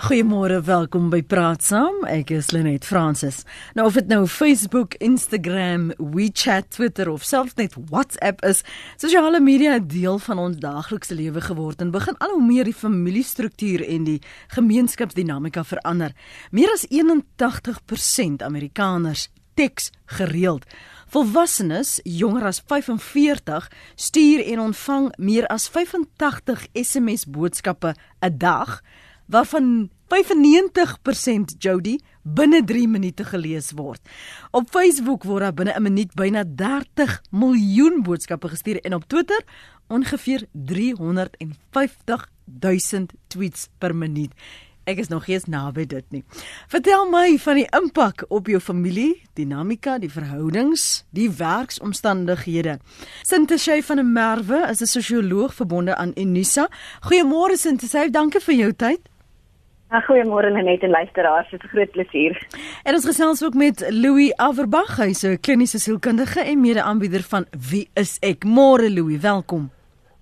Goeiemôre, 0.00 0.62
welkom 0.64 1.10
by 1.12 1.18
Praat 1.28 1.60
Saam. 1.60 1.98
Ek 2.08 2.30
is 2.32 2.54
Lenet 2.54 2.86
Fransis. 2.88 3.42
Nou 3.76 3.84
of 3.90 3.98
dit 3.98 4.06
nou 4.08 4.22
Facebook, 4.32 4.94
Instagram, 5.04 5.90
WeChat, 6.00 6.70
Twitter 6.72 7.10
of 7.12 7.26
selfs 7.28 7.58
net 7.58 7.76
WhatsApp 7.90 8.40
is, 8.48 8.62
sosiale 8.96 9.42
media 9.44 9.74
'n 9.76 9.84
deel 9.92 10.16
van 10.18 10.38
ons 10.38 10.56
daaglikse 10.56 11.14
lewe 11.14 11.40
geword 11.40 11.82
en 11.84 11.90
begin 11.90 12.16
al 12.16 12.32
hoe 12.32 12.46
meer 12.46 12.64
die 12.64 12.72
familiestruktuur 12.72 13.84
en 13.84 14.04
die 14.04 14.22
gemeenskapsdinamika 14.48 15.64
verander. 15.64 16.14
Meer 16.50 16.72
as 16.72 16.86
81% 16.88 18.42
Amerikaners 18.42 19.28
teks 19.54 19.90
gereeld. 20.06 20.64
Volwassenes 21.08 22.00
jonger 22.04 22.44
as 22.44 22.62
45 22.66 23.68
stuur 23.94 24.44
en 24.46 24.60
ontvang 24.60 25.12
meer 25.18 25.46
as 25.46 25.68
85 25.68 26.66
SMS 26.72 27.26
boodskappe 27.26 27.94
'n 28.22 28.38
dag 28.38 28.80
waarvan 29.30 29.90
95% 30.10 31.56
Jody 31.58 31.98
binne 32.22 32.64
3 32.64 32.88
minute 32.88 33.24
gelees 33.24 33.70
word. 33.78 34.00
Op 34.50 34.70
Facebook 34.70 35.24
word 35.24 35.42
daar 35.42 35.54
binne 35.54 35.74
'n 35.78 35.82
minuut 35.82 36.14
byna 36.14 36.44
30 36.44 37.22
miljoen 37.30 38.02
boodskappe 38.02 38.48
gestuur 38.48 38.80
en 38.80 38.94
op 38.94 39.04
Twitter 39.06 39.42
ongeveer 39.88 40.46
350 40.52 42.28
000 42.60 43.06
tweets 43.26 43.68
per 43.78 43.96
minuut. 43.96 44.32
Ek 44.84 44.98
is 44.98 45.08
nog 45.08 45.26
eens 45.28 45.44
naby 45.44 45.84
dit 45.86 46.04
nie. 46.10 46.22
Vertel 46.68 47.04
my 47.12 47.36
van 47.38 47.54
die 47.60 47.66
impak 47.76 48.24
op 48.28 48.48
jou 48.48 48.60
familie, 48.60 49.22
dinamika, 49.38 49.98
die 49.98 50.10
verhoudings, 50.10 51.04
die 51.14 51.28
werksomstandighede. 51.30 52.78
Sinteshay 53.22 53.82
van 53.82 53.96
der 53.96 54.06
Merwe 54.06 54.66
is 54.70 54.80
'n 54.80 54.86
sosioloog 54.86 55.54
verbonde 55.54 55.96
aan 55.96 56.12
Unisa. 56.16 56.68
Goeiemôre 57.06 57.56
Sinteshay, 57.56 58.10
dankie 58.10 58.40
vir 58.40 58.54
jou 58.54 58.72
tyd. 58.72 59.09
Goeiemôre 59.90 60.50
Lenet 60.50 60.82
en 60.82 60.90
luisteraars, 60.90 61.50
dit 61.50 61.62
is 61.62 61.66
'n 61.66 61.74
groot 61.74 61.90
plesier. 61.90 62.46
En 62.84 62.94
ons 62.94 63.06
gesels 63.06 63.44
ook 63.44 63.54
met 63.54 63.86
Louis 63.90 64.32
Averbag, 64.36 64.96
hy's 64.96 65.22
'n 65.24 65.40
kliniese 65.40 65.78
sielkundige 65.78 66.40
en 66.40 66.60
mede-aanbieder 66.60 67.22
van 67.22 67.46
Wie 67.70 67.90
is 67.94 68.18
ek? 68.20 68.44
Môre 68.44 68.90
Louis, 68.90 69.20
welkom. 69.20 69.70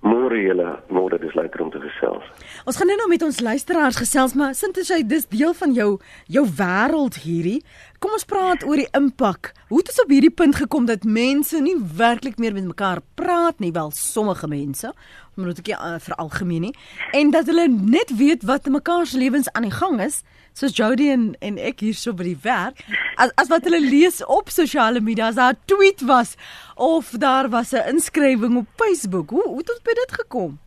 Môre 0.01 0.43
julle, 0.43 0.79
môre 0.89 1.19
dis 1.19 1.35
lekker 1.35 1.61
om 1.61 1.68
gesels. 2.09 2.47
Ons 2.65 2.77
gaan 2.77 2.91
nou 2.91 3.09
met 3.09 3.23
ons 3.23 3.41
luisteraars 3.41 3.97
gesels, 3.97 4.35
maar 4.35 4.55
sintes 4.55 4.91
hy 4.93 5.03
dis 5.07 5.27
deel 5.29 5.55
van 5.55 5.73
jou 5.73 5.99
jou 6.27 6.45
wêreld 6.59 7.21
hierdie. 7.23 7.63
Kom 7.99 8.13
ons 8.15 8.27
praat 8.29 8.65
oor 8.65 8.79
die 8.79 8.89
impak. 8.95 9.53
Hoe 9.69 9.81
het 9.81 9.89
ons 9.93 10.03
op 10.05 10.11
hierdie 10.13 10.33
punt 10.35 10.57
gekom 10.57 10.87
dat 10.87 11.05
mense 11.05 11.59
nie 11.61 11.77
werklik 11.99 12.39
meer 12.39 12.55
met 12.55 12.69
mekaar 12.69 13.01
praat 13.19 13.59
nie, 13.61 13.73
wel 13.73 13.91
sommige 13.91 14.49
mense, 14.49 14.93
omdat 15.39 15.63
ek 15.63 15.73
uh, 15.75 15.97
vir 16.03 16.19
algemeen 16.19 16.69
nie, 16.69 16.75
en 17.15 17.33
dat 17.35 17.47
hulle 17.47 17.69
net 17.71 18.11
weet 18.19 18.45
wat 18.47 18.67
in 18.67 18.75
mekaar 18.75 19.07
se 19.07 19.19
lewens 19.19 19.51
aan 19.55 19.69
die 19.69 19.75
gang 19.75 20.01
is, 20.03 20.23
soos 20.59 20.75
Jody 20.75 21.11
en 21.15 21.29
en 21.45 21.59
ek 21.63 21.85
hier 21.87 21.95
so 21.95 22.15
by 22.15 22.27
die 22.27 22.39
werk, 22.43 22.83
as 23.17 23.35
as 23.39 23.51
wat 23.53 23.67
hulle 23.67 23.81
lees 23.83 24.23
op 24.27 24.51
sosiale 24.51 25.01
media, 25.01 25.31
as 25.31 25.39
daar 25.39 25.55
'n 25.55 25.63
tweet 25.67 26.03
was 26.07 26.37
of 26.77 27.15
daar 27.19 27.49
was 27.51 27.73
'n 27.73 27.87
inskrywing 27.95 28.57
op 28.57 28.67
Facebook. 28.77 29.31
Hoe 29.31 29.47
hoe 29.47 29.59
het 29.59 29.71
ons 29.71 29.83
by 29.83 29.95
dit 29.95 30.13
gekom? 30.23 30.59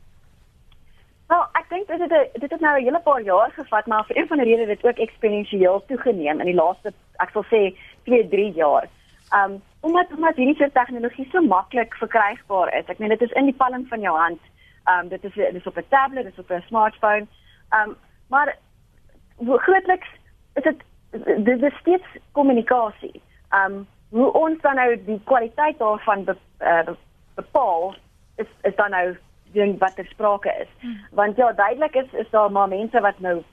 Wel, 1.31 1.45
ek 1.55 1.69
dink 1.71 1.87
dit 1.87 2.01
het 2.03 2.41
dit 2.43 2.51
het 2.51 2.59
nou 2.59 2.79
'n 2.79 2.83
hele 2.83 2.99
paar 2.99 3.21
jaar 3.21 3.51
gevat, 3.51 3.85
maar 3.85 4.05
vir 4.05 4.17
een 4.17 4.27
van 4.27 4.37
die 4.37 4.45
redes 4.45 4.67
het 4.67 4.81
dit 4.81 4.91
ook 4.91 4.97
eksponensieel 4.97 5.83
toegeneem 5.87 6.39
in 6.39 6.45
die 6.45 6.59
laaste 6.61 6.93
ek 7.23 7.29
sal 7.29 7.43
sê 7.43 7.61
2, 8.03 8.27
3 8.27 8.51
jaar. 8.51 8.87
Um 9.39 9.61
omdat 9.79 10.11
omdat 10.15 10.35
hierdie 10.35 10.55
soort 10.55 10.73
tegnologie 10.73 11.27
so 11.31 11.41
maklik 11.41 11.95
verkrygbaar 11.95 12.73
is. 12.73 12.85
Ek 12.85 12.97
meen 12.97 13.09
dit 13.09 13.21
is 13.21 13.31
in 13.31 13.45
die 13.45 13.55
palm 13.63 13.87
van 13.87 14.01
jou 14.01 14.17
hand. 14.17 14.41
Um 14.91 15.07
dit 15.07 15.23
is 15.23 15.33
dit 15.33 15.55
is 15.55 15.67
op 15.67 15.77
'n 15.77 15.85
tablet, 15.87 16.23
dit 16.23 16.33
is 16.33 16.39
op 16.39 16.51
'n 16.51 16.67
smartphone. 16.67 17.27
Um 17.79 17.95
maar 18.27 18.57
grootliks 19.39 20.09
is 20.53 20.63
dit 20.63 20.83
dit 21.45 21.63
is 21.63 21.77
steeds 21.79 22.07
kommunikasie. 22.31 23.21
Um 23.53 23.87
hoe 24.09 24.31
ons 24.33 24.61
dan 24.61 24.75
nou 24.75 25.03
die 25.05 25.21
kwaliteit 25.23 25.77
daarvan 25.77 26.23
be, 26.23 26.35
uh, 26.59 26.93
bepaal 27.35 27.95
is 28.35 28.47
is 28.61 28.75
dan 28.75 28.89
nou 28.89 29.17
ding 29.51 29.79
wat 29.79 29.95
ter 29.95 30.05
sprake 30.05 30.53
is. 30.61 30.67
Hmm. 30.79 30.99
Want 31.11 31.35
ja, 31.35 31.51
duidelik 31.51 31.95
is 31.95 32.13
is 32.13 32.29
daar 32.29 32.51
maar 32.51 32.67
mense 32.67 32.99
wat 32.99 33.19
nou 33.19 33.43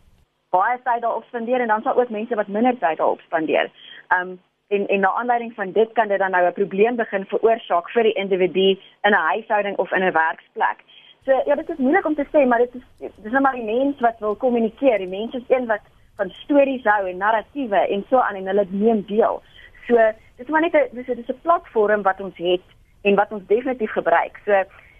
baie 0.51 0.79
tyd 0.85 1.03
daarop 1.03 1.25
spandeer 1.25 1.61
en 1.61 1.69
dan 1.69 1.83
sal 1.83 1.99
ook 2.01 2.09
mense 2.09 2.35
wat 2.35 2.49
minder 2.49 2.79
tyd 2.79 2.97
daarop 2.97 3.21
spandeer. 3.21 3.71
Um 4.19 4.39
en 4.69 4.87
en 4.87 5.01
na 5.01 5.13
aanleiding 5.13 5.55
van 5.55 5.73
dit 5.73 5.93
kan 5.93 6.09
dit 6.09 6.19
dan 6.19 6.31
nou 6.31 6.47
'n 6.47 6.53
probleem 6.53 6.97
begin 6.97 7.25
veroorsaak 7.25 7.91
vir 7.91 8.03
die 8.03 8.13
individu 8.13 8.69
in 9.03 9.13
'n 9.13 9.27
huishouding 9.33 9.77
of 9.77 9.93
in 9.93 10.05
'n 10.05 10.13
werksplek. 10.13 10.79
So 11.25 11.43
ja, 11.47 11.55
dit 11.55 11.69
is 11.69 11.77
moeilik 11.77 12.07
om 12.07 12.15
te 12.15 12.27
sê, 12.33 12.47
maar 12.47 12.59
dit 12.59 12.75
is 12.75 13.11
dis 13.17 13.33
net 13.33 13.43
maar 13.43 13.53
die 13.53 13.65
mens 13.65 14.01
wat 14.01 14.19
wil 14.19 14.35
kommunikeer. 14.35 14.99
Die 14.99 15.07
mens 15.07 15.35
is 15.35 15.49
een 15.49 15.67
wat 15.67 15.81
van 16.17 16.31
stories 16.31 16.85
hou 16.85 17.09
en 17.09 17.17
narratiewe 17.17 17.77
en 17.77 18.05
so 18.09 18.19
aan 18.19 18.35
en 18.35 18.47
hulle 18.47 18.67
neem 18.71 19.05
deel. 19.07 19.43
So 19.87 20.13
dis 20.37 20.49
maar 20.49 20.61
net 20.61 20.75
'n 20.75 20.89
dis 20.93 21.29
'n 21.29 21.41
platform 21.43 22.03
wat 22.03 22.21
ons 22.21 22.37
het 22.37 22.67
en 23.03 23.15
wat 23.15 23.33
ons 23.33 23.47
definitief 23.47 23.93
gebruik. 23.93 24.41
So 24.45 24.53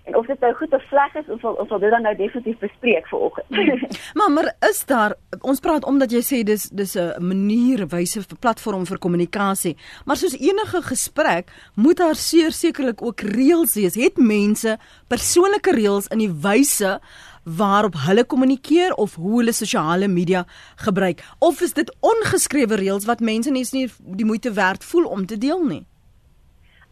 En 0.09 0.17
of 0.17 0.27
dit 0.27 0.41
nou 0.41 0.55
goed 0.55 0.73
of 0.73 0.83
sleg 0.89 1.15
is, 1.21 1.27
ons 1.29 1.41
sal 1.45 1.57
ons 1.61 1.69
sal 1.69 1.81
dit 1.83 1.93
dan 1.93 2.07
nou 2.07 2.15
definitief 2.17 2.59
bespreek 2.63 3.09
vanoggend. 3.11 3.49
maar 4.19 4.31
maar 4.33 4.49
is 4.71 4.81
daar 4.89 5.15
ons 5.41 5.61
praat 5.61 5.85
omdat 5.85 6.15
jy 6.17 6.23
sê 6.25 6.39
dis 6.49 6.65
dis 6.81 6.95
'n 6.97 7.27
manier 7.29 7.85
wyse 7.93 8.23
vir 8.23 8.39
platform 8.41 8.87
vir 8.89 8.99
kommunikasie. 8.99 9.77
Maar 10.07 10.17
soos 10.17 10.39
enige 10.41 10.81
gesprek 10.83 11.53
moet 11.75 12.01
daar 12.01 12.15
seker 12.15 12.53
sekerlik 12.53 13.03
ook 13.03 13.21
reëls 13.21 13.75
wees. 13.75 13.95
Het 13.95 14.17
mense 14.17 14.79
persoonlike 15.09 15.77
reëls 15.77 16.09
in 16.09 16.19
die 16.19 16.33
wyse 16.33 17.01
waarop 17.45 17.95
hulle 18.07 18.25
kommunikeer 18.25 18.95
of 18.95 19.15
hoe 19.15 19.39
hulle 19.39 19.53
sosiale 19.53 20.09
media 20.09 20.45
gebruik 20.77 21.21
of 21.39 21.61
is 21.61 21.73
dit 21.73 21.97
ongeskrewe 22.01 22.77
reëls 22.77 23.05
wat 23.05 23.21
mense 23.21 23.51
nie 23.51 23.89
die 24.01 24.27
moeite 24.27 24.53
werd 24.53 24.85
voel 24.85 25.05
om 25.05 25.27
te 25.27 25.39
deel 25.39 25.65
nie? 25.65 25.85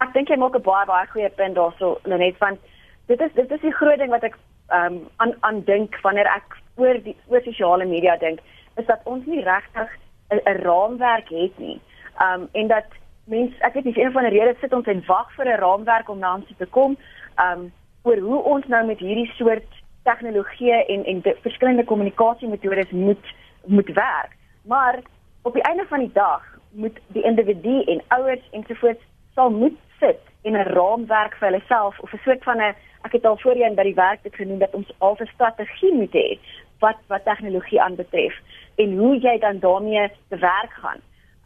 Ek 0.05 0.13
dink 0.13 0.29
jy 0.29 0.37
maak 0.37 0.55
'n 0.55 0.63
baie 0.63 0.87
baie 0.87 1.07
goeie 1.07 1.31
punt 1.31 1.55
daarso 1.55 1.99
Lenet 2.05 2.37
van 2.37 2.59
dit 3.07 3.21
is 3.21 3.33
dit 3.35 3.51
is 3.51 3.61
die 3.61 3.75
groot 3.75 3.99
ding 3.99 4.11
wat 4.11 4.23
ek 4.23 4.37
ehm 4.69 4.95
um, 4.95 5.09
aan 5.17 5.35
aan 5.41 5.61
dink 5.65 5.99
wanneer 6.03 6.27
ek 6.27 6.57
oor 6.77 6.99
die 7.03 7.17
oor 7.31 7.43
sosiale 7.43 7.85
media 7.85 8.17
dink 8.17 8.41
is 8.77 8.87
dat 8.87 9.01
ons 9.05 9.27
nie 9.27 9.43
regtig 9.43 9.91
'n 10.31 10.63
raamwerk 10.63 11.29
het 11.29 11.59
nie. 11.59 11.81
Ehm 12.19 12.41
um, 12.43 12.49
en 12.53 12.67
dat 12.67 12.89
mense 13.25 13.57
ek 13.61 13.75
weet 13.75 13.85
nie 13.85 13.99
een 14.03 14.13
van 14.13 14.23
die 14.23 14.39
redes 14.39 14.61
sit 14.61 14.73
ons 14.73 14.87
en 14.87 15.03
wag 15.07 15.33
vir 15.35 15.47
'n 15.47 15.61
raamwerk 15.61 16.09
om 16.09 16.19
na 16.19 16.35
ons 16.35 16.53
te 16.59 16.67
kom 16.67 16.97
ehm 17.37 17.61
um, 17.61 17.73
oor 18.03 18.19
hoe 18.19 18.43
ons 18.43 18.67
nou 18.67 18.87
met 18.87 18.99
hierdie 18.99 19.31
soort 19.37 19.83
tegnologie 20.03 20.73
en 20.73 21.05
en 21.05 21.23
verskillende 21.43 21.85
kommunikasiemetodes 21.85 22.91
moet 22.91 23.35
moet 23.65 23.89
werk. 23.89 24.37
Maar 24.63 24.99
op 25.43 25.53
die 25.53 25.63
einde 25.63 25.87
van 25.89 25.99
die 25.99 26.13
dag 26.13 26.43
moet 26.71 26.99
die 27.07 27.23
individu 27.23 27.83
en 27.83 28.03
ouers 28.09 28.51
ensovoorts 28.51 29.03
sal 29.35 29.51
moet 29.51 29.79
sit 30.01 30.21
en 30.43 30.53
'n 30.53 30.73
raamwerk 30.79 31.35
vir 31.35 31.49
hulle 31.49 31.63
self 31.67 31.99
of 32.01 32.13
'n 32.13 32.21
soort 32.25 32.43
van 32.45 32.61
'n 32.61 32.75
ek 33.07 33.13
het 33.19 33.27
al 33.27 33.39
voorheen 33.39 33.77
by 33.79 33.85
die 33.87 33.99
werk 33.99 34.23
dit 34.27 34.35
genoem 34.35 34.59
dat 34.59 34.75
ons 34.75 34.91
al 34.99 35.17
'n 35.21 35.33
strategie 35.35 35.95
moet 35.95 36.15
hê 36.15 36.39
wat 36.85 36.99
wat 37.13 37.25
tegnologie 37.25 37.81
aanbetref 37.83 38.35
en 38.83 38.97
hoe 38.99 39.19
jy 39.27 39.39
dan 39.39 39.59
daarmee 39.59 40.09
te 40.29 40.39
werk 40.39 40.73
gaan. 40.83 41.01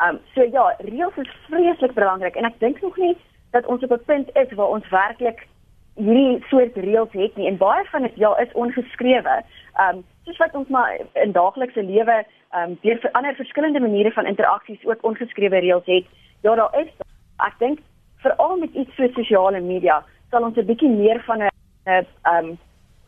Um 0.05 0.19
so 0.35 0.43
ja, 0.43 0.75
reëls 0.79 1.17
is 1.17 1.33
vreeslik 1.49 1.95
belangrik 1.95 2.37
en 2.37 2.45
ek 2.45 2.59
dink 2.59 2.81
nog 2.81 2.97
nie 2.97 3.17
dat 3.51 3.67
ons 3.67 3.83
op 3.83 3.93
'n 3.93 4.05
punt 4.05 4.29
is 4.37 4.53
waar 4.53 4.73
ons 4.77 4.89
werklik 4.89 5.47
hierdie 5.95 6.45
soort 6.49 6.77
reëls 6.77 7.13
het 7.13 7.37
nie 7.37 7.47
en 7.47 7.57
baie 7.57 7.85
van 7.85 8.03
dit 8.03 8.17
ja 8.17 8.37
is 8.37 8.53
ongeskrewe. 8.53 9.43
Um 9.85 10.05
soos 10.25 10.37
wat 10.37 10.55
ons 10.55 10.69
maar 10.69 10.99
in 11.13 11.33
daaglikse 11.33 11.83
lewe 11.83 12.25
um 12.55 12.79
deur 12.83 13.09
ander 13.13 13.35
verskillende 13.35 13.81
maniere 13.81 14.13
van 14.13 14.27
interaksies 14.27 14.85
ook 14.85 15.05
ongeskrewe 15.05 15.59
reëls 15.59 15.87
het. 15.87 16.07
Ja, 16.41 16.55
daar 16.55 16.81
is 16.81 16.91
ek 17.37 17.55
dink 17.59 17.79
veral 18.17 18.57
met 18.57 18.73
iets 18.73 18.95
so 18.95 19.09
sosiale 19.09 19.61
media 19.61 20.05
sal 20.31 20.45
ons 20.47 20.57
'n 20.57 20.67
bietjie 20.67 20.89
meer 20.89 21.21
van 21.27 21.43
'n 21.43 21.50
'n 21.91 22.07
um 22.33 22.59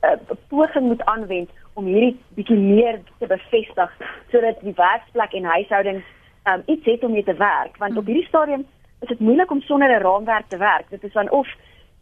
'n 0.02 0.38
poging 0.48 0.86
moet 0.86 1.04
aanwend 1.04 1.50
om 1.74 1.84
hierdie 1.84 2.20
bietjie 2.36 2.58
meer 2.58 3.00
te 3.18 3.26
bevestig 3.26 3.90
sodat 4.30 4.60
die 4.60 4.74
werksplek 4.76 5.32
en 5.32 5.44
huishoudings 5.44 6.04
um 6.50 6.62
iets 6.66 6.84
het 6.84 7.04
om 7.04 7.12
mee 7.12 7.24
te 7.24 7.34
werk 7.34 7.76
want 7.76 7.96
op 7.96 8.06
hierdie 8.06 8.26
stadium 8.26 8.66
is 9.02 9.08
dit 9.08 9.20
moeilik 9.20 9.50
om 9.50 9.60
sonder 9.60 9.88
'n 9.90 10.02
raamwerk 10.02 10.48
te 10.48 10.56
werk. 10.56 10.90
Dit 10.90 11.04
is 11.04 11.12
dan 11.12 11.30
of 11.30 11.48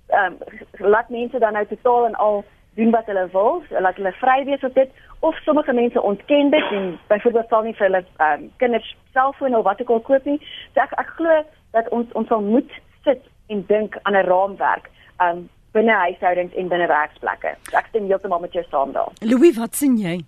um 0.09 0.37
laat 0.71 1.09
mense 1.09 1.39
dan 1.39 1.53
nou 1.53 1.67
totaal 1.67 2.07
en 2.07 2.15
al 2.15 2.45
doen 2.75 2.91
wat 2.91 3.07
hulle 3.07 3.29
wil, 3.33 3.63
laat 3.69 3.97
hulle 3.97 4.13
vry 4.13 4.45
wees 4.45 4.65
op 4.65 4.75
dit 4.75 4.91
of 5.21 5.37
sommige 5.37 5.73
mense 5.73 6.03
ontken 6.03 6.51
dit 6.51 6.71
en 6.71 6.99
byvoorbeeld 7.07 7.49
sal 7.49 7.63
nie 7.63 7.75
vir 7.75 7.87
hulle 7.87 8.05
um 8.19 8.53
kinders 8.57 8.97
selfone 9.13 9.59
of 9.59 9.65
wat 9.65 9.81
ook 9.81 9.91
al 9.91 10.01
koop 10.01 10.25
nie. 10.25 10.41
So 10.75 10.81
ek 10.81 10.93
ek 10.93 11.13
glo 11.17 11.45
dat 11.71 11.89
ons 11.89 12.13
ons 12.13 12.29
sal 12.29 12.41
moet 12.41 12.71
sit 13.05 13.23
en 13.47 13.65
dink 13.67 13.99
aan 14.03 14.17
'n 14.17 14.27
raamwerk 14.27 14.91
um 15.19 15.49
binne 15.73 15.93
huishoudings 15.93 16.55
en 16.55 16.69
binne 16.69 16.87
werksplekke. 16.91 17.55
Ek 17.73 17.87
stem 17.89 18.07
heeltemal 18.11 18.41
met 18.41 18.53
jou 18.53 18.65
saam 18.69 18.93
daar. 18.93 19.13
Louis, 19.21 19.57
wat 19.59 19.75
sien 19.75 19.97
jy? 19.99 20.19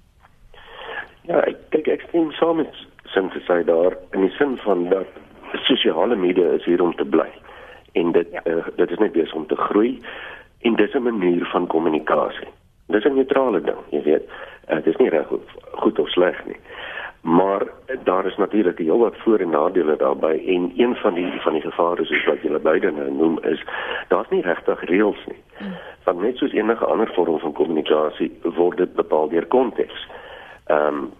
Ja, 1.29 1.43
ek 1.47 1.59
dink 1.75 1.89
ek 1.89 2.07
stem 2.09 2.33
saam 2.39 2.63
met 2.63 2.73
sin 3.15 3.29
te 3.31 3.43
sê 3.47 3.63
daar 3.69 3.97
in 4.13 4.27
die 4.27 4.35
sin 4.39 4.57
van 4.65 4.89
dat 4.89 5.21
sosiale 5.69 6.17
media 6.17 6.55
is 6.57 6.65
hier 6.65 6.83
om 6.83 6.95
te 6.97 7.05
bly 7.05 7.29
en 7.93 8.13
dit 8.13 8.29
ja. 8.33 8.41
uh, 8.49 8.65
dit 8.77 8.91
is 8.91 8.99
net 8.99 9.13
besig 9.13 9.35
om 9.37 9.47
te 9.47 9.59
groei 9.69 9.99
en 10.63 10.77
dis 10.77 10.95
'n 10.95 11.03
manier 11.03 11.45
van 11.53 11.67
kommunikasie. 11.67 12.49
Dis 12.87 13.05
'n 13.05 13.15
neutrale 13.15 13.61
ding, 13.61 13.83
jy 13.91 14.03
weet. 14.03 14.25
Uh, 14.69 14.77
dit 14.77 14.87
is 14.87 14.97
nie 14.97 15.09
reg 15.09 15.27
goed 15.73 15.99
of 15.99 16.09
sleg 16.09 16.47
nie. 16.47 16.57
Maar 17.23 17.67
daar 18.05 18.27
is 18.27 18.37
natuurlik 18.37 18.79
heelwat 18.79 19.17
voor 19.17 19.39
en 19.39 19.51
nadele 19.51 19.97
daarbey 19.97 20.47
en 20.47 20.73
een 20.77 20.95
van 20.95 21.15
die 21.15 21.41
van 21.41 21.53
die 21.53 21.63
gevare 21.63 22.05
soos 22.05 22.25
wat 22.25 22.43
julle 22.43 22.59
beide 22.59 22.91
nou 22.91 23.11
noem 23.13 23.39
is 23.43 23.65
daar's 24.09 24.29
nie 24.29 24.43
regtig 24.43 24.85
reëls 24.85 25.27
nie. 25.27 25.69
Want 26.05 26.21
net 26.21 26.37
soos 26.37 26.53
enige 26.53 26.85
ander 26.85 27.11
vorm 27.15 27.39
van 27.39 27.53
kommunikasie 27.53 28.33
word 28.43 28.77
dit 28.77 28.95
bepaal 28.95 29.29
deur 29.29 29.47
konteks. 29.47 30.07
Ehm 30.67 30.97
um, 30.97 31.13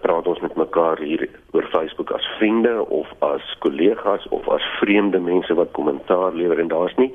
praat 0.00 0.26
ons 0.26 0.40
met 0.40 0.56
mekaar 0.56 0.98
hier 0.98 1.28
oor 1.52 1.68
Facebook 1.72 2.10
as 2.10 2.26
vriende 2.38 2.88
of 2.88 3.12
as 3.18 3.56
kollegas 3.58 4.28
of 4.28 4.48
as 4.48 4.64
vreemde 4.80 5.20
mense 5.20 5.54
wat 5.54 5.70
kommentaar 5.70 6.32
lewer 6.32 6.58
en 6.58 6.68
daar's 6.68 6.94
nie 6.94 7.12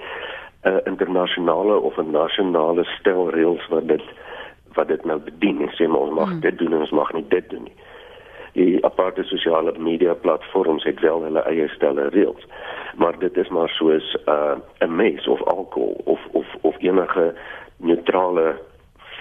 'n 0.64 0.70
uh, 0.70 0.78
internasionale 0.84 1.80
of 1.80 1.98
'n 1.98 2.12
nasionale 2.12 2.84
stel 2.84 3.30
reëls 3.30 3.68
wat 3.68 3.88
dit 3.88 4.04
wat 4.74 4.88
dit 4.88 5.06
nou 5.06 5.20
bedien 5.20 5.62
en 5.62 5.70
sê 5.70 5.88
maar 5.88 6.00
ons 6.00 6.14
mag 6.14 6.30
hmm. 6.30 6.40
dit 6.40 6.58
doen 6.58 6.74
en 6.74 6.80
ons 6.80 6.98
mag 7.02 7.14
nie 7.14 7.26
dit 7.28 7.50
doen 7.50 7.64
nie 7.64 7.76
die 8.60 8.80
aparte 8.86 9.24
sosiale 9.24 9.74
media 9.78 10.14
platforms 10.14 10.84
het 10.84 11.00
wel 11.00 11.24
hulle 11.24 11.44
eie 11.48 11.68
stelle 11.76 12.10
reëls. 12.16 12.48
Maar 13.00 13.20
dit 13.20 13.38
is 13.38 13.50
maar 13.56 13.70
soos 13.70 14.16
'n 14.26 14.62
uh, 14.84 14.90
mes 14.90 15.28
of 15.28 15.44
alkohol 15.44 16.02
of 16.06 16.20
of 16.32 16.48
of 16.62 16.76
enige 16.80 17.34
neutrale 17.78 18.58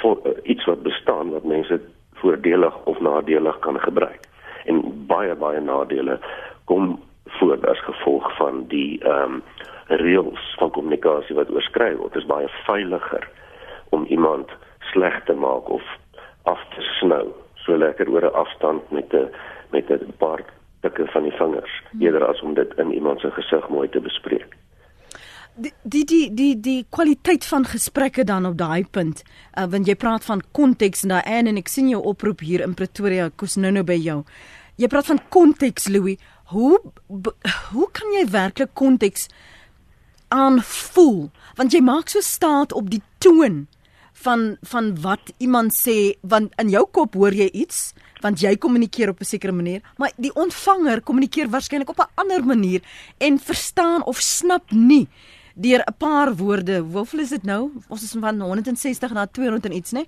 voor, 0.01 0.19
uh, 0.25 0.33
iets 0.43 0.65
wat 0.65 0.83
bestaan 0.83 1.31
wat 1.31 1.45
mense 1.45 1.81
voordelig 2.15 2.75
of 2.85 3.01
nadelig 3.01 3.59
kan 3.59 3.81
gebruik. 3.81 4.21
En 4.65 5.07
baie 5.07 5.35
baie 5.35 5.61
nadele 5.61 6.19
kom 6.65 7.01
voor 7.25 7.69
as 7.69 7.81
gevolg 7.85 8.37
van 8.37 8.65
die 8.69 9.01
ehm 9.03 9.33
um, 9.33 9.43
reëls 9.89 10.55
van 10.59 10.71
kommunikasie 10.71 11.35
wat 11.35 11.51
oorskry 11.51 11.97
word. 11.97 12.13
Dit 12.13 12.23
is 12.23 12.29
baie 12.29 12.49
veiliger 12.49 13.29
om 13.89 14.05
iemand 14.05 14.51
sleg 14.81 15.25
te 15.25 15.35
maak 15.35 15.69
of 15.69 15.83
af 16.43 16.61
te 16.75 16.81
snou 16.81 17.33
so 17.69 17.77
lekker 17.77 18.09
oor 18.09 18.25
'n 18.25 18.39
afstand 18.43 18.91
met 18.91 19.13
'n 19.13 19.29
met 19.71 19.91
'n 19.91 20.13
paar 20.19 20.41
tikke 20.81 21.07
van 21.07 21.23
die 21.23 21.37
vingers 21.41 21.75
hmm. 21.91 22.03
eerder 22.03 22.27
as 22.27 22.41
om 22.41 22.55
dit 22.55 22.73
in 22.77 22.93
iemand 22.93 23.21
se 23.21 23.31
gesig 23.31 23.69
mooi 23.69 23.89
te 23.89 24.01
bespreek. 24.01 24.57
Die 25.55 25.73
die 25.83 26.05
die 26.05 26.35
die 26.35 26.61
die 26.61 26.87
kwaliteit 26.91 27.45
van 27.47 27.65
gesprekke 27.65 28.25
dan 28.25 28.47
op 28.47 28.57
daai 28.59 28.87
punt. 28.91 29.23
Uh, 29.59 29.65
want 29.71 29.87
jy 29.87 29.95
praat 29.95 30.25
van 30.25 30.43
konteks 30.53 31.03
en 31.03 31.09
daai 31.09 31.49
en 31.49 31.57
ek 31.57 31.69
sien 31.69 31.89
jou 31.89 32.03
oproep 32.03 32.41
hier 32.41 32.61
in 32.61 32.75
Pretoria 32.75 33.31
kos 33.37 33.57
nou 33.57 33.73
nou 33.73 33.85
by 33.85 33.99
jou. 33.99 34.23
Jy 34.77 34.87
praat 34.87 35.07
van 35.07 35.21
konteks 35.29 35.89
Louis. 35.89 36.19
Hoe 36.45 36.81
hoe 37.73 37.89
kan 37.93 38.13
jy 38.15 38.25
werklik 38.31 38.71
konteks 38.75 39.29
aanvoel? 40.29 41.31
Want 41.57 41.73
jy 41.73 41.81
maak 41.81 42.09
so 42.09 42.21
staat 42.21 42.73
op 42.73 42.91
die 42.91 43.03
toon 43.19 43.67
van 44.23 44.57
van 44.63 45.01
wat 45.01 45.33
iemand 45.39 45.73
sê 45.75 46.19
want 46.23 46.53
in 46.59 46.69
jou 46.69 46.85
kop 46.91 47.15
hoor 47.15 47.35
jy 47.35 47.49
iets 47.53 47.93
want 48.23 48.41
jy 48.43 48.57
kommunikeer 48.57 49.09
op 49.11 49.21
'n 49.21 49.25
sekere 49.25 49.53
manier 49.53 49.83
maar 49.97 50.13
die 50.17 50.35
ontvanger 50.35 51.01
kommunikeer 51.01 51.49
waarskynlik 51.49 51.91
op 51.91 52.01
'n 52.01 52.13
ander 52.15 52.45
manier 52.45 52.83
en 53.19 53.39
verstaan 53.39 54.05
of 54.05 54.17
snap 54.21 54.71
nie 54.71 55.09
deur 55.59 55.83
'n 55.83 55.95
paar 55.99 56.37
woorde. 56.37 56.79
Hoeveel 56.79 57.21
is 57.21 57.29
dit 57.29 57.43
nou? 57.43 57.71
Ons 57.89 58.03
is 58.03 58.15
van 58.21 58.41
160 58.41 59.13
na 59.13 59.27
200 59.27 59.65
en 59.65 59.77
iets 59.77 59.93
nê 59.93 60.07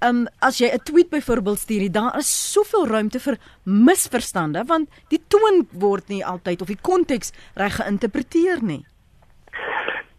um, 0.00 0.26
as 0.38 0.58
jy 0.58 0.68
'n 0.72 0.82
tweet 0.84 1.08
byvoorbeeld 1.08 1.58
stuur 1.58 1.92
daar 1.92 2.18
is 2.18 2.52
soveel 2.52 2.86
ruimte 2.86 3.20
vir 3.20 3.38
misverstande 3.62 4.64
want 4.64 4.88
die 5.08 5.22
toon 5.28 5.66
word 5.72 6.08
nie 6.08 6.24
altyd 6.24 6.60
of 6.60 6.68
die 6.68 6.80
konteks 6.82 7.32
reg 7.54 7.74
geïnterpreteer 7.76 8.62
nie 8.62 8.84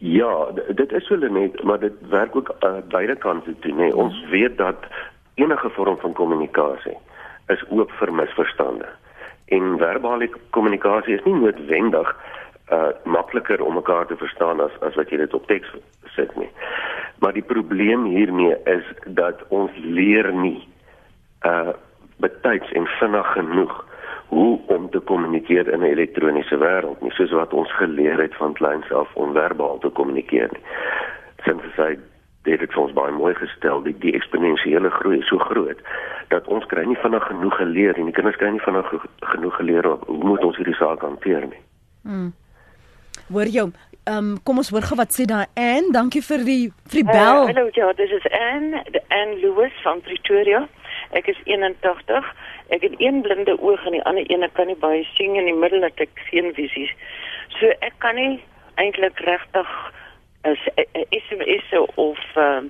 Ja, 0.02 0.48
dit 0.74 0.92
is 0.92 1.08
hulle 1.08 1.28
net, 1.30 1.62
maar 1.62 1.78
dit 1.78 1.92
werk 2.10 2.36
ook 2.36 2.54
uh, 2.60 2.70
beide 2.88 3.16
kante 3.16 3.54
toe, 3.58 3.72
nee. 3.72 3.96
Ons 3.96 4.24
weet 4.30 4.56
dat 4.58 4.76
enige 5.34 5.70
vorm 5.70 5.98
van 5.98 6.12
kommunikasie 6.12 6.96
is 7.46 7.62
oop 7.68 7.90
vir 8.00 8.10
misverstande. 8.14 8.88
En 9.44 9.78
verbale 9.78 10.26
kommunikasie 10.50 11.14
is 11.14 11.22
nie 11.24 11.34
noodwendig 11.34 12.10
uh 12.72 12.90
makliker 13.04 13.62
om 13.62 13.74
mekaar 13.74 14.06
te 14.06 14.16
verstaan 14.16 14.60
as 14.64 14.74
as 14.80 14.94
wat 14.98 15.10
jy 15.10 15.20
dit 15.22 15.34
op 15.34 15.46
teks 15.46 15.70
sit 16.16 16.34
nie. 16.36 16.50
Maar 17.22 17.38
die 17.38 17.46
probleem 17.46 18.04
hiermee 18.04 18.56
is 18.64 18.86
dat 19.06 19.42
ons 19.48 19.70
leer 19.82 20.32
nie 20.34 20.66
uh 21.46 21.74
betyds 22.18 22.72
en 22.72 22.86
vinnig 22.98 23.32
genoeg 23.38 23.78
hoe 24.32 24.60
om 24.66 24.90
te 24.90 25.00
kommunikeer 25.10 25.68
in 25.68 25.80
'n 25.80 25.92
elektroniese 25.94 26.56
wêreld 26.56 27.00
nie 27.00 27.10
soos 27.10 27.30
wat 27.30 27.52
ons 27.52 27.72
geleer 27.76 28.18
het 28.20 28.34
van 28.34 28.52
kleins 28.52 28.92
af 28.92 29.08
om 29.14 29.32
verbaal 29.32 29.78
te 29.78 29.88
kommunikeer 29.88 30.48
nie. 30.52 30.64
Sinds 31.44 31.64
sy 31.76 31.98
dit 32.42 32.60
het 32.60 32.76
ons 32.76 32.92
baie 32.92 33.12
mooi 33.12 33.34
gestel 33.34 33.82
die, 33.82 33.94
die 33.98 34.14
eksponensiële 34.18 34.90
groei 34.90 35.18
is 35.18 35.28
so 35.28 35.38
groot 35.38 35.78
dat 36.28 36.46
ons 36.46 36.66
kry 36.66 36.84
nie 36.84 36.98
vinnig 37.02 37.26
genoeg 37.26 37.56
geleer 37.56 37.98
en 37.98 38.08
die 38.08 38.16
kinders 38.16 38.36
kry 38.40 38.50
nie 38.50 38.64
vinnig 38.64 38.88
genoeg 39.34 39.56
geleer 39.56 39.86
hoe 39.86 40.24
moet 40.24 40.44
ons 40.44 40.56
hierdie 40.56 40.80
saak 40.80 41.00
hanteer 41.00 41.46
nie. 41.46 41.62
Mm. 42.02 42.32
Hoor 43.32 43.50
jou, 43.56 43.70
ehm 44.04 44.16
um, 44.16 44.36
kom 44.42 44.56
ons 44.56 44.70
hoor 44.70 44.82
gou 44.88 44.96
wat 44.96 45.12
sê 45.14 45.28
daai 45.28 45.46
Ann, 45.54 45.92
dankie 45.92 46.22
vir 46.30 46.40
die 46.48 46.72
vir 46.90 47.02
die 47.02 47.10
bel. 47.12 47.42
Uh, 47.42 47.50
hallo 47.52 47.68
ja, 47.72 47.92
dis 48.00 48.10
is 48.10 48.26
Ann, 48.40 48.80
Ann 49.08 49.36
Lewis 49.44 49.76
van 49.84 50.00
Pretoria. 50.00 50.64
Ek 51.12 51.28
is 51.28 51.38
81. 51.44 52.32
Ek 52.72 52.84
het 52.86 52.94
een 52.98 53.20
blinde 53.24 53.56
oog 53.60 53.84
en 53.86 53.96
die 53.96 54.04
ander 54.08 54.24
een 54.30 54.48
kan 54.52 54.66
nie 54.66 54.78
baie 54.80 55.04
sien 55.14 55.36
in 55.36 55.48
die 55.50 55.56
middel 55.56 55.84
het 55.84 56.00
ek 56.00 56.22
geen 56.30 56.52
visies. 56.56 56.92
So 57.58 57.72
ek 57.80 57.98
kan 58.04 58.16
nie 58.16 58.40
eintlik 58.80 59.20
regtig 59.26 59.68
as 60.48 60.62
SMS 61.10 61.68
of 61.94 62.22
uh, 62.36 62.62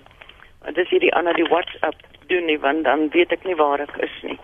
dis 0.75 0.91
hierdie 0.91 1.15
ander 1.15 1.39
die 1.39 1.49
WhatsApp 1.49 2.03
doen 2.29 2.45
nie 2.51 2.59
want 2.59 2.85
dan 2.85 3.09
weet 3.15 3.33
ek 3.33 3.47
nie 3.47 3.57
waar 3.57 3.81
ek 3.81 3.95
is 4.09 4.19
nie. 4.27 4.39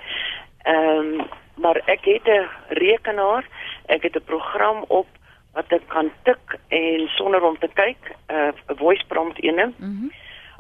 Ehm 0.65 1.21
um, 1.21 1.29
maar 1.59 1.81
ek 1.91 2.05
het 2.07 2.29
'n 2.31 2.47
rekenaar, 2.79 3.45
ek 3.87 4.03
het 4.03 4.17
'n 4.17 4.25
program 4.31 4.85
op 4.89 5.09
wat 5.55 5.73
ek 5.73 5.89
kan 5.89 6.13
tik 6.23 6.59
en 6.69 7.09
sonder 7.19 7.43
om 7.43 7.59
te 7.59 7.69
kyk, 7.75 7.99
'n 8.31 8.35
uh, 8.35 8.77
voice 8.79 9.05
prompt 9.09 9.43
ene. 9.43 9.73
Mm 9.79 10.11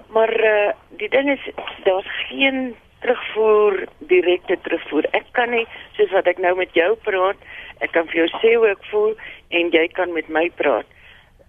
maar 0.09 0.45
uh, 0.45 0.73
die 0.89 1.09
ding 1.09 1.31
is 1.31 1.51
daar's 1.85 2.27
geen 2.29 2.77
terugvoer 3.01 3.87
direkte 4.11 4.59
terugvoer. 4.63 5.09
Ek 5.13 5.27
kan 5.33 5.51
nie 5.55 5.67
soos 5.97 6.13
wat 6.17 6.27
ek 6.31 6.39
nou 6.43 6.55
met 6.59 6.73
jou 6.77 6.95
praat, 7.07 7.41
ek 7.85 7.93
kan 7.97 8.09
vir 8.11 8.25
jou 8.25 8.29
sê 8.39 8.55
hoe 8.57 8.71
ek 8.73 8.85
voel 8.91 9.15
en 9.61 9.71
jy 9.75 9.87
kan 9.97 10.13
met 10.13 10.29
my 10.29 10.49
praat. 10.61 10.87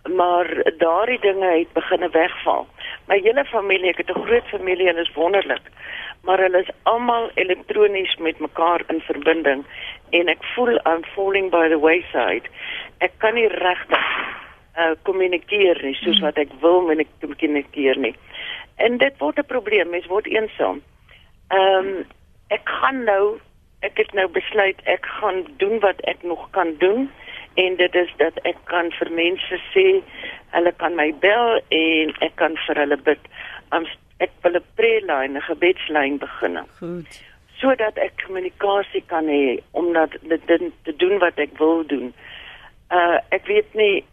Maar 0.07 0.47
daardie 0.79 1.19
dinge 1.19 1.49
het 1.51 1.73
begine 1.75 2.09
wegval. 2.09 2.67
My 3.11 3.19
hele 3.25 3.43
familie, 3.51 3.89
ek 3.89 4.03
het 4.03 4.11
'n 4.15 4.25
groot 4.25 4.47
familie 4.47 4.89
en 4.89 4.97
is 4.97 5.13
wonderlik. 5.13 5.65
Maar 6.23 6.39
hulle 6.39 6.59
is 6.59 6.71
almal 6.83 7.31
elektronies 7.35 8.15
met 8.15 8.39
mekaar 8.39 8.81
in 8.87 9.01
verbinding 9.01 9.65
en 10.11 10.27
ek 10.27 10.43
voel 10.55 10.79
I'm 10.85 11.03
falling 11.15 11.49
by 11.49 11.67
the 11.67 11.79
wayside. 11.79 12.47
Ek 12.99 13.11
kan 13.17 13.33
nie 13.33 13.47
regtig 13.47 14.05
uh 14.77 14.95
kommunikeer 15.03 15.81
nie 15.83 15.95
soos 15.95 16.19
wat 16.19 16.37
ek 16.37 16.51
wil 16.61 16.81
met 16.81 16.99
ek 16.99 17.07
kommunikeer 17.19 17.97
nie. 17.97 18.15
En 18.77 18.97
dit 18.97 19.17
word 19.17 19.39
'n 19.39 19.45
probleem, 19.45 19.89
mens 19.89 20.05
word 20.05 20.27
eensaam. 20.27 20.81
Ehm 21.49 21.87
um, 21.87 22.05
ek 22.49 22.69
gaan 22.81 23.03
nou 23.03 23.39
ek 23.79 23.97
het 23.97 24.13
nou 24.13 24.27
besluit 24.27 24.79
ek 24.83 25.05
gaan 25.19 25.45
doen 25.57 25.79
wat 25.79 26.01
ek 26.11 26.23
nog 26.23 26.49
kan 26.51 26.75
doen 26.77 27.09
en 27.53 27.75
dit 27.75 27.95
is 27.95 28.11
dat 28.17 28.37
ek 28.49 28.57
kan 28.71 28.91
vir 28.99 29.11
mense 29.11 29.59
sê 29.71 29.85
hulle 30.55 30.73
kan 30.81 30.95
my 30.95 31.09
bel 31.23 31.59
en 31.69 32.13
ek 32.25 32.35
kan 32.41 32.57
vir 32.67 32.81
hulle 32.83 32.97
bid. 33.09 33.25
Um, 33.75 33.87
ek 34.19 34.31
wil 34.43 34.57
'n 34.59 34.65
prayer-lyn, 34.75 35.37
'n 35.37 35.47
gebedslyn 35.47 36.17
begin. 36.17 36.59
Goed. 36.79 37.21
Sodat 37.59 37.97
ek 37.97 38.23
kommunikasie 38.25 39.03
kan 39.07 39.27
hê 39.27 39.59
om 39.71 39.93
dat 39.93 40.11
dit 40.21 40.71
te 40.83 40.95
doen 40.95 41.19
wat 41.19 41.37
ek 41.37 41.57
wil 41.57 41.85
doen. 41.85 42.13
Uh 42.91 43.17
ek 43.29 43.45
weet 43.45 43.73
nie 43.73 44.05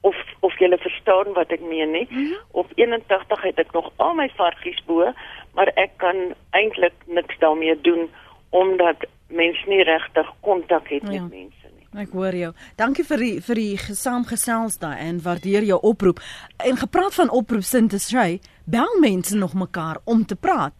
of 0.00 0.16
of 0.40 0.58
jy 0.58 0.78
verstaan 0.78 1.32
wat 1.34 1.50
ek 1.52 1.60
meen 1.60 1.90
nie. 1.90 2.06
Mm 2.10 2.16
-hmm. 2.16 2.38
Op 2.50 2.70
81 2.74 3.42
het 3.42 3.58
ek 3.58 3.72
nog 3.72 3.92
al 3.96 4.14
my 4.14 4.30
varkies 4.36 4.82
bo, 4.86 5.12
maar 5.58 5.70
ek 5.74 5.96
kan 5.98 6.18
eintlik 6.54 6.94
niks 7.06 7.38
daarmee 7.42 7.74
doen 7.82 8.06
omdat 8.54 9.02
mens 9.26 9.64
nie 9.66 9.82
regtig 9.82 10.28
kontak 10.46 10.86
het 10.88 11.02
ja. 11.02 11.10
met 11.10 11.30
mense 11.30 11.70
nie. 11.74 11.86
Ek 12.04 12.14
hoor 12.14 12.36
jou. 12.38 12.52
Dankie 12.78 13.04
vir 13.08 13.24
die 13.24 13.32
vir 13.48 13.60
die 13.60 13.74
gesaamgesels 13.82 14.78
daai 14.78 14.96
en 15.08 15.18
waardeer 15.24 15.66
jou 15.66 15.80
oproep. 15.90 16.22
En 16.70 16.78
gepraat 16.78 17.18
van 17.18 17.34
oproep 17.40 17.66
Sintersry, 17.66 18.38
bel 18.64 18.94
mense 19.02 19.36
nog 19.36 19.58
mekaar 19.58 19.98
om 20.04 20.22
te 20.30 20.38
praat. 20.38 20.76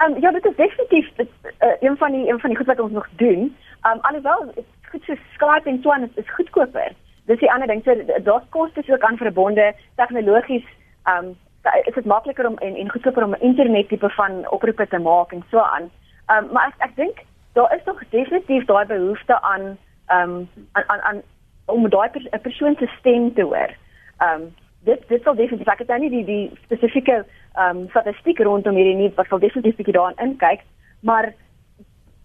Um, 0.00 0.14
ja, 0.22 0.30
dit 0.30 0.46
is 0.46 0.56
definitief 0.56 1.10
dit, 1.18 1.32
uh, 1.50 1.74
een 1.80 1.96
van 1.98 2.14
die 2.14 2.30
een 2.30 2.40
van 2.40 2.54
die 2.54 2.58
goed 2.58 2.70
wat 2.70 2.80
ons 2.86 2.92
nog 2.92 3.08
doen. 3.20 3.50
Um 3.90 4.00
alhoewel 4.08 4.52
goed 4.94 5.02
so 5.04 5.18
Skype 5.34 5.68
en 5.68 5.82
so 5.82 5.90
aan 5.92 6.06
is, 6.06 6.22
is 6.22 6.34
goedkoper 6.38 6.94
dis 7.30 7.42
die 7.42 7.50
ander 7.52 7.68
ding 7.70 7.82
so 7.84 7.94
daar's 8.26 8.48
kostes 8.54 8.88
ook 8.90 9.04
aan 9.06 9.18
verbonde 9.20 9.72
tegnologies 10.00 10.66
um 11.12 11.34
is 11.62 11.94
dit 11.94 12.04
makliker 12.04 12.46
om 12.46 12.58
en 12.58 12.76
en 12.76 12.90
goedkoper 12.90 13.24
om 13.24 13.34
'n 13.34 13.46
internet 13.50 13.88
tipe 13.88 14.10
van 14.10 14.50
oproepe 14.50 14.88
te 14.88 14.98
maak 14.98 15.32
en 15.32 15.44
so 15.50 15.58
aan. 15.58 15.90
Um 16.32 16.52
maar 16.52 16.66
ek 16.66 16.74
ek 16.88 16.96
dink 16.96 17.18
daar 17.52 17.74
is 17.76 17.84
nog 17.84 18.02
definitief 18.08 18.64
daai 18.64 18.86
behoefte 18.86 19.40
aan 19.42 19.78
um 20.08 20.48
aan 20.72 20.84
aan, 20.86 21.00
aan 21.00 21.22
om 21.64 21.88
daai 21.88 22.08
pers 22.10 22.28
persoon 22.42 22.76
se 22.78 22.86
stem 22.98 23.34
te 23.34 23.42
hoor. 23.42 23.70
Um 24.18 24.54
dit 24.84 25.08
dit 25.08 25.22
sal 25.22 25.34
definitief 25.34 25.72
ek 25.72 25.78
het 25.78 25.88
nou 25.88 26.00
nie 26.00 26.10
die 26.10 26.24
die 26.24 26.50
spesifieke 26.64 27.24
um 27.58 27.88
statistiek 27.88 28.38
rondom 28.38 28.74
hierdie 28.74 28.96
nie 28.96 29.12
wat 29.14 29.26
sal 29.26 29.38
definitief 29.38 29.76
bietjie 29.76 29.94
daarin 29.94 30.28
inkyk, 30.28 30.60
maar 31.00 31.32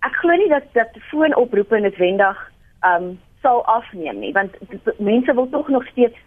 ek 0.05 0.15
glo 0.21 0.35
nie 0.37 0.49
dat 0.49 0.63
dat 0.73 0.97
foonoproepe 1.09 1.79
noodwendig 1.79 2.51
ehm 2.81 3.03
um, 3.03 3.19
sal 3.41 3.65
afneem 3.65 4.19
nie, 4.19 4.31
want 4.33 4.55
mense 4.97 5.33
wil 5.33 5.49
tog 5.49 5.67
nog 5.69 5.85
steeds 5.87 6.17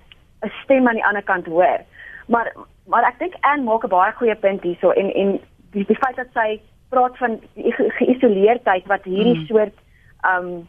'n 0.46 0.52
stem 0.62 0.88
aan 0.88 0.94
die 0.94 1.04
ander 1.04 1.22
kant 1.22 1.46
hoor. 1.46 1.80
Maar 2.28 2.52
maar 2.86 3.04
ek 3.04 3.18
dink 3.18 3.34
Anne 3.40 3.62
maak 3.62 3.84
'n 3.84 3.88
baie 3.88 4.12
goeie 4.12 4.36
punt 4.36 4.62
hierso 4.62 4.90
en 4.90 5.12
en 5.14 5.40
die, 5.72 5.84
die 5.84 5.98
feit 5.98 6.16
dat 6.16 6.32
sy 6.32 6.60
praat 6.88 7.16
van 7.16 7.40
geïsoleerdheid 8.00 8.86
wat 8.86 9.04
hierdie 9.04 9.36
hmm. 9.36 9.46
soort 9.46 9.76
ehm 10.20 10.46
um, 10.46 10.68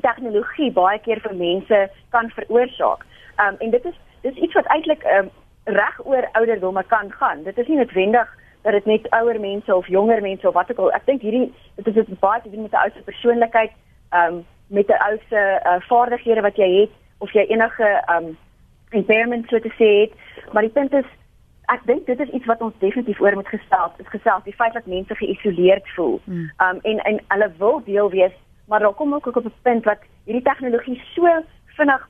tegnologie 0.00 0.70
baie 0.72 0.98
keer 0.98 1.20
vir 1.20 1.34
mense 1.34 1.90
kan 2.08 2.30
veroorsaak. 2.30 3.06
Ehm 3.36 3.48
um, 3.48 3.56
en 3.58 3.70
dit 3.70 3.84
is 3.84 3.96
dis 4.20 4.34
iets 4.34 4.54
wat 4.54 4.66
eintlik 4.66 5.02
ehm 5.02 5.24
um, 5.24 5.30
reg 5.64 6.00
oor 6.04 6.28
ouderdomme 6.32 6.82
kan 6.82 7.12
gaan. 7.12 7.42
Dit 7.42 7.58
is 7.58 7.66
nie 7.66 7.76
noodwendig 7.76 8.28
dat 8.62 8.72
dit 8.72 8.84
net 8.84 9.10
ouer 9.10 9.40
mense 9.40 9.76
of 9.76 9.86
jonger 9.86 10.22
mense 10.22 10.48
of 10.48 10.54
wat 10.54 10.70
ook 10.70 10.78
al. 10.78 10.92
Ek 10.92 11.06
dink 11.06 11.22
hierdie 11.22 11.52
dit 11.74 11.96
is 11.96 12.08
'n 12.08 12.16
baie 12.20 12.42
te 12.42 12.50
doen 12.50 12.62
met 12.62 12.72
'n 12.72 12.82
ou 12.84 12.90
se 12.90 13.02
persoonlikheid, 13.02 13.72
ehm 14.10 14.34
um, 14.34 14.46
met 14.66 14.88
'n 14.88 15.02
ou 15.08 15.18
se 15.28 15.60
uh, 15.64 15.80
vaardighede 15.88 16.40
wat 16.40 16.56
jy 16.56 16.80
het 16.80 16.90
of 17.18 17.32
jy 17.32 17.44
enige 17.48 17.84
ehm 17.84 18.24
um, 18.24 18.38
impairment 18.90 19.48
so 19.48 19.58
te 19.58 19.72
sê 19.78 19.90
het. 20.00 20.12
Maar 20.52 20.62
die 20.62 20.76
punt 20.76 20.92
is 20.92 21.08
ek 21.70 21.86
dink 21.86 22.06
dit 22.06 22.20
is 22.20 22.28
iets 22.34 22.46
wat 22.50 22.60
ons 22.60 22.74
definitief 22.78 23.20
oor 23.20 23.34
moet 23.38 23.48
gestel. 23.48 23.92
Dit 23.96 24.08
gesels 24.08 24.44
die 24.44 24.54
feit 24.54 24.74
dat 24.74 24.86
mense 24.86 25.14
geïsoleerd 25.14 25.88
voel. 25.94 26.20
Ehm 26.56 26.76
um, 26.76 26.80
en 26.82 26.98
en 26.98 27.20
hulle 27.28 27.50
wil 27.58 27.82
deel 27.84 28.10
wees, 28.10 28.36
maar 28.66 28.80
daar 28.80 28.94
kom 28.94 29.14
ook 29.14 29.26
op 29.26 29.44
'n 29.44 29.62
punt 29.62 29.84
wat 29.84 29.98
hierdie 30.24 30.48
tegnologie 30.50 31.02
so 31.14 31.26
vinnig 31.66 32.08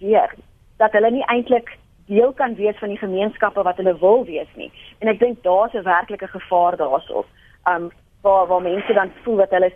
weer 0.00 0.34
dat 0.76 0.92
hulle 0.92 1.10
nie 1.10 1.26
eintlik 1.26 1.78
deel 2.06 2.32
kan 2.32 2.54
wees 2.54 2.78
van 2.78 2.88
die 2.88 2.98
gemeenskappe 2.98 3.62
wat 3.62 3.76
hulle 3.76 3.98
wil 3.98 4.24
wees 4.24 4.48
nie. 4.54 4.72
En 4.98 5.08
ek 5.08 5.18
dink 5.18 5.42
daar's 5.42 5.72
'n 5.72 5.82
werklike 5.82 6.28
gevaar 6.28 6.76
daarsoop. 6.76 7.26
Um 7.68 7.90
waar 8.20 8.46
waar 8.46 8.62
mense 8.62 8.92
dan 8.92 9.10
voel 9.22 9.36
dat 9.36 9.50
hulle 9.50 9.72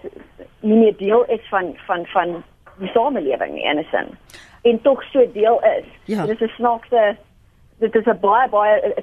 nie 0.61 0.79
meer 0.79 0.97
deel 0.97 1.25
is 1.25 1.49
van 1.49 1.75
van 1.87 2.07
van 2.07 2.45
die 2.79 2.89
samelewing 2.89 3.53
nie 3.53 3.65
in 3.65 3.79
'n 3.79 3.87
sin. 3.91 4.09
En 4.63 4.81
tog 4.83 5.03
so 5.03 5.33
deel 5.33 5.61
is. 5.79 5.87
Ja. 6.05 6.27
Dit 6.27 6.41
is 6.41 6.51
'n 6.51 6.55
snaakse 6.55 7.17
dit 7.79 7.95
is 7.95 8.07
'n 8.07 8.19
baie 8.21 8.49
baie 8.49 8.95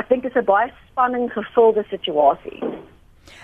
ek 0.00 0.08
dink 0.08 0.22
dit 0.22 0.34
is 0.34 0.42
'n 0.42 0.44
baie 0.44 0.72
spanning 0.90 1.32
gevulde 1.32 1.84
situasie. 1.90 2.62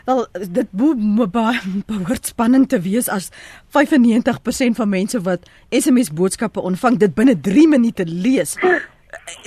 Wel 0.04 0.26
dit 0.32 0.68
behoort 1.90 2.26
spannend 2.26 2.68
te 2.68 2.80
wees 2.80 3.08
as 3.08 3.30
95% 3.68 4.78
van 4.80 4.88
mense 4.88 5.20
wat 5.20 5.50
SMS 5.68 6.12
boodskappe 6.12 6.60
ontvang 6.60 6.98
dit 6.98 7.14
binne 7.14 7.40
3 7.40 7.68
minute 7.68 8.04
lees. 8.06 8.56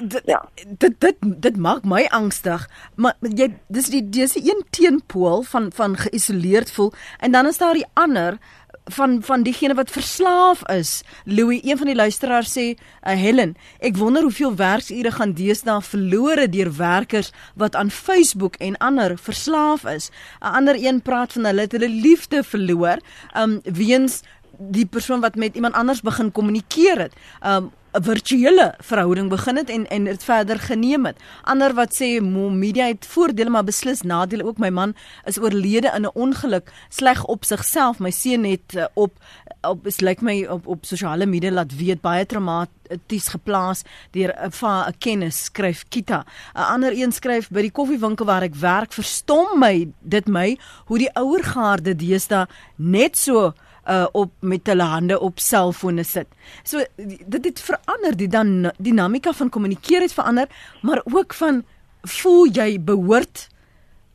Dit, 0.03 0.22
ja. 0.25 0.46
dit 0.77 1.00
dit 1.00 1.15
dit 1.22 1.58
maak 1.58 1.86
my 1.88 2.01
angstig 2.12 2.65
maar 2.96 3.13
jy 3.22 3.48
dis 3.67 3.88
die 3.93 4.01
dis 4.10 4.34
die 4.36 4.43
een 4.51 4.63
teenpool 4.70 5.43
van 5.48 5.72
van 5.72 5.96
geïsoleerd 5.96 6.72
voel 6.72 6.91
en 7.20 7.32
dan 7.32 7.48
is 7.48 7.58
daar 7.58 7.74
die 7.74 7.88
ander 7.93 8.38
van 8.86 9.22
van 9.24 9.44
diegene 9.44 9.74
wat 9.74 9.92
verslaaf 9.92 10.70
is. 10.70 11.04
Louis, 11.25 11.60
een 11.63 11.78
van 11.78 11.88
die 11.88 11.96
luisteraars 11.96 12.52
sê, 12.52 12.66
uh, 12.74 13.13
Helen, 13.16 13.56
ek 13.80 13.98
wonder 13.98 14.22
hoeveel 14.22 14.56
werksure 14.56 15.12
gaan 15.12 15.34
deesdae 15.34 15.82
verlore 15.82 16.50
deur 16.50 16.72
werkers 16.75 17.32
wat 17.56 17.75
aan 17.75 17.92
Facebook 17.92 18.56
en 18.56 18.78
ander 18.78 19.18
verslaaf 19.18 19.86
is. 19.86 20.10
'n 20.42 20.56
Ander 20.63 20.75
een 20.75 21.02
praat 21.02 21.34
van 21.34 21.46
hulle 21.46 21.62
het 21.62 21.72
hulle 21.72 21.90
liefde 21.90 22.44
verloor, 22.44 23.00
um 23.36 23.62
weens 23.63 24.22
die 24.58 24.86
persoon 24.86 25.22
wat 25.22 25.36
met 25.36 25.56
iemand 25.56 25.74
anders 25.74 26.02
begin 26.02 26.32
kommunikeer 26.32 27.00
het. 27.00 27.13
Um 27.42 27.72
'n 27.94 28.04
virtuele 28.04 28.74
verhouding 28.80 29.30
begin 29.30 29.56
het 29.56 29.70
en 29.70 29.88
en 29.88 30.04
dit 30.04 30.24
verder 30.24 30.60
geneem 30.60 31.06
het. 31.06 31.18
Ander 31.42 31.74
wat 31.74 31.94
sê 31.94 32.22
media 32.52 32.88
het 32.88 33.06
voordele 33.06 33.50
maar 33.50 33.64
beslis 33.64 34.02
nadele 34.02 34.44
ook. 34.44 34.58
My 34.58 34.70
man 34.70 34.96
is 35.26 35.40
oorlede 35.40 35.92
in 35.96 36.02
'n 36.02 36.12
ongeluk, 36.14 36.72
sleg 36.90 37.26
op 37.26 37.46
sigself. 37.46 38.00
My 38.00 38.12
seun 38.12 38.44
het 38.44 38.74
uh, 38.76 38.86
op 38.94 39.18
op 39.62 39.88
is 39.88 40.00
lyk 40.00 40.22
my 40.22 40.46
op 40.46 40.68
op 40.68 40.86
sosiale 40.86 41.26
media 41.26 41.52
laat 41.52 41.76
weet 41.76 42.02
baie 42.02 42.26
traumaties 42.26 43.28
geplaas 43.28 43.82
deur 44.12 44.30
'n 44.30 44.52
uh, 44.64 44.88
'n 44.88 44.98
kennis 44.98 45.44
skryf 45.44 45.84
Kita. 45.90 46.26
'n 46.56 46.60
Ander 46.60 46.92
een 46.92 47.12
skryf 47.12 47.50
by 47.50 47.62
die 47.62 47.72
koffiewinkel 47.72 48.26
waar 48.26 48.42
ek 48.42 48.56
werk, 48.56 48.94
verstom 48.94 49.60
my 49.60 49.88
dit 50.02 50.28
my 50.28 50.58
hoe 50.86 50.98
die 50.98 51.14
ouer 51.14 51.44
garde 51.44 51.96
deesdae 51.96 52.48
net 52.76 53.18
so 53.18 53.54
uh 53.88 54.06
op 54.12 54.32
met 54.40 54.68
hulle 54.68 54.84
hande 54.84 55.20
op 55.20 55.40
selfone 55.40 56.04
sit. 56.04 56.28
So 56.63 56.84
dit 57.25 57.46
het 57.46 57.60
verander 57.62 58.18
die 58.18 58.28
dan 58.28 58.72
dinamika 58.78 59.34
van 59.34 59.50
kommunikeer 59.50 60.02
het 60.02 60.13
verander, 60.13 60.48
maar 60.82 61.02
ook 61.04 61.34
van 61.34 61.63
voel 62.02 62.48
jy 62.52 62.80
behoort 62.84 63.50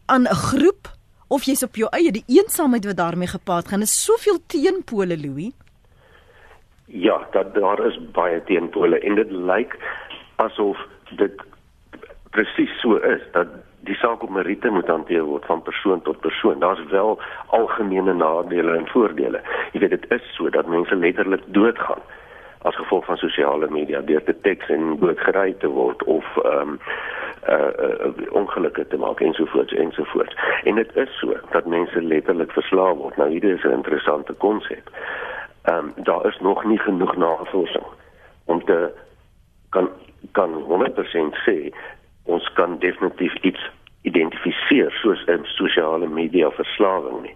aan 0.07 0.23
'n 0.23 0.35
groep 0.35 0.97
of 1.29 1.45
jy's 1.45 1.63
op 1.63 1.77
jou 1.77 1.89
eie 1.93 2.13
die 2.13 2.25
eensaamheid 2.27 2.85
wat 2.85 2.97
daarmee 2.97 3.29
gepaard 3.29 3.69
gaan 3.69 3.81
is 3.81 4.05
soveel 4.05 4.39
teenpole 4.47 5.19
Louis. 5.19 5.53
Ja, 6.85 7.27
dat 7.33 7.55
daar 7.55 7.87
is 7.87 7.99
baie 8.13 8.45
teenpole 8.45 8.99
en 9.01 9.15
dit 9.15 9.31
lyk 9.31 9.77
asof 10.37 10.79
dit 11.17 11.43
presies 12.31 12.81
so 12.81 12.97
is 12.97 13.23
dat 13.33 13.49
die 13.81 13.95
saak 13.95 14.23
op 14.23 14.31
meriete 14.31 14.71
moet 14.71 14.87
hanteer 14.87 15.25
word 15.25 15.45
van 15.47 15.63
persoon 15.63 16.03
tot 16.03 16.21
persoon. 16.21 16.59
Daar's 16.59 16.85
wel 16.91 17.19
algemene 17.47 18.13
nadele 18.13 18.77
en 18.77 18.89
voordele. 18.89 19.41
Jy 19.73 19.81
weet 19.81 19.91
dit 19.91 20.11
is 20.11 20.35
so 20.35 20.51
dat 20.51 20.67
mense 20.67 20.97
letterlik 20.97 21.43
doodgaan 21.47 22.03
as 22.63 22.77
gevolg 22.77 23.05
van 23.05 23.17
sosiale 23.17 23.71
media 23.71 24.01
deur 24.01 24.25
te 24.25 24.35
teks 24.41 24.69
en 24.69 24.97
doodgery 25.01 25.55
te 25.59 25.69
word 25.69 26.03
of 26.05 26.27
ehm 26.43 26.61
um, 26.61 26.81
uh, 27.49 27.55
uh 27.55 28.33
ongelukke 28.35 28.87
te 28.87 28.97
maak 28.97 29.21
ensovoorts 29.21 29.73
ensovoorts. 29.73 30.35
En 30.65 30.75
dit 30.75 30.97
is 30.97 31.19
so 31.19 31.37
dat 31.51 31.67
mense 31.67 32.03
letterlik 32.03 32.53
verslaaf 32.53 32.97
word. 32.97 33.17
Nou 33.17 33.31
hierdie 33.31 33.55
is 33.55 33.63
'n 33.65 33.79
interessante 33.79 34.33
konsep. 34.33 34.91
Ehm 35.63 35.79
um, 35.79 36.05
daar 36.05 36.27
is 36.27 36.39
nog 36.41 36.65
nie 36.65 36.79
genoeg 36.79 37.17
navorsing 37.17 37.87
om 38.45 38.65
te 38.65 38.91
kan 39.71 39.89
kan 40.33 40.51
100% 40.53 41.39
sê 41.47 41.73
ons 42.29 42.53
kan 42.55 42.79
definitief 42.79 43.35
iets 43.43 43.71
identifiseer 44.03 44.93
soos 45.03 45.25
'n 45.27 45.45
sosiale 45.45 46.09
media 46.09 46.51
verslawing 46.51 47.23
nie. 47.23 47.35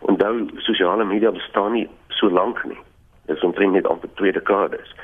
Onthou 0.00 0.48
sosiale 0.56 1.04
media 1.04 1.30
bestaan 1.30 1.72
nie 1.72 1.88
so 2.08 2.30
lank 2.30 2.64
nie. 2.64 2.78
Dit 3.26 3.36
is 3.36 3.42
omtrent 3.42 3.72
net 3.72 3.86
amper 3.86 4.08
twee 4.14 4.32
dekades. 4.32 4.94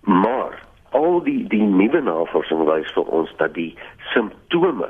Maar 0.00 0.62
al 0.90 1.22
die 1.22 1.46
die 1.48 1.62
nuwe 1.62 2.00
navorsing 2.00 2.64
wys 2.64 2.92
vir 2.92 3.04
ons 3.04 3.30
dat 3.36 3.54
die 3.54 3.74
simptome 4.12 4.88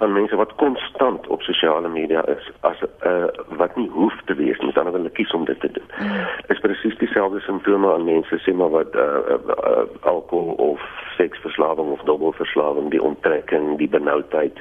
van 0.00 0.12
mense 0.12 0.36
wat 0.36 0.54
konstant 0.54 1.26
op 1.26 1.42
sosiale 1.42 1.88
media 1.88 2.24
is 2.26 2.50
as 2.60 2.80
uh, 3.06 3.24
wat 3.60 3.76
nie 3.76 3.88
hoef 3.88 4.14
te 4.24 4.34
wees 4.34 4.58
nie, 4.58 4.72
dan 4.72 4.88
hulle 4.88 5.10
kies 5.10 5.32
om 5.32 5.44
dit 5.44 5.60
te 5.60 5.70
doen. 5.70 5.88
Mm. 5.98 6.24
Is 6.46 6.60
presies 6.64 6.96
dieselfde 6.98 7.40
simptome 7.40 7.92
aan 7.92 8.04
mense 8.04 8.38
sê 8.44 8.54
maar 8.56 8.72
wat 8.72 8.96
uh, 8.96 9.02
uh, 9.34 9.38
uh, 9.56 9.84
alkohol 10.00 10.56
of 10.72 10.80
seksverslawing 11.16 11.92
of 11.92 12.00
dubbelverslawing, 12.08 12.90
die 12.90 13.02
onttrekking, 13.02 13.76
die 13.78 13.88
benoudheid. 13.88 14.58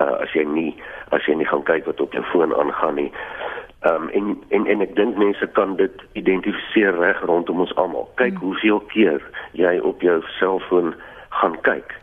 Uh, 0.00 0.18
as 0.26 0.34
jy 0.34 0.44
nie 0.50 0.72
as 1.14 1.24
jy 1.30 1.38
nie 1.38 1.46
gaan 1.46 1.62
kyk 1.64 1.86
wat 1.86 2.02
op 2.02 2.12
jou 2.12 2.24
foon 2.32 2.54
aangaan 2.54 2.98
nie. 2.98 3.10
Ehm 3.86 4.02
um, 4.02 4.08
en 4.18 4.42
en 4.48 4.66
en 4.66 4.82
ek 4.82 4.96
dink 4.98 5.16
mense 5.16 5.46
kan 5.54 5.76
dit 5.78 6.04
identifiseer 6.18 6.98
reg 6.98 7.22
rondom 7.30 7.62
ons 7.62 7.74
almal. 7.78 8.10
Kyk 8.18 8.34
mm. 8.34 8.42
hoeveel 8.42 8.80
keer 8.92 9.22
jy 9.52 9.78
op 9.78 10.02
jou 10.02 10.20
selfoon 10.40 10.94
gaan 11.40 11.60
kyk. 11.60 11.94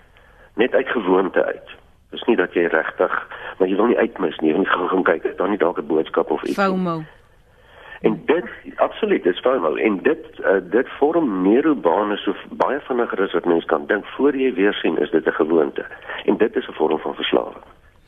Net 0.56 0.74
uit 0.74 0.90
gewoonte 0.96 1.44
uit. 1.44 1.73
Dis 2.14 2.24
nie 2.30 2.38
dat 2.38 2.54
jy 2.54 2.68
regtig, 2.70 3.14
maar 3.58 3.68
jy 3.68 3.76
wil 3.80 3.90
nie 3.90 3.98
uitmis 3.98 4.38
nie, 4.40 4.52
jy 4.52 4.56
wil 4.58 4.66
nie 4.66 4.72
gaan 4.72 4.90
gaan 4.92 5.06
kyk, 5.08 5.24
dan 5.38 5.50
nie 5.50 5.58
dalk 5.58 5.80
'n 5.82 5.88
boodskap 5.90 6.32
of 6.32 6.44
iets. 6.44 6.58
FOMO. 6.60 7.02
En 8.04 8.22
dit 8.26 8.46
absoluut 8.84 9.26
is 9.26 9.40
FOMO 9.40 9.76
en 9.76 9.98
dit 10.04 10.26
uh, 10.40 10.60
dit 10.72 10.88
vorm 11.00 11.42
neurobane 11.42 12.18
so 12.18 12.36
baie 12.52 12.80
vinniger 12.80 13.24
as 13.24 13.34
wat 13.34 13.46
mens 13.46 13.66
kan 13.66 13.88
dink 13.88 14.06
voor 14.18 14.36
jy 14.36 14.54
weer 14.54 14.74
sien 14.74 14.98
is 14.98 15.12
dit 15.12 15.26
'n 15.26 15.40
gewoonte. 15.40 15.86
En 16.26 16.38
dit 16.38 16.56
is 16.56 16.68
'n 16.68 16.74
vorm 16.74 17.00
van 17.00 17.16
verslawing. 17.16 17.64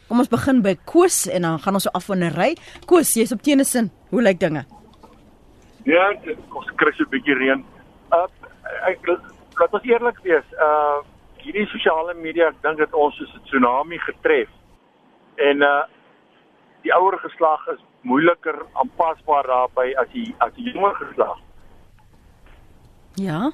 Kom 0.08 0.20
ons 0.20 0.30
begin 0.30 0.62
by 0.62 0.76
Koos 0.86 1.28
en 1.28 1.42
dan 1.42 1.60
gaan 1.60 1.74
ons 1.74 1.84
so 1.84 1.90
af 1.94 2.06
van 2.06 2.20
'n 2.20 2.36
ry. 2.36 2.56
Koos, 2.86 3.14
jy's 3.14 3.32
op 3.32 3.42
Teenisin. 3.42 3.92
Hoe 4.10 4.22
lyk 4.22 4.40
dinge? 4.40 4.66
Ja, 5.84 6.14
ons 6.54 6.72
kry 6.76 6.92
so 6.92 7.04
'n 7.04 7.10
bietjie 7.10 7.34
reën. 7.34 7.66
Uh 8.12 8.28
ek 8.86 9.00
laat 9.58 9.74
ons 9.74 9.84
eerlik 9.84 10.20
wees. 10.24 10.48
Uh 10.60 11.15
hierdie 11.46 11.68
sosiale 11.70 12.14
media, 12.18 12.50
ek 12.50 12.62
dink 12.66 12.82
dit 12.82 12.94
ons 12.94 13.20
is 13.22 13.34
'n 13.36 13.44
tsunami 13.46 14.00
getref. 14.10 14.50
En 15.38 15.62
uh 15.62 15.84
die 16.86 16.94
ouer 16.94 17.18
geslag 17.18 17.68
is 17.74 17.82
moeiliker 18.06 18.58
aanpasbaar 18.74 19.48
daarbey 19.50 19.96
as 19.98 20.10
die 20.14 20.36
as 20.40 20.54
die 20.54 20.72
jonger 20.72 20.96
geslag. 21.02 21.40
Ja. 23.16 23.52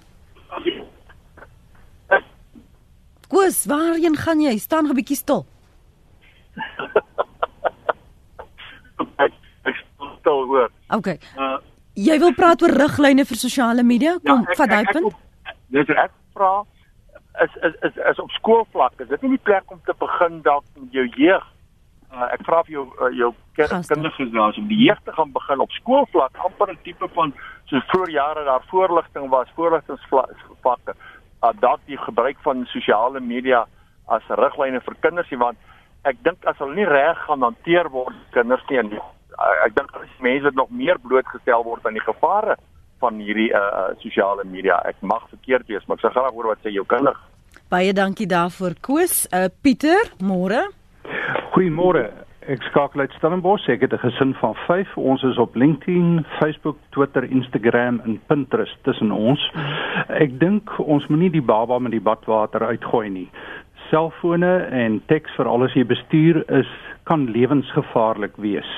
Kus, 3.31 3.65
waarheen 3.71 4.17
gaan 4.17 4.41
jy? 4.41 4.57
Staan 4.57 4.88
'n 4.88 4.95
bietjie 4.95 5.15
stil. 5.15 5.45
ek 9.25 9.33
ek 9.63 9.75
stil 10.19 10.45
hoor. 10.51 10.69
Okay. 10.89 11.19
Uh 11.38 11.57
jy 11.93 12.19
wil 12.19 12.33
praat 12.33 12.62
oor 12.62 12.71
riglyne 12.71 13.25
vir 13.25 13.38
sosiale 13.38 13.83
media? 13.83 14.19
Kom, 14.24 14.43
ja, 14.48 14.55
vat 14.57 14.69
daai 14.69 14.86
punt. 14.91 15.15
Dis 15.67 15.89
ek 15.89 16.12
vra 16.33 16.63
is 17.45 17.55
is 17.67 17.75
is 17.88 17.95
is 18.12 18.19
op 18.19 18.31
skoolvlak. 18.38 19.00
Is 19.00 19.07
dit 19.07 19.21
nie 19.21 19.36
die 19.38 19.45
plek 19.50 19.71
om 19.71 19.81
te 19.86 19.93
begin 20.00 20.41
dalk 20.41 20.65
met 20.75 20.93
jou 20.93 21.07
jeug 21.17 21.48
uh, 22.12 22.27
ek 22.36 22.43
vra 22.48 22.62
vir 22.67 22.75
jou 22.75 22.86
uh, 23.00 23.10
jou 23.15 23.31
kinders 23.57 24.15
gesels 24.17 24.60
om 24.60 24.67
die 24.69 24.79
jeug 24.86 25.00
te 25.05 25.15
gaan 25.15 25.33
begin 25.36 25.63
op 25.63 25.75
skoolvlak 25.79 26.38
amper 26.45 26.71
'n 26.74 26.79
tipe 26.83 27.07
van 27.15 27.33
so 27.69 27.79
vroeër 27.91 28.12
jare 28.12 28.43
daar 28.45 28.65
voorligting 28.71 29.29
was 29.29 29.53
voorligtingsvakke 29.55 30.93
uh, 30.95 31.53
dat 31.60 31.79
die 31.86 31.98
gebruik 31.98 32.38
van 32.43 32.65
sosiale 32.65 33.19
media 33.19 33.65
as 34.07 34.24
riglyne 34.27 34.81
vir 34.81 34.95
kinders 35.00 35.31
want 35.38 35.57
ek 36.03 36.17
dink 36.24 36.45
as 36.45 36.57
hulle 36.57 36.75
nie 36.75 36.89
reg 36.89 37.17
gaan 37.27 37.41
hanteer 37.41 37.89
word 37.89 38.15
kinders 38.31 38.63
nie 38.69 38.79
en 38.79 38.91
uh, 38.93 39.65
ek 39.65 39.75
dink 39.75 39.95
as 39.95 40.19
mense 40.19 40.51
nog 40.53 40.69
meer 40.69 41.00
blootgestel 41.00 41.63
word 41.63 41.86
aan 41.86 42.00
die 42.00 42.10
gevare 42.12 42.57
van 43.00 43.17
hierdie 43.17 43.51
uh, 43.53 43.95
sosiale 44.00 44.43
media 44.43 44.81
ek 44.86 44.98
mag 45.01 45.24
verkeerd 45.29 45.67
wees 45.67 45.88
maar 45.88 45.98
ek 45.98 46.05
sê 46.05 46.13
graag 46.13 46.33
hoor 46.33 46.53
wat 46.53 46.63
sê 46.63 46.74
jou 46.74 46.86
kinders 46.86 47.31
Baie 47.72 47.94
dankie 47.96 48.28
daarvoor 48.28 48.74
Koos. 48.84 49.30
Uh 49.32 49.48
Pieter, 49.63 50.10
môre. 50.20 50.60
Goeiemôre. 51.54 52.01
Ek 52.44 52.66
skakel 52.68 53.06
uit 53.06 53.13
Stellenbosch. 53.16 53.70
Ek 53.72 53.86
het 53.86 53.94
'n 53.94 54.04
gesin 54.04 54.34
van 54.42 54.56
5. 54.68 54.98
Ons 54.98 55.24
is 55.24 55.38
op 55.38 55.56
LinkedIn, 55.56 56.25
Facebook, 56.40 56.78
Twitter, 56.90 57.24
Instagram 57.24 58.01
en 58.04 58.20
Pinterest 58.28 58.75
tussen 58.84 59.12
ons. 59.12 59.40
Ek 60.08 60.40
dink 60.40 60.80
ons 60.80 61.08
moenie 61.08 61.32
die 61.32 61.42
baba 61.42 61.80
met 61.80 61.92
die 61.92 62.01
badwater 62.01 62.62
uitgooi 62.68 63.10
nie. 63.10 63.30
Selfone 63.90 64.68
en 64.72 65.01
teks 65.06 65.32
vir 65.38 65.48
alles 65.48 65.74
jy 65.74 65.86
bestuur 65.86 66.44
is 66.50 66.68
kan 67.04 67.32
lewensgevaarlik 67.32 68.36
wees. 68.36 68.70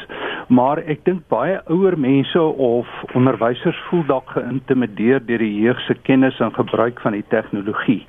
Maar 0.48 0.78
ek 0.78 1.04
dink 1.06 1.28
baie 1.28 1.62
ouer 1.66 1.98
mense 1.98 2.42
of 2.42 2.88
onderwysers 3.16 3.80
voel 3.90 4.06
dalk 4.06 4.30
geïntimideer 4.30 5.26
deur 5.26 5.38
die 5.38 5.62
jeug 5.62 5.80
se 5.88 5.94
kennis 5.94 6.40
en 6.40 6.54
gebruik 6.54 7.02
van 7.02 7.12
die 7.18 7.26
tegnologie. 7.28 8.06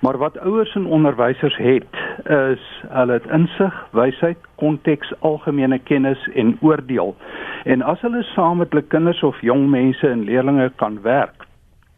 Maar 0.00 0.18
wat 0.18 0.38
ouers 0.38 0.74
en 0.74 0.86
onderwysers 0.86 1.56
het, 1.56 1.86
is 2.24 2.82
hulle 2.88 3.12
het 3.12 3.26
insig, 3.26 3.86
wysheid, 3.90 4.38
konteks, 4.54 5.12
algemene 5.20 5.78
kennis 5.78 6.28
en 6.34 6.58
oordeel. 6.60 7.16
En 7.64 7.82
as 7.82 8.00
hulle 8.00 8.22
saam 8.22 8.58
met 8.58 8.70
hulle 8.72 8.84
kinders 8.88 9.22
of 9.22 9.40
jong 9.40 9.68
mense 9.70 10.08
en 10.08 10.24
leerders 10.24 10.72
kan 10.76 11.02
werk 11.02 11.43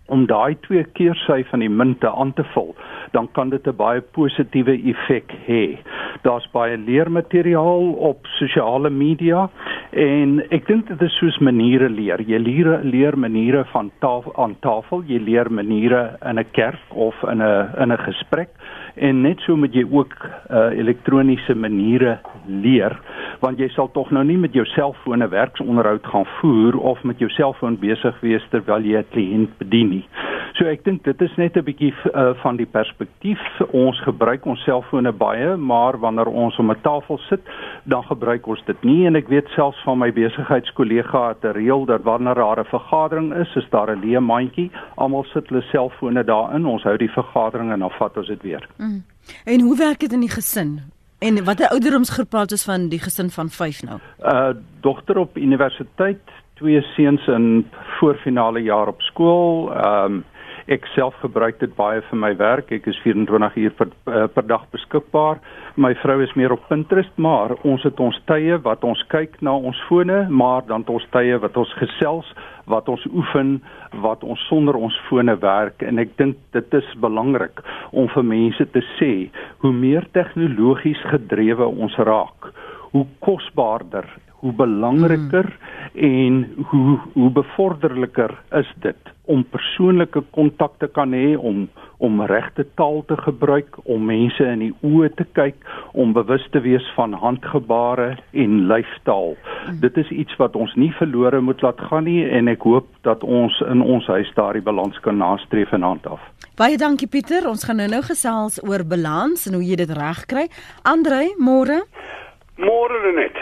om 0.07 0.27
daai 0.27 0.57
twee 0.67 0.85
keer 0.85 1.15
sy 1.27 1.43
van 1.51 1.61
die 1.61 1.69
munte 1.69 2.11
aan 2.11 2.33
te 2.33 2.45
vul, 2.55 2.75
dan 3.13 3.29
kan 3.33 3.51
dit 3.51 3.67
'n 3.67 3.77
baie 3.77 4.01
positiewe 4.01 4.75
effek 4.93 5.33
hê. 5.47 5.79
Daar's 6.23 6.49
baie 6.53 6.77
leermateriaal 6.77 7.93
op 7.93 8.27
sosiale 8.39 8.91
media 8.91 9.49
En 9.97 10.41
ek 10.53 10.67
dink 10.69 10.91
dit 10.91 11.03
is 11.07 11.15
soos 11.21 11.37
maniere 11.41 11.89
leer. 11.89 12.21
Jy 12.27 12.41
leer 12.43 12.69
leer 12.85 13.17
maniere 13.17 13.63
van 13.71 13.89
tafel 14.05 14.35
aan 14.43 14.57
tafel, 14.61 15.05
jy 15.09 15.21
leer 15.25 15.49
maniere 15.49 16.19
in 16.27 16.39
'n 16.39 16.51
kerk 16.53 16.83
of 16.91 17.15
in 17.23 17.41
'n 17.41 17.71
in 17.81 17.93
'n 17.93 18.05
gesprek 18.05 18.51
en 18.97 19.23
net 19.23 19.41
so 19.45 19.57
moet 19.57 19.75
jy 19.75 19.85
ook 19.85 20.15
uh, 20.25 20.71
elektroniese 20.79 21.55
maniere 21.55 22.19
leer 22.47 22.97
want 23.41 23.61
jy 23.61 23.69
sal 23.75 23.91
tog 23.93 24.11
nou 24.15 24.23
nie 24.25 24.39
met 24.41 24.55
jou 24.57 24.65
selfoon 24.73 25.23
'n 25.23 25.29
werksonderhoud 25.31 26.07
gaan 26.07 26.27
voer 26.41 26.77
of 26.77 27.03
met 27.05 27.19
jou 27.19 27.29
selfoon 27.31 27.79
besig 27.79 28.21
wees 28.21 28.45
terwyl 28.51 28.83
jy 28.83 28.99
'n 28.99 29.11
kliënt 29.13 29.59
bedien 29.59 29.89
nie. 29.91 30.05
So 30.57 30.65
ek 30.65 30.85
dink 30.85 31.05
dit 31.05 31.23
is 31.23 31.37
net 31.37 31.57
'n 31.57 31.65
bietjie 31.65 31.93
uh, 32.15 32.33
van 32.43 32.57
die 32.57 32.67
perspektief. 32.67 33.41
Ons 33.73 34.01
gebruik 34.01 34.47
ons 34.47 34.63
selfone 34.65 35.13
baie, 35.13 35.57
maar 35.57 35.99
wanneer 35.99 36.27
ons 36.27 36.57
om 36.59 36.71
'n 36.71 36.81
tafel 36.81 37.19
sit, 37.29 37.41
dan 37.85 38.03
gebruik 38.03 38.47
ons 38.47 38.63
dit 38.65 38.85
nie 38.85 39.07
en 39.07 39.17
ek 39.17 39.29
weet 39.29 39.49
selfs 39.49 39.83
van 39.85 39.99
my 39.99 40.13
besigheidskollega 40.13 41.29
het 41.29 41.45
'n 41.45 41.53
reël 41.53 41.85
dat 41.85 42.03
wanneer 42.03 42.35
daar 42.35 42.61
'n 42.61 42.73
vergadering 42.73 43.35
is, 43.35 43.57
is 43.57 43.69
daar 43.71 43.91
'n 43.91 44.01
leë 44.01 44.21
mandjie. 44.21 44.71
Almal 44.97 45.25
sit 45.25 45.49
hulle 45.49 45.63
selfone 45.63 46.25
daarin. 46.25 46.67
Ons 46.67 46.83
hou 46.83 46.97
die 46.97 47.11
vergadering 47.11 47.73
en 47.73 47.81
dan 47.81 47.91
vat 47.91 48.17
ons 48.17 48.27
dit 48.27 48.43
weer. 48.43 48.67
Mm. 48.79 48.86
En 49.45 49.61
hoe 49.61 49.77
werk 49.77 50.01
dit 50.01 50.13
in 50.13 50.21
die 50.21 50.31
gesin? 50.31 50.81
En 51.19 51.45
watter 51.45 51.69
ouderdomsgroep 51.69 52.29
praat 52.29 52.53
ons 52.53 52.65
van 52.65 52.89
die 52.89 53.01
gesin 53.01 53.31
van 53.31 53.49
5 53.49 53.83
nou? 53.83 53.99
Uh 54.23 54.49
dogter 54.81 55.19
op 55.19 55.37
universiteit, 55.37 56.21
twee 56.55 56.81
seuns 56.81 57.27
in 57.27 57.67
voorfinale 57.99 58.63
jaar 58.63 58.89
op 58.89 59.01
skool. 59.01 59.73
Ehm 59.73 60.13
um, 60.13 60.25
Ek 60.67 60.87
self 60.97 61.15
gebruik 61.23 61.61
dit 61.61 61.71
baie 61.79 62.01
vir 62.09 62.19
my 62.19 62.33
werk. 62.41 62.73
Ek 62.75 62.89
is 62.91 62.99
24 63.05 63.55
uur 63.63 63.75
per, 63.79 63.93
uh, 64.11 64.25
per 64.35 64.43
dag 64.51 64.65
beskikbaar. 64.75 65.39
My 65.79 65.93
vrou 66.03 66.19
is 66.25 66.35
meer 66.35 66.57
op 66.57 66.65
Pinterest, 66.67 67.13
maar 67.23 67.55
ons 67.63 67.85
het 67.87 68.01
ons 68.03 68.19
tye 68.27 68.59
wat 68.65 68.83
ons 68.85 69.05
kyk 69.13 69.39
na 69.47 69.55
ons 69.55 69.79
fone, 69.87 70.25
maar 70.27 70.67
dan 70.67 70.83
het 70.83 70.91
ons 70.91 71.07
tye 71.15 71.39
wat 71.39 71.57
ons 71.61 71.75
gesels, 71.79 72.33
wat 72.67 72.91
ons 72.91 73.07
oefen, 73.13 73.61
wat 74.03 74.27
ons 74.27 74.43
sonder 74.51 74.75
ons 74.75 74.99
fone 75.07 75.37
werk 75.43 75.87
en 75.87 76.03
ek 76.03 76.17
dink 76.19 76.39
dit 76.57 76.75
is 76.75 76.89
belangrik 76.99 77.63
om 77.93 78.11
vir 78.11 78.27
mense 78.27 78.67
te 78.75 78.83
sê 78.97 79.13
hoe 79.63 79.73
meer 79.73 80.09
tegnologies 80.19 81.03
gedrewe 81.13 81.69
ons 81.69 81.95
raak, 82.11 82.51
hoe 82.91 83.07
kosbaarder 83.23 84.09
hoe 84.41 84.53
belangriker 84.53 85.49
mm. 85.49 85.65
en 85.95 86.65
hoe 86.71 86.99
hoe 87.13 87.31
bevorderliker 87.31 88.35
is 88.59 88.71
dit 88.85 89.13
om 89.27 89.43
persoonlike 89.51 90.23
kontak 90.31 90.77
te 90.79 90.87
kan 90.87 91.15
hê 91.17 91.35
om 91.37 91.67
om 91.99 92.21
regte 92.29 92.67
taal 92.77 93.01
te 93.09 93.17
gebruik 93.17 93.79
om 93.85 94.05
mense 94.05 94.45
in 94.45 94.61
die 94.61 94.73
oë 94.85 95.09
te 95.17 95.25
kyk 95.39 95.57
om 95.97 96.13
bewus 96.13 96.45
te 96.53 96.61
wees 96.61 96.85
van 96.95 97.17
handgebare 97.17 98.11
en 98.33 98.59
lyfstaal. 98.69 99.33
Mm. 99.37 99.81
dit 99.81 99.97
is 100.05 100.11
iets 100.11 100.37
wat 100.37 100.57
ons 100.57 100.75
nie 100.77 100.93
verlore 100.99 101.41
moet 101.41 101.63
laat 101.63 101.81
gaan 101.89 102.05
nie 102.05 102.23
en 102.29 102.53
ek 102.53 102.69
hoop 102.69 102.89
dat 103.09 103.25
ons 103.25 103.61
in 103.71 103.83
ons 103.83 104.07
huis 104.07 104.33
daardie 104.37 104.63
balans 104.63 105.01
kan 105.07 105.17
nastreef 105.17 105.73
en 105.73 105.87
handhaaf 105.87 106.23
baie 106.57 106.77
dankie 106.81 107.09
Pieter. 107.09 107.49
Ons 107.49 107.65
gaan 107.69 107.81
nou 107.81 107.89
nou 107.89 108.03
gesels 108.05 108.61
oor 108.65 108.85
balans 108.85 109.47
en 109.49 109.59
hoe 109.59 109.65
jy 109.65 109.77
dit 109.83 109.93
regkry 109.93 110.47
Andre 110.85 111.33
môre? 111.41 111.83
Môre 112.57 113.13
net 113.17 113.37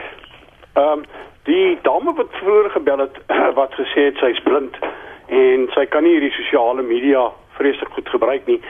Ehm 0.75 0.99
um, 0.99 1.05
die 1.45 1.79
dame 1.83 2.13
wat 2.15 2.31
vroeër 2.31 2.71
gebel 2.71 2.99
het 2.99 3.17
wat 3.61 3.75
gesê 3.75 4.09
het 4.09 4.17
sy's 4.17 4.41
blind 4.43 4.79
en 5.27 5.69
sy 5.75 5.85
kan 5.87 6.03
nie 6.03 6.15
hierdie 6.17 6.33
sosiale 6.35 6.83
media 6.83 7.29
vreeslik 7.59 7.93
goed 7.95 8.09
gebruik 8.09 8.47
nie. 8.47 8.61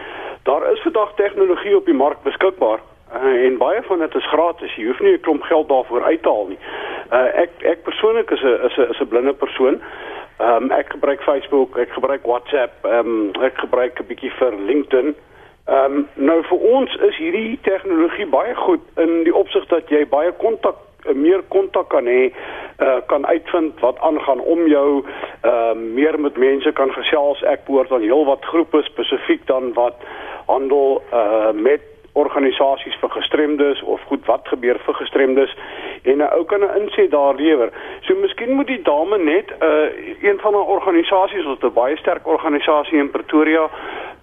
Daar 0.42 0.66
is 0.72 0.82
vandag 0.82 1.14
tegnologie 1.14 1.76
op 1.76 1.86
die 1.86 1.96
mark 1.96 2.22
beskikbaar 2.22 2.82
uh, 3.14 3.46
en 3.46 3.56
baie 3.58 3.82
van 3.82 3.98
dit 3.98 4.14
is 4.14 4.28
gratis. 4.28 4.74
Jy 4.76 4.86
hoef 4.86 5.00
nie 5.00 5.14
'n 5.16 5.20
klomp 5.20 5.42
geld 5.42 5.68
daarvoor 5.68 6.04
uit 6.04 6.22
te 6.22 6.28
haal 6.28 6.46
nie. 6.46 6.58
Uh, 7.12 7.30
ek 7.44 7.50
ek 7.72 7.82
persoonlik 7.82 8.30
is 8.30 8.42
'n 8.42 8.58
is 8.68 8.76
'n 8.76 8.90
is 8.90 9.00
'n 9.00 9.08
blinde 9.08 9.32
persoon. 9.32 9.80
Ehm 10.38 10.64
um, 10.64 10.70
ek 10.70 10.90
gebruik 10.90 11.22
Facebook, 11.22 11.78
ek 11.78 11.90
gebruik 11.92 12.26
WhatsApp, 12.26 12.84
ehm 12.84 13.32
um, 13.32 13.42
ek 13.42 13.56
gebruik 13.58 14.00
'n 14.00 14.06
bietjie 14.06 14.32
vir 14.38 14.52
LinkedIn. 14.66 15.14
Ehm 15.66 15.84
um, 15.84 16.08
nou 16.14 16.42
vir 16.42 16.58
ons 16.58 16.94
is 16.94 17.16
hierdie 17.16 17.58
tegnologie 17.62 18.26
baie 18.26 18.54
goed 18.54 18.82
in 18.96 19.22
die 19.24 19.34
opsig 19.34 19.66
dat 19.66 19.88
jy 19.88 20.06
baie 20.08 20.32
kontak 20.32 20.76
meer 21.12 21.42
kontak 21.48 21.88
kan 21.88 22.06
hê, 22.06 22.32
uh, 22.80 22.98
kan 23.06 23.26
uitvind 23.26 23.80
wat 23.80 23.98
aangaan 24.00 24.40
om 24.40 24.66
jou, 24.66 25.04
uh, 25.44 25.72
meer 25.74 26.20
met 26.20 26.36
mense 26.36 26.72
kan 26.72 26.92
gesels. 26.92 27.42
Ek 27.42 27.66
behoort 27.66 27.92
aan 27.92 28.06
heelwat 28.06 28.44
groepe 28.44 28.82
spesifiek 28.82 29.46
dan 29.46 29.72
wat 29.76 30.00
handel 30.46 31.02
uh, 31.12 31.52
met 31.52 31.93
organisasies 32.14 32.96
vir 33.00 33.10
gestremdes 33.10 33.82
of 33.82 34.02
goed 34.10 34.26
wat 34.26 34.48
gebeur 34.48 34.78
vir 34.86 34.94
gestremdes 34.94 35.54
en 36.02 36.18
'n 36.18 36.32
ou 36.38 36.44
kan 36.44 36.62
'n 36.62 36.76
inset 36.80 37.10
daar 37.10 37.34
lewer. 37.34 37.70
So 38.00 38.14
miskien 38.14 38.52
moet 38.54 38.66
die 38.66 38.82
dame 38.82 39.18
net 39.18 39.50
'n 39.50 39.64
uh, 39.64 40.28
een 40.28 40.38
van 40.40 40.54
haar 40.54 40.70
organisasies, 40.76 41.44
wat 41.44 41.62
'n 41.62 41.72
baie 41.72 41.96
sterk 41.96 42.26
organisasie 42.26 42.98
in 42.98 43.10
Pretoria 43.10 43.68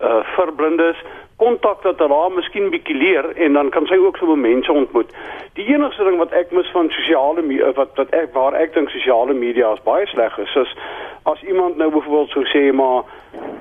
uh 0.01 0.23
vir 0.35 0.53
blindes 0.53 0.97
kontak 1.35 1.81
dat 1.81 1.99
hulle 1.99 2.13
haar 2.13 2.31
miskien 2.31 2.69
bietjie 2.69 2.95
leer 2.95 3.25
en 3.35 3.53
dan 3.53 3.69
kan 3.69 3.85
sy 3.85 3.97
ook 3.97 4.17
so 4.17 4.35
mense 4.35 4.71
ontmoet. 4.71 5.13
Die 5.53 5.65
enigste 5.73 6.03
ding 6.03 6.17
wat 6.17 6.31
ek 6.31 6.51
mis 6.51 6.69
van 6.71 6.89
sosiale 6.89 7.41
media 7.41 7.71
wat 7.71 7.95
wat 7.95 8.13
ek 8.13 8.33
waar 8.33 8.53
ek 8.53 8.73
dink 8.73 8.89
sosiale 8.89 9.33
media 9.33 9.73
is 9.73 9.83
baie 9.83 10.07
sleg 10.07 10.37
is, 10.37 10.55
is 10.55 10.75
as 11.23 11.41
iemand 11.43 11.77
nou 11.77 11.89
byvoorbeeld 11.91 12.29
sou 12.29 12.45
sê 12.53 12.63
maar 12.73 13.03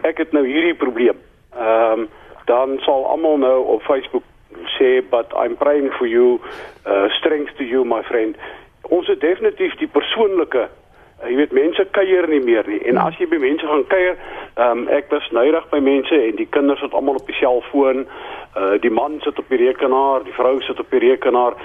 ek 0.02 0.18
het 0.18 0.32
nou 0.32 0.44
hierdie 0.46 0.74
probleem. 0.74 1.18
Ehm 1.56 2.00
um, 2.00 2.08
dan 2.50 2.78
sal 2.86 3.06
almal 3.06 3.38
nou 3.38 3.56
op 3.76 3.86
Facebook 3.86 4.26
sê 4.74 4.98
but 5.14 5.30
I'm 5.38 5.56
praying 5.56 5.94
for 5.94 6.10
you, 6.10 6.40
uh 6.84 7.06
strength 7.18 7.56
to 7.58 7.64
you 7.64 7.86
my 7.86 8.02
friend. 8.10 8.36
Ons 8.90 9.06
het 9.06 9.20
definitief 9.22 9.78
die 9.78 9.88
persoonlike 9.88 10.66
Uh, 11.20 11.28
jy 11.28 11.36
weet 11.36 11.50
mense 11.52 11.84
kuier 11.92 12.24
nie 12.32 12.40
meer 12.40 12.64
nie 12.68 12.78
en 12.88 12.96
as 13.00 13.16
jy 13.20 13.26
by 13.28 13.36
mense 13.42 13.66
gaan 13.68 13.82
kuier, 13.92 14.14
um, 14.56 14.86
ek 14.88 15.10
was 15.12 15.26
nydig 15.36 15.66
by 15.68 15.80
mense 15.84 16.16
en 16.16 16.38
die 16.38 16.48
kinders 16.48 16.80
het 16.80 16.94
almal 16.96 17.18
op 17.20 17.26
die 17.28 17.36
selfoon, 17.36 18.06
uh, 18.56 18.76
die 18.80 18.92
man 18.92 19.18
sit 19.20 19.36
op 19.38 19.52
die 19.52 19.60
rekenaar, 19.60 20.24
die 20.24 20.32
vrou 20.32 20.54
sit 20.64 20.80
op 20.80 20.88
die 20.94 21.02
rekenaar 21.04 21.58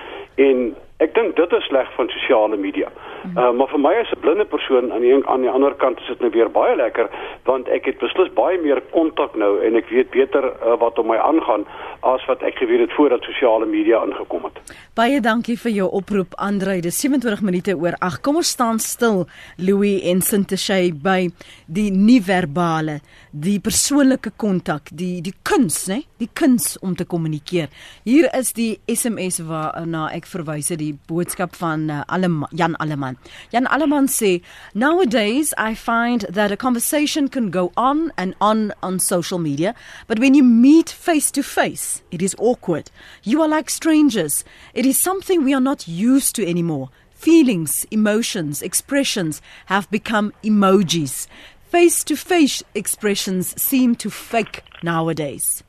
en 0.43 0.74
ek 1.03 1.12
dink 1.15 1.36
dit 1.36 1.53
is 1.58 1.65
sleg 1.67 1.89
van 1.97 2.08
sosiale 2.13 2.58
media. 2.58 2.88
Uh, 3.25 3.49
maar 3.58 3.67
vir 3.67 3.81
my 3.81 3.93
as 3.99 4.12
'n 4.13 4.19
blinde 4.21 4.45
persoon 4.45 4.93
aan 4.93 5.01
die 5.01 5.15
aan 5.27 5.41
die 5.41 5.49
ander 5.49 5.73
kant 5.73 5.99
is 5.99 6.08
dit 6.08 6.19
nou 6.19 6.31
weer 6.31 6.49
baie 6.51 6.75
lekker 6.75 7.10
want 7.43 7.67
ek 7.67 7.86
het 7.86 7.97
beslis 7.97 8.29
baie 8.34 8.58
meer 8.62 8.81
kontak 8.91 9.36
nou 9.36 9.60
en 9.65 9.75
ek 9.75 9.89
weet 9.89 10.10
beter 10.10 10.43
uh, 10.45 10.77
wat 10.79 10.99
om 10.99 11.08
my 11.08 11.17
aangaan 11.17 11.65
as 11.99 12.25
wat 12.25 12.43
ek 12.43 12.55
geweet 12.62 12.79
het 12.79 12.93
voordat 12.93 13.23
sosiale 13.23 13.65
media 13.65 14.03
ingekom 14.05 14.43
het. 14.43 14.62
Baie 14.93 15.19
dankie 15.19 15.58
vir 15.58 15.71
jou 15.71 15.89
oproep 15.91 16.34
Andre. 16.38 16.79
Dis 16.81 16.99
27 17.01 17.41
minute 17.41 17.75
oor 17.75 17.97
8. 17.99 18.21
Kom 18.21 18.36
ons 18.36 18.49
staan 18.49 18.79
stil 18.79 19.25
Louis 19.58 20.01
en 20.03 20.21
Sinteshay 20.21 20.93
by 20.93 21.27
die 21.67 21.91
nie-verbale, 21.91 22.99
die 23.36 23.60
persoonlike 23.60 24.32
kontak, 24.39 24.89
die 24.95 25.19
die 25.21 25.34
kuns, 25.43 25.86
né? 25.91 26.00
Die 26.21 26.30
kuns 26.32 26.78
om 26.80 26.95
te 26.95 27.04
kommunikeer. 27.06 27.67
Hier 28.08 28.30
is 28.38 28.54
die 28.56 28.80
SMS 28.88 29.41
waarna 29.43 30.06
ek 30.15 30.28
verwys 30.30 30.71
het 30.71 30.80
die 30.80 30.93
boodskap 31.10 31.56
van 31.60 31.89
uh, 31.91 32.02
Allem 32.08 32.45
Jan 32.56 32.78
Alleman. 32.80 33.19
Jan 33.52 33.67
Alleman 33.67 34.08
sê, 34.08 34.39
"Nowadays 34.74 35.54
I 35.60 35.76
find 35.76 36.26
that 36.32 36.52
a 36.52 36.58
conversation 36.58 37.28
can 37.30 37.52
go 37.52 37.71
on 37.76 38.12
and 38.15 38.36
on 38.39 38.71
on 38.82 39.00
social 39.00 39.39
media, 39.39 39.76
but 40.08 40.19
when 40.19 40.34
you 40.34 40.43
meet 40.43 40.89
face 40.89 41.30
to 41.32 41.43
face, 41.43 42.04
it 42.12 42.21
is 42.21 42.36
awkward. 42.39 42.89
You 43.24 43.41
are 43.41 43.50
like 43.50 43.69
strangers. 43.69 44.45
It 44.74 44.86
is 44.86 45.02
something 45.02 45.43
we 45.43 45.54
are 45.54 45.63
not 45.63 45.88
used 45.88 46.36
to 46.36 46.48
anymore." 46.48 46.89
Feelings, 47.15 47.88
emotions, 47.89 48.62
expressions 48.62 49.41
have 49.65 49.89
become 49.89 50.32
emojis. 50.43 51.28
Face 51.75 52.05
to 52.05 52.15
face 52.15 52.63
expressions 52.73 53.61
seem 53.61 53.95
to 53.95 54.09
fake 54.09 54.63
nowadays. 54.81 55.61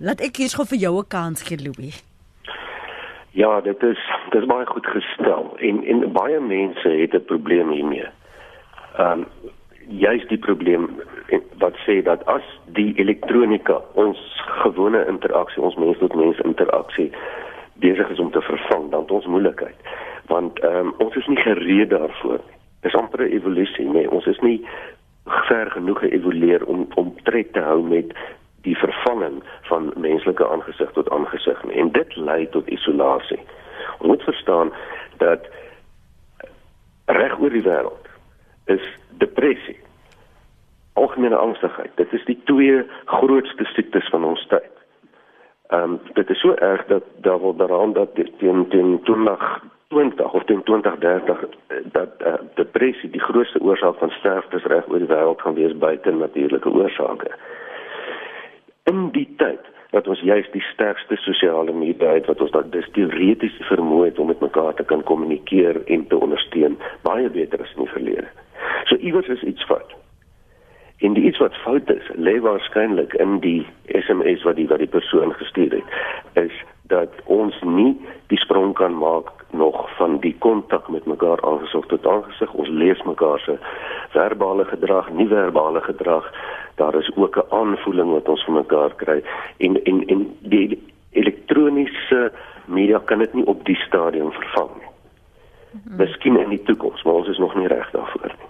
Laat 0.00 0.22
ek 0.24 0.38
eers 0.40 0.54
gou 0.56 0.64
vir 0.70 0.78
jou 0.84 0.92
'n 1.00 1.08
kans 1.14 1.42
gee, 1.44 1.58
Louis. 1.60 1.96
Ja, 3.36 3.60
dit 3.60 3.82
is 3.82 4.00
dit 4.30 4.40
is 4.40 4.48
baie 4.48 4.64
goed 4.66 4.86
gestel 4.86 5.52
en 5.68 5.82
en 5.84 6.12
baie 6.12 6.40
mense 6.40 6.88
het 6.88 7.12
'n 7.14 7.28
probleem 7.32 7.68
hiermee. 7.76 8.08
Ehm 8.96 9.20
um, 9.20 9.26
juist 10.06 10.28
die 10.28 10.40
probleem 10.48 10.88
wat 11.58 11.76
sê 11.84 12.00
dat 12.02 12.24
as 12.24 12.46
die 12.64 12.94
elektronika 12.96 13.76
ons 13.94 14.18
gewone 14.62 15.04
interaksie, 15.06 15.62
ons 15.62 15.76
mens 15.76 15.98
tot 15.98 16.14
mens 16.14 16.38
interaksie 16.38 17.10
besig 17.74 18.08
is 18.10 18.18
om 18.18 18.30
te 18.30 18.40
vervang, 18.40 18.90
dan 18.90 19.00
het 19.00 19.10
ons 19.10 19.26
moeilikheid. 19.26 19.76
Want 20.26 20.58
ehm 20.58 20.76
um, 20.76 20.94
ons 20.98 21.16
is 21.16 21.26
nie 21.26 21.42
gereed 21.44 21.90
daarvoor 21.90 22.40
nie. 22.48 22.59
Dis 22.80 22.94
amper 22.94 23.20
'n 23.20 23.32
evolusie, 23.32 23.88
nee, 23.88 24.10
ons 24.10 24.26
is 24.26 24.38
nie 24.38 24.66
ver 25.24 25.70
genoeg 25.70 25.98
geëvolueer 25.98 26.64
om 26.64 26.88
om 26.94 27.14
tred 27.22 27.52
te 27.52 27.60
hou 27.60 27.82
met 27.82 28.14
die 28.62 28.76
vervanging 28.76 29.42
van 29.62 29.92
menslike 29.96 30.48
aangesig 30.48 30.90
tot 30.92 31.10
aangesig 31.10 31.64
en 31.64 31.92
dit 31.92 32.16
lei 32.16 32.48
tot 32.48 32.68
isolasie. 32.68 33.40
Ons 33.98 34.08
moet 34.08 34.22
verstaan 34.22 34.72
dat 35.16 35.48
reg 37.04 37.38
oor 37.40 37.50
die 37.50 37.64
wêreld 37.64 38.08
is 38.64 38.84
depressie 39.18 39.78
algemene 40.92 41.36
angstigheid. 41.36 41.90
Dit 41.94 42.12
is 42.12 42.24
die 42.24 42.38
twee 42.44 42.82
grootste 43.04 43.64
siektes 43.64 44.08
van 44.08 44.24
ons 44.24 44.46
tyd. 44.52 44.70
Ehm 45.70 45.96
um, 45.96 45.98
dit 46.14 46.30
is 46.30 46.40
so 46.40 46.54
erg 46.54 46.86
dat 46.86 47.04
daar 47.24 47.38
word 47.38 47.58
daaraan 47.58 47.92
dat 47.92 48.14
teen 48.14 48.66
teen 48.68 48.98
2020 49.90 50.32
of 50.32 50.44
teen 50.44 50.62
2030 50.62 51.44
dat 51.92 52.08
uh, 52.26 52.34
depressie 52.54 53.10
die 53.10 53.20
grootste 53.20 53.60
oorsaak 53.60 53.98
van 53.98 54.10
sterftes 54.10 54.64
reg 54.64 54.88
oor 54.88 55.02
die 55.02 55.10
wêreld 55.10 55.42
gaan 55.42 55.58
wees 55.58 55.76
buite 55.76 56.10
natuurlike 56.10 56.70
oorsake 56.70 57.34
in 58.90 59.08
die 59.14 59.28
tyd 59.36 59.70
dat 59.90 60.06
ons 60.06 60.20
juist 60.22 60.52
die 60.52 60.62
sterkste 60.70 61.16
sosiale 61.16 61.72
media 61.72 62.12
het 62.14 62.28
wat 62.30 62.40
ons 62.44 62.52
dat 62.54 62.70
dis 62.74 62.86
teoreties 62.94 63.56
vermoë 63.70 64.10
het 64.10 64.18
om 64.22 64.30
met 64.30 64.44
mekaar 64.44 64.74
te 64.78 64.86
kan 64.92 65.02
kommunikeer 65.08 65.80
en 65.86 66.06
te 66.06 66.18
ondersteun 66.18 66.78
baie 67.06 67.30
beter 67.30 67.62
as 67.62 67.74
in 67.74 67.84
die 67.84 67.94
verlede. 67.94 68.28
So 68.86 68.96
iewers 68.96 69.28
is 69.34 69.42
iets 69.42 69.66
fout. 69.66 69.96
En 71.00 71.16
die 71.16 71.24
iets 71.24 71.40
wat 71.42 71.56
fout 71.64 71.90
is, 71.90 72.06
lê 72.14 72.36
waarskynlik 72.44 73.16
in 73.24 73.38
die 73.44 73.66
SMS 73.88 74.44
wat 74.46 74.60
die 74.60 74.68
wat 74.70 74.82
die 74.84 74.92
persoon 74.94 75.34
gestuur 75.42 75.78
het, 75.80 75.98
is 76.46 76.62
dat 76.92 77.22
ons 77.24 77.56
nie 77.66 77.94
die 78.32 78.38
sprong 78.38 78.74
kan 78.78 78.94
maak 78.94 79.32
nog 79.52 79.96
van 79.96 80.18
die 80.18 80.36
kontak 80.38 80.88
met 80.88 81.06
mekaar 81.06 81.42
aangesig 81.44 81.86
tot 81.86 82.06
aangesig. 82.06 82.52
Ons 82.52 82.68
lees 82.68 83.02
mekaar 83.02 83.38
se 83.38 83.58
verbale 84.08 84.64
gedrag, 84.64 85.10
nie 85.10 85.28
verbale 85.28 85.80
gedrag 85.80 86.32
daar 86.80 86.94
is 86.94 87.10
ook 87.16 87.36
'n 87.36 87.52
aanvoeling 87.54 88.10
wat 88.12 88.28
ons 88.28 88.44
van 88.44 88.54
mekaar 88.54 88.94
kry 88.94 89.22
en 89.56 89.82
en 89.84 90.06
en 90.06 90.36
die 90.38 90.82
elektroniese 91.10 92.32
media 92.64 92.98
kan 92.98 93.18
dit 93.18 93.34
nie 93.34 93.46
op 93.46 93.64
die 93.64 93.76
stadium 93.76 94.32
vervang 94.32 94.70
nie. 94.80 94.90
Mhm. 95.70 95.96
Miskien 95.96 96.40
in 96.40 96.48
die 96.48 96.62
toekoms, 96.62 97.02
maar 97.02 97.14
ons 97.14 97.28
is 97.28 97.38
nog 97.38 97.54
nie 97.54 97.66
reg 97.66 97.90
daarvoor 97.90 98.34
nie. 98.38 98.48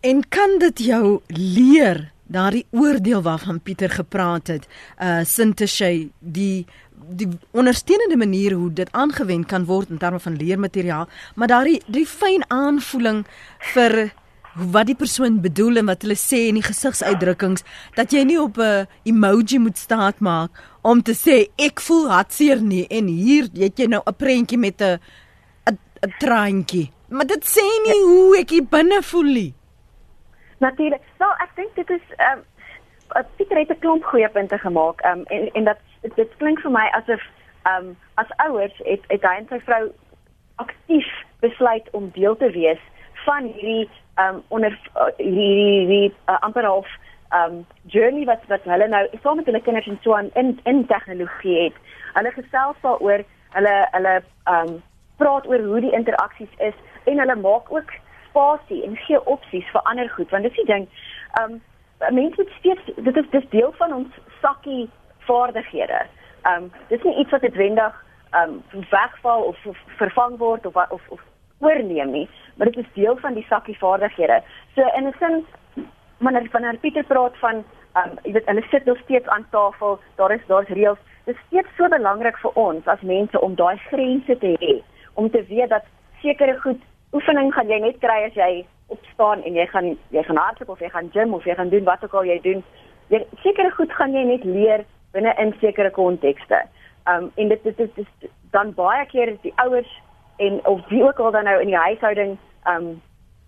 En 0.00 0.28
kan 0.28 0.58
dit 0.58 0.78
jou 0.78 1.20
leer 1.26 2.10
daardie 2.26 2.66
oordeel 2.70 3.22
waarvan 3.22 3.60
Pieter 3.60 3.90
gepraat 3.90 4.46
het, 4.46 4.68
uh 5.02 5.20
Sinteshay, 5.22 6.08
die 6.18 6.66
die 7.18 7.28
ondersteunende 7.50 8.16
manier 8.16 8.54
hoe 8.54 8.70
dit 8.72 8.92
aangewend 8.92 9.46
kan 9.46 9.64
word 9.64 9.90
in 9.90 9.98
terme 9.98 10.20
van 10.20 10.36
leermateriaal, 10.36 11.08
maar 11.34 11.48
daardie 11.48 11.82
die 11.86 12.06
fyn 12.06 12.44
aanvoeling 12.48 13.24
vir 13.74 14.10
wat 14.54 14.86
die 14.86 14.98
persoon 14.98 15.38
bedoel 15.40 15.76
en 15.80 15.86
wat 15.86 16.02
hulle 16.02 16.18
sê 16.18 16.48
in 16.48 16.58
die 16.58 16.66
gesigsuitdrukkings 16.66 17.62
dat 17.94 18.10
jy 18.12 18.24
nie 18.26 18.40
op 18.40 18.58
'n 18.58 18.86
emoji 19.04 19.58
moet 19.58 19.78
staat 19.78 20.18
maak 20.20 20.50
om 20.82 21.02
te 21.02 21.14
sê 21.14 21.46
ek 21.56 21.80
voel 21.80 22.10
hartseer 22.10 22.60
nie 22.60 22.86
en 22.90 23.06
hier 23.06 23.46
het 23.54 23.78
jy 23.78 23.86
nou 23.86 24.02
'n 24.06 24.14
prentjie 24.14 24.58
met 24.58 24.82
'n 24.82 24.98
'n 25.70 26.12
traantjie 26.18 26.90
maar 27.08 27.26
dit 27.26 27.44
sê 27.44 27.62
nie 27.86 28.00
ja. 28.00 28.06
hoe 28.06 28.38
ek 28.38 28.50
hier 28.50 28.64
binne 28.64 29.02
voel 29.02 29.32
nie 29.32 29.54
Natuurlik. 30.60 31.00
Nou, 31.18 31.30
ek 31.40 31.52
dink 31.56 31.76
dit 31.78 31.90
is 31.96 32.16
um, 32.20 32.42
Pieter 33.36 33.58
het 33.58 33.70
'n 33.70 33.78
klomp 33.78 34.04
goeie 34.04 34.28
punte 34.28 34.58
gemaak. 34.58 35.00
Ehm 35.00 35.18
um, 35.18 35.24
en 35.24 35.50
en 35.52 35.64
dat 35.64 35.78
dit, 36.00 36.16
dit 36.16 36.36
klink 36.36 36.60
vir 36.60 36.70
my 36.70 36.88
asof 36.90 37.22
ehm 37.62 37.84
um, 37.86 37.96
as 38.14 38.30
ouers 38.36 38.80
het 38.84 39.04
het 39.08 39.22
hy 39.22 39.34
en 39.36 39.46
sy 39.48 39.60
vrou 39.60 39.92
aktief 40.56 41.08
besluit 41.40 41.90
om 41.90 42.10
deel 42.14 42.36
te 42.36 42.50
wees 42.50 42.80
van 43.24 43.44
hierdie 43.44 43.88
um 44.16 44.42
onder 44.48 44.78
uh, 44.96 45.06
hierdie 45.16 45.86
die 45.86 46.14
uh, 46.26 46.38
amper 46.40 46.64
half 46.64 46.88
um 47.40 47.66
journey 47.86 48.24
wat 48.24 48.44
wat 48.52 48.64
hulle 48.64 48.88
nou 48.88 49.06
saam 49.22 49.36
met 49.36 49.48
hulle 49.50 49.62
kinders 49.62 49.86
en 49.86 49.98
so 50.02 50.14
aan 50.14 50.30
in 50.34 50.58
in 50.64 50.86
tegnologie 50.86 51.58
het. 51.64 51.76
Hulle 52.12 52.32
gesels 52.36 52.76
daaroor, 52.82 53.24
hulle 53.56 53.74
hulle 53.96 54.14
um 54.54 54.76
praat 55.16 55.46
oor 55.46 55.64
hoe 55.72 55.80
die 55.80 55.96
interaksies 55.96 56.54
is 56.58 56.76
en 57.04 57.18
hulle 57.18 57.36
maak 57.36 57.72
ook 57.72 57.92
spasie 58.28 58.84
en 58.86 58.96
gee 59.06 59.20
opsies 59.26 59.68
vir 59.74 59.82
ander 59.92 60.08
goed 60.16 60.30
want 60.30 60.42
dit 60.42 60.52
is 60.52 60.64
die 60.64 60.72
ding 60.74 60.88
um 61.40 61.60
mense 62.08 62.36
moet 62.36 62.52
steeds 62.58 62.80
dit 62.96 63.16
is 63.16 63.30
dis 63.30 63.48
deel 63.48 63.72
van 63.76 63.92
ons 63.92 64.20
sakkie 64.40 64.88
vaardighede. 65.18 66.06
Um 66.48 66.70
dis 66.88 67.02
nie 67.02 67.16
iets 67.18 67.30
wat 67.30 67.42
noodwendig 67.42 68.04
um 68.34 68.62
wegval 68.90 69.42
of, 69.42 69.66
of 69.66 69.76
vervang 69.98 70.38
word 70.38 70.66
of 70.66 70.76
of, 70.76 71.02
of 71.08 71.20
oorneem 71.58 72.10
nie, 72.10 72.28
maar 72.56 72.70
dit 72.70 72.76
is 72.76 72.92
deel 72.94 73.16
van 73.16 73.34
die 73.34 73.46
sakkie 73.48 73.78
vaardighede. 73.78 74.42
So 74.74 74.88
in 74.96 75.06
'n 75.06 75.14
sin 75.18 75.46
wanneer 76.18 76.48
wanneer 76.52 76.76
Pieter 76.76 77.04
praat 77.04 77.36
van 77.38 77.64
um 77.94 78.18
jy 78.22 78.32
weet 78.32 78.46
hulle 78.46 78.64
sit 78.70 78.84
nog 78.84 78.98
steeds 78.98 79.28
aan 79.28 79.46
tafel, 79.50 79.98
daar 80.16 80.32
is 80.32 80.46
daar's 80.46 80.68
reëls. 80.68 80.98
Dit 81.24 81.34
is 81.36 81.42
steeds 81.46 81.76
so 81.76 81.88
belangrik 81.88 82.38
vir 82.38 82.50
ons 82.54 82.86
as 82.86 83.00
mense 83.00 83.40
om 83.40 83.54
daai 83.54 83.76
grense 83.76 84.38
te 84.38 84.56
hê, 84.60 84.82
om 85.14 85.30
te 85.30 85.44
weet 85.48 85.68
dat 85.68 85.84
sekere 86.22 86.60
goed 86.60 86.80
oefening 87.12 87.54
gaan 87.54 87.68
jy 87.68 87.78
net 87.78 87.98
kry 87.98 88.24
as 88.24 88.34
jy 88.34 88.66
opstaan 88.94 89.42
en 89.42 89.56
jy 89.58 89.66
gaan 89.70 89.96
jy 90.14 90.22
gaan 90.26 90.40
hardloop 90.40 90.74
of 90.74 90.80
jy 90.82 90.90
gaan 90.92 91.10
gym 91.14 91.34
of 91.34 91.44
jy 91.44 91.54
gaan 91.54 91.72
doen 91.72 91.84
wat 91.84 92.04
ook 92.04 92.14
al 92.14 92.28
jy 92.28 92.38
doen. 92.42 92.62
Jy 93.08 93.24
sekere 93.42 93.70
goed 93.74 93.92
gaan 93.92 94.14
jy 94.14 94.24
net 94.28 94.44
leer 94.44 94.84
binne 95.14 95.34
in 95.42 95.54
sekere 95.60 95.90
kontekste. 95.90 96.62
Um 97.10 97.30
en 97.34 97.48
dit 97.48 97.62
dit 97.64 97.98
is 98.04 98.30
dan 98.54 98.74
baie 98.74 99.06
keer 99.06 99.36
die 99.42 99.54
ouers 99.64 99.90
en 100.38 100.60
of 100.66 100.80
wie 100.88 101.02
ook 101.04 101.18
al 101.18 101.30
dan 101.30 101.44
nou 101.44 101.60
in 101.60 101.72
die 101.72 101.84
huishouding 101.86 102.38
um 102.68 102.90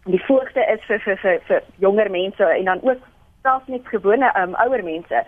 die 0.04 0.22
voogte 0.26 0.66
is 0.74 0.82
vir 0.86 1.00
vir 1.00 1.18
vir, 1.22 1.40
vir 1.46 1.62
jonger 1.78 2.10
mense 2.10 2.44
en 2.44 2.64
dan 2.64 2.82
ook 2.82 3.08
selfs 3.42 3.66
net 3.66 3.88
gewone 3.88 4.32
um 4.42 4.54
ouer 4.66 4.84
mense. 4.84 5.24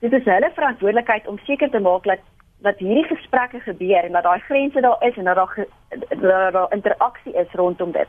Dit 0.00 0.12
is 0.12 0.24
hulle 0.24 0.50
verantwoordelikheid 0.54 1.26
om 1.26 1.38
seker 1.46 1.70
te 1.70 1.80
maak 1.80 2.04
dat 2.04 2.26
dat 2.60 2.78
hierdie 2.78 3.06
gesprekke 3.06 3.60
gebeur 3.60 4.04
en 4.04 4.12
dat 4.12 4.22
daai 4.22 4.40
grense 4.40 4.80
daar 4.80 5.02
is 5.06 5.16
en 5.16 5.24
dat 5.24 5.36
daar 5.36 6.52
daar 6.52 6.72
interaksie 6.72 7.34
is 7.34 7.52
rondom 7.52 7.92
dit. 7.92 8.08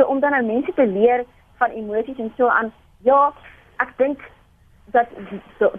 So 0.00 0.06
om 0.06 0.20
dan 0.20 0.30
nou 0.30 0.44
mense 0.44 0.72
te 0.74 0.86
leer 0.86 1.24
van 1.56 1.70
emosies 1.70 2.18
en 2.18 2.32
so 2.36 2.46
aan 2.48 2.72
ja, 3.04 3.32
ek 3.84 3.90
dink 3.96 4.22
dat 4.96 5.08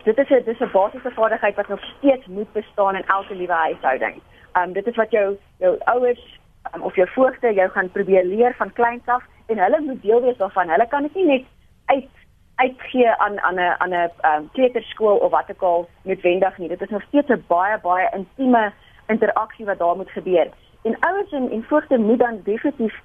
dit 0.04 0.18
is 0.18 0.30
'n 0.30 0.44
dis 0.46 0.60
'n 0.60 0.72
basiese 0.74 1.12
vaardigheid 1.12 1.56
wat 1.56 1.68
nog 1.68 1.82
steeds 1.84 2.26
moet 2.26 2.52
bestaan 2.54 2.96
in 2.96 3.06
elke 3.06 3.36
liewe 3.36 3.54
huishouding. 3.54 4.22
Um 4.58 4.74
dit 4.74 4.88
is 4.88 4.96
wat 4.96 5.12
jou 5.12 5.38
jou 5.58 5.78
ouers 5.80 6.40
um, 6.74 6.82
of 6.82 6.96
jou 6.96 7.08
voogte 7.10 7.54
jou 7.54 7.70
gaan 7.70 7.92
probeer 7.92 8.26
leer 8.26 8.54
van 8.58 8.74
kleins 8.74 9.06
af 9.06 9.24
en 9.46 9.58
hulle 9.58 9.80
moet 9.80 10.02
deel 10.02 10.22
wees 10.22 10.38
daarvan. 10.38 10.70
Hulle 10.70 10.88
kan 10.88 11.02
dit 11.02 11.14
nie 11.14 11.26
net 11.26 11.46
uit 11.86 12.10
uitgee 12.56 13.10
aan 13.10 13.40
aan 13.40 13.56
'n 13.56 13.76
aan 13.78 13.94
'n 13.94 14.12
um, 14.26 14.50
kleuterskool 14.52 15.18
of 15.18 15.32
wat 15.32 15.50
ook 15.52 15.62
al 15.62 15.90
noodwendig 16.04 16.58
nie. 16.58 16.68
Dit 16.68 16.82
is 16.82 16.90
nog 16.90 17.02
steeds 17.02 17.30
'n 17.30 17.44
baie 17.48 17.80
baie 17.80 18.10
intieme 18.14 18.72
interaksie 19.08 19.66
wat 19.66 19.80
daar 19.80 19.96
moet 19.96 20.12
gebeur. 20.12 20.48
En 20.82 21.00
ouers 21.00 21.32
en, 21.32 21.52
en 21.52 21.64
voogte 21.64 21.98
moet 21.98 22.20
dan 22.20 22.42
definitief 22.44 23.02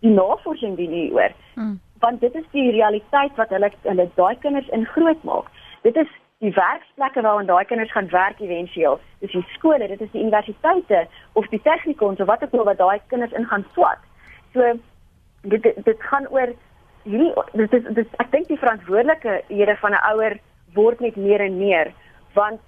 die 0.00 0.10
navorsing 0.10 0.76
doen 0.76 0.92
hieroor. 0.92 1.32
Hmm. 1.54 1.80
Want 1.98 2.20
dit 2.20 2.34
is 2.34 2.44
die 2.52 2.70
realiteit 2.70 3.34
wat 3.36 3.48
hulle 3.48 3.70
hulle 3.82 4.08
daai 4.14 4.36
kinders 4.38 4.68
in 4.68 4.86
groot 4.86 5.22
maak. 5.24 5.48
Dit 5.82 5.96
is 5.96 6.10
die 6.44 6.52
werksplekke 6.52 7.22
waarin 7.24 7.46
daai 7.46 7.64
kinders 7.64 7.92
gaan 7.92 8.10
werk 8.12 8.40
eventueel. 8.40 9.00
Dis 9.20 9.32
die 9.32 9.46
skole, 9.54 9.88
dit 9.88 10.00
is 10.00 10.10
die 10.12 10.22
universiteite 10.22 11.06
of 11.32 11.48
die 11.48 11.62
tegnikons 11.62 12.20
of 12.20 12.26
wat 12.26 12.44
ook 12.44 12.52
al 12.52 12.64
wat 12.64 12.78
daai 12.78 13.00
kinders 13.08 13.32
in 13.32 13.46
gaan 13.46 13.64
swat. 13.72 14.02
So 14.52 14.72
dit 15.42 15.62
dit, 15.62 15.84
dit 15.84 16.02
gaan 16.10 16.28
oor 16.28 16.52
hierdie 17.06 17.32
dit 17.52 17.72
is 17.72 17.88
dit 17.94 18.20
ek 18.22 18.30
dink 18.32 18.48
die 18.50 18.60
verantwoordelike 18.60 19.40
here 19.48 19.76
van 19.82 19.94
'n 19.94 20.04
ouer 20.12 20.38
word 20.74 21.00
net 21.00 21.16
meer 21.16 21.40
en 21.40 21.58
meer 21.58 21.92
want 22.34 22.60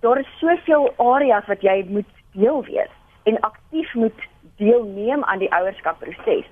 daar 0.00 0.18
is 0.18 0.38
soveel 0.40 0.92
areas 0.98 1.46
wat 1.46 1.62
jy 1.62 1.84
moet 1.88 2.10
deel 2.32 2.62
wees. 2.64 2.92
en 3.22 3.40
aktief 3.40 3.94
moet 3.94 4.20
deelneem 4.56 5.24
aan 5.24 5.38
die 5.38 5.52
ouerskapproses. 5.52 6.46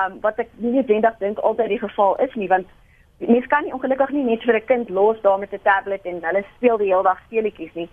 Um 0.00 0.20
wat 0.20 0.38
ek 0.38 0.48
nie 0.56 0.72
noodwendig 0.72 1.18
dink 1.18 1.38
altyd 1.38 1.68
die 1.68 1.78
geval 1.78 2.16
is 2.16 2.34
nie 2.34 2.48
want 2.48 2.66
mens 3.18 3.46
kan 3.46 3.64
nie 3.64 3.72
ongelukkig 3.72 4.10
nie 4.10 4.24
net 4.24 4.42
vir 4.42 4.56
'n 4.56 4.66
kind 4.66 4.88
los 4.88 5.20
daar 5.20 5.38
met 5.38 5.52
'n 5.52 5.62
tablet 5.62 6.04
en 6.04 6.24
hulle 6.24 6.44
speel 6.56 6.76
die 6.76 6.92
hele 6.92 7.02
dag 7.02 7.20
speletjies 7.26 7.74
nie. 7.74 7.88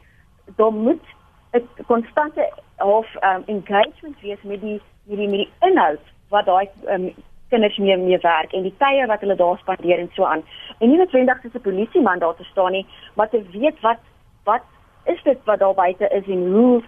Daar 0.58 0.74
moet 0.74 1.06
'n 1.54 1.68
konstante 1.88 2.50
of 2.78 3.08
um 3.22 3.44
engagement 3.46 4.20
wees 4.22 4.42
met 4.42 4.62
die 4.62 4.82
met 5.06 5.18
die, 5.18 5.28
met 5.28 5.40
die 5.40 5.52
inhoud 5.60 6.00
wat 6.30 6.46
daai 6.46 6.70
um, 6.88 7.14
kinders 7.50 7.78
mee 7.78 7.98
mee 7.98 8.18
werk 8.18 8.54
en 8.54 8.64
die 8.64 8.76
tye 8.78 9.06
wat 9.08 9.22
hulle 9.22 9.36
daar 9.36 9.58
spandeer 9.58 10.00
en 10.00 10.10
so 10.14 10.26
aan. 10.26 10.44
En 10.80 10.90
nie 10.90 10.98
noodwendig 10.98 11.42
soos 11.42 11.54
'n 11.54 11.68
polisieman 11.68 12.20
daar 12.20 12.36
te 12.36 12.44
staan 12.44 12.72
nie, 12.72 12.86
maar 13.16 13.30
te 13.30 13.44
weet 13.52 13.80
wat 13.82 14.00
wat 14.44 14.64
is 15.06 15.24
dit 15.24 15.40
wat 15.46 15.60
daar 15.60 15.74
buite 15.74 16.08
is 16.08 16.28
en 16.28 16.52
hoe 16.54 16.82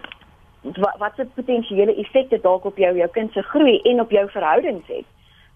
wat 0.74 0.96
wat 0.98 1.14
se 1.16 1.26
potensiële 1.34 1.94
effekte 1.94 2.40
dalk 2.40 2.64
op 2.64 2.76
jou 2.76 2.96
jou 2.96 3.08
kind 3.08 3.32
se 3.32 3.42
groei 3.42 3.80
en 3.82 4.00
op 4.00 4.10
jou 4.10 4.30
verhoudings 4.30 4.86
het. 4.86 5.04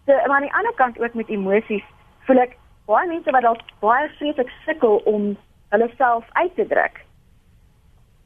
So 0.06 0.12
maar 0.12 0.36
aan 0.36 0.48
die 0.48 0.54
ander 0.54 0.74
kant 0.74 1.00
ook 1.00 1.14
met 1.14 1.28
emosies, 1.28 1.84
voel 2.26 2.42
ek 2.46 2.56
baie 2.86 3.08
mense 3.08 3.30
wat 3.30 3.42
dalk 3.42 3.62
baie 3.84 4.08
vreeslik 4.18 4.50
sukkel 4.66 5.00
om 5.04 5.36
hulle 5.70 5.90
self 5.96 6.26
uit 6.32 6.54
te 6.54 6.66
druk. 6.66 7.04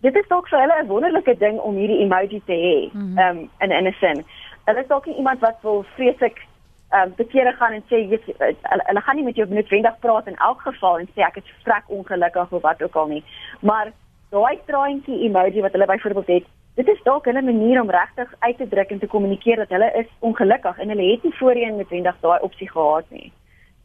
Dit 0.05 0.17
is 0.17 0.29
dalk 0.29 0.49
vir 0.49 0.61
hulle 0.61 0.83
'n 0.83 0.87
wonderlike 0.87 1.37
ding 1.39 1.59
om 1.59 1.77
hierdie 1.77 2.01
emoji 2.05 2.43
te 2.47 2.59
hê. 2.67 2.79
Ehm 2.93 3.05
mm 3.05 3.19
um, 3.19 3.39
in 3.61 3.71
in 3.71 3.87
'n 3.89 3.97
sin. 4.01 4.25
Hulle 4.65 4.81
is 4.81 4.87
dalk 4.87 5.07
iemand 5.07 5.41
wat 5.41 5.57
wil 5.63 5.85
vreeslik 5.97 6.39
ehm 6.91 7.03
um, 7.03 7.15
bekeer 7.17 7.53
gaan 7.53 7.73
en 7.73 7.85
sê 7.91 7.97
jy 7.97 8.21
hulle 8.89 9.01
gaan 9.01 9.17
nie 9.17 9.25
met 9.25 9.37
jou 9.37 9.49
noodwendig 9.49 9.99
praat 9.99 10.27
in 10.27 10.37
elk 10.37 10.61
geval 10.61 10.99
en 10.99 11.09
sê 11.15 11.21
ek 11.21 11.37
is 11.37 11.55
vrek 11.65 11.85
ongelukkig 11.87 12.53
of 12.53 12.63
wat 12.63 12.83
ook 12.83 12.97
al 12.97 13.07
nie. 13.07 13.25
Maar 13.61 13.93
daai 14.31 14.59
traantjie 14.67 15.23
emoji 15.29 15.61
wat 15.61 15.73
hulle 15.73 15.87
byvoorbeeld 15.87 16.27
het, 16.27 16.47
dit 16.75 16.89
is 16.89 17.03
dalk 17.03 17.27
'n 17.27 17.45
manier 17.45 17.81
om 17.81 17.91
regtig 17.91 18.35
uit 18.39 18.57
te 18.57 18.69
druk 18.69 18.91
en 18.91 18.99
te 18.99 19.07
kommunikeer 19.07 19.57
dat 19.57 19.69
hulle 19.69 19.93
is 19.95 20.07
ongelukkig 20.19 20.79
en 20.79 20.89
hulle 20.89 21.11
het 21.11 21.23
nie 21.23 21.35
voorheen 21.35 21.77
noodwendig 21.77 22.17
daai 22.21 22.41
opsie 22.41 22.71
gehad 22.71 23.05
nie. 23.11 23.33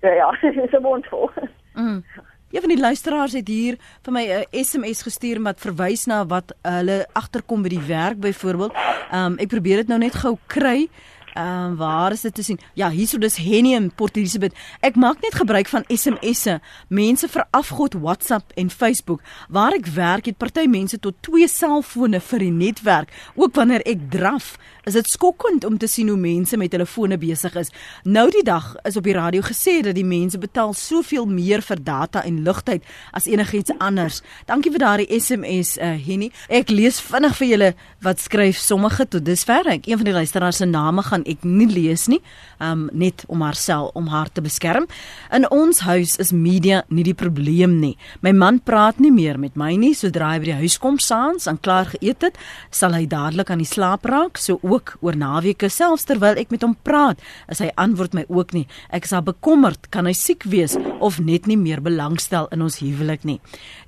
So 0.02 0.08
ja, 0.08 0.38
dit 0.42 0.56
is 0.56 0.72
'n 0.72 0.82
mondvol. 0.82 1.30
Mm. 1.74 2.04
Een 2.52 2.62
van 2.62 2.70
die 2.70 2.80
luisteraars 2.80 3.34
het 3.34 3.48
hier 3.48 3.78
vir 4.02 4.14
my 4.14 4.24
'n 4.26 4.64
SMS 4.64 5.02
gestuur 5.02 5.42
wat 5.42 5.60
verwys 5.60 6.06
na 6.06 6.26
wat 6.26 6.56
hulle 6.62 7.08
agterkom 7.14 7.62
by 7.62 7.70
die 7.70 7.88
werk 7.88 8.20
byvoorbeeld. 8.20 8.74
Ehm 9.12 9.26
um, 9.26 9.38
ek 9.38 9.48
probeer 9.48 9.76
dit 9.76 9.88
nou 9.88 10.00
net 10.00 10.16
gou 10.16 10.38
kry. 10.48 10.90
Ehm 11.34 11.72
uh, 11.72 11.78
waar 11.78 12.12
is 12.12 12.22
dit 12.22 12.34
te 12.34 12.44
sien? 12.44 12.60
Ja, 12.74 12.90
hierso 12.90 13.18
dis 13.18 13.38
Henny 13.38 13.74
in 13.74 13.92
Port 13.92 14.18
Elizabeth. 14.18 14.54
Ek 14.80 14.96
maak 14.96 15.22
net 15.22 15.36
gebruik 15.36 15.68
van 15.68 15.84
SMS'e. 15.88 16.60
Mense 16.88 17.28
verafgod 17.28 17.94
WhatsApp 17.94 18.52
en 18.56 18.70
Facebook. 18.70 19.22
Waar 19.50 19.74
ek 19.74 19.86
werk 19.86 20.26
het 20.26 20.38
party 20.38 20.66
mense 20.68 21.00
tot 21.00 21.16
twee 21.22 21.48
selfone 21.48 22.20
vir 22.20 22.40
die 22.40 22.52
netwerk. 22.52 23.14
Ook 23.36 23.56
wanneer 23.56 23.86
ek 23.86 24.10
draf, 24.10 24.58
is 24.90 24.94
dit 24.98 25.10
skokkend 25.10 25.66
om 25.66 25.78
te 25.78 25.88
sien 25.88 26.08
hoe 26.10 26.18
mense 26.18 26.58
met 26.58 26.74
hulle 26.74 26.88
fone 26.90 27.18
besig 27.22 27.56
is. 27.60 27.70
Nou 28.04 28.28
die 28.34 28.44
dag 28.44 28.72
is 28.88 28.98
op 28.98 29.06
die 29.06 29.14
radio 29.14 29.44
gesê 29.46 29.80
dat 29.86 29.96
die 29.98 30.06
mense 30.08 30.40
betaal 30.42 30.74
soveel 30.74 31.28
meer 31.30 31.62
vir 31.66 31.84
data 31.84 32.24
en 32.26 32.42
ligtyd 32.46 32.86
as 33.14 33.28
enigiets 33.30 33.76
anders. 33.78 34.22
Dankie 34.50 34.72
vir 34.74 34.84
daardie 34.84 35.20
SMS 35.20 35.76
uh, 35.78 35.94
Henny. 35.94 36.32
Ek 36.50 36.74
lees 36.74 37.02
vinnig 37.04 37.38
vir 37.38 37.52
julle 37.54 37.72
wat 38.06 38.24
skryf 38.24 38.58
sommige 38.58 39.06
tot 39.06 39.26
dusver. 39.26 39.68
Ek 39.78 39.90
een 39.90 40.02
van 40.02 40.10
die 40.10 40.18
luisteraars 40.18 40.62
se 40.64 40.66
name 40.70 41.04
gaan 41.06 41.19
ek 41.28 41.44
nie 41.48 41.68
lees 41.70 42.08
nie, 42.12 42.20
um 42.60 42.88
net 42.94 43.24
om 43.28 43.42
haarself 43.42 43.96
om 43.98 44.10
haar 44.12 44.30
te 44.32 44.42
beskerm. 44.44 44.88
In 45.34 45.48
ons 45.52 45.82
huis 45.88 46.18
is 46.22 46.32
media 46.36 46.84
nie 46.90 47.04
die 47.08 47.16
probleem 47.18 47.80
nie. 47.80 47.96
My 48.22 48.32
man 48.36 48.60
praat 48.60 49.00
nie 49.00 49.12
meer 49.12 49.40
met 49.40 49.56
my 49.60 49.74
nie 49.80 49.94
sodra 49.98 50.34
hy 50.34 50.42
by 50.44 50.50
die 50.52 50.60
huis 50.64 50.78
kom 50.82 51.00
saans 51.00 51.48
en 51.50 51.60
klaar 51.62 51.90
geëet 51.94 52.28
het, 52.28 52.40
sal 52.72 52.96
hy 52.98 53.06
dadelik 53.10 53.50
aan 53.52 53.64
die 53.64 53.70
slaap 53.70 54.06
raak, 54.10 54.38
so 54.38 54.60
ook 54.62 54.98
oor 55.02 55.18
naweke 55.18 55.70
selfs 55.72 56.08
terwyl 56.10 56.40
ek 56.40 56.54
met 56.54 56.66
hom 56.66 56.76
praat, 56.84 57.22
as 57.48 57.64
hy 57.64 57.72
antwoord 57.80 58.18
my 58.18 58.26
ook 58.30 58.54
nie. 58.56 58.66
Ek 58.94 59.08
is 59.08 59.16
al 59.16 59.26
bekommerd, 59.28 59.90
kan 59.94 60.10
hy 60.10 60.16
siek 60.18 60.46
wees 60.50 60.78
of 61.00 61.20
net 61.24 61.48
nie 61.50 61.58
meer 61.60 61.82
belangstel 61.84 62.50
in 62.56 62.64
ons 62.66 62.80
huwelik 62.84 63.26
nie. 63.28 63.40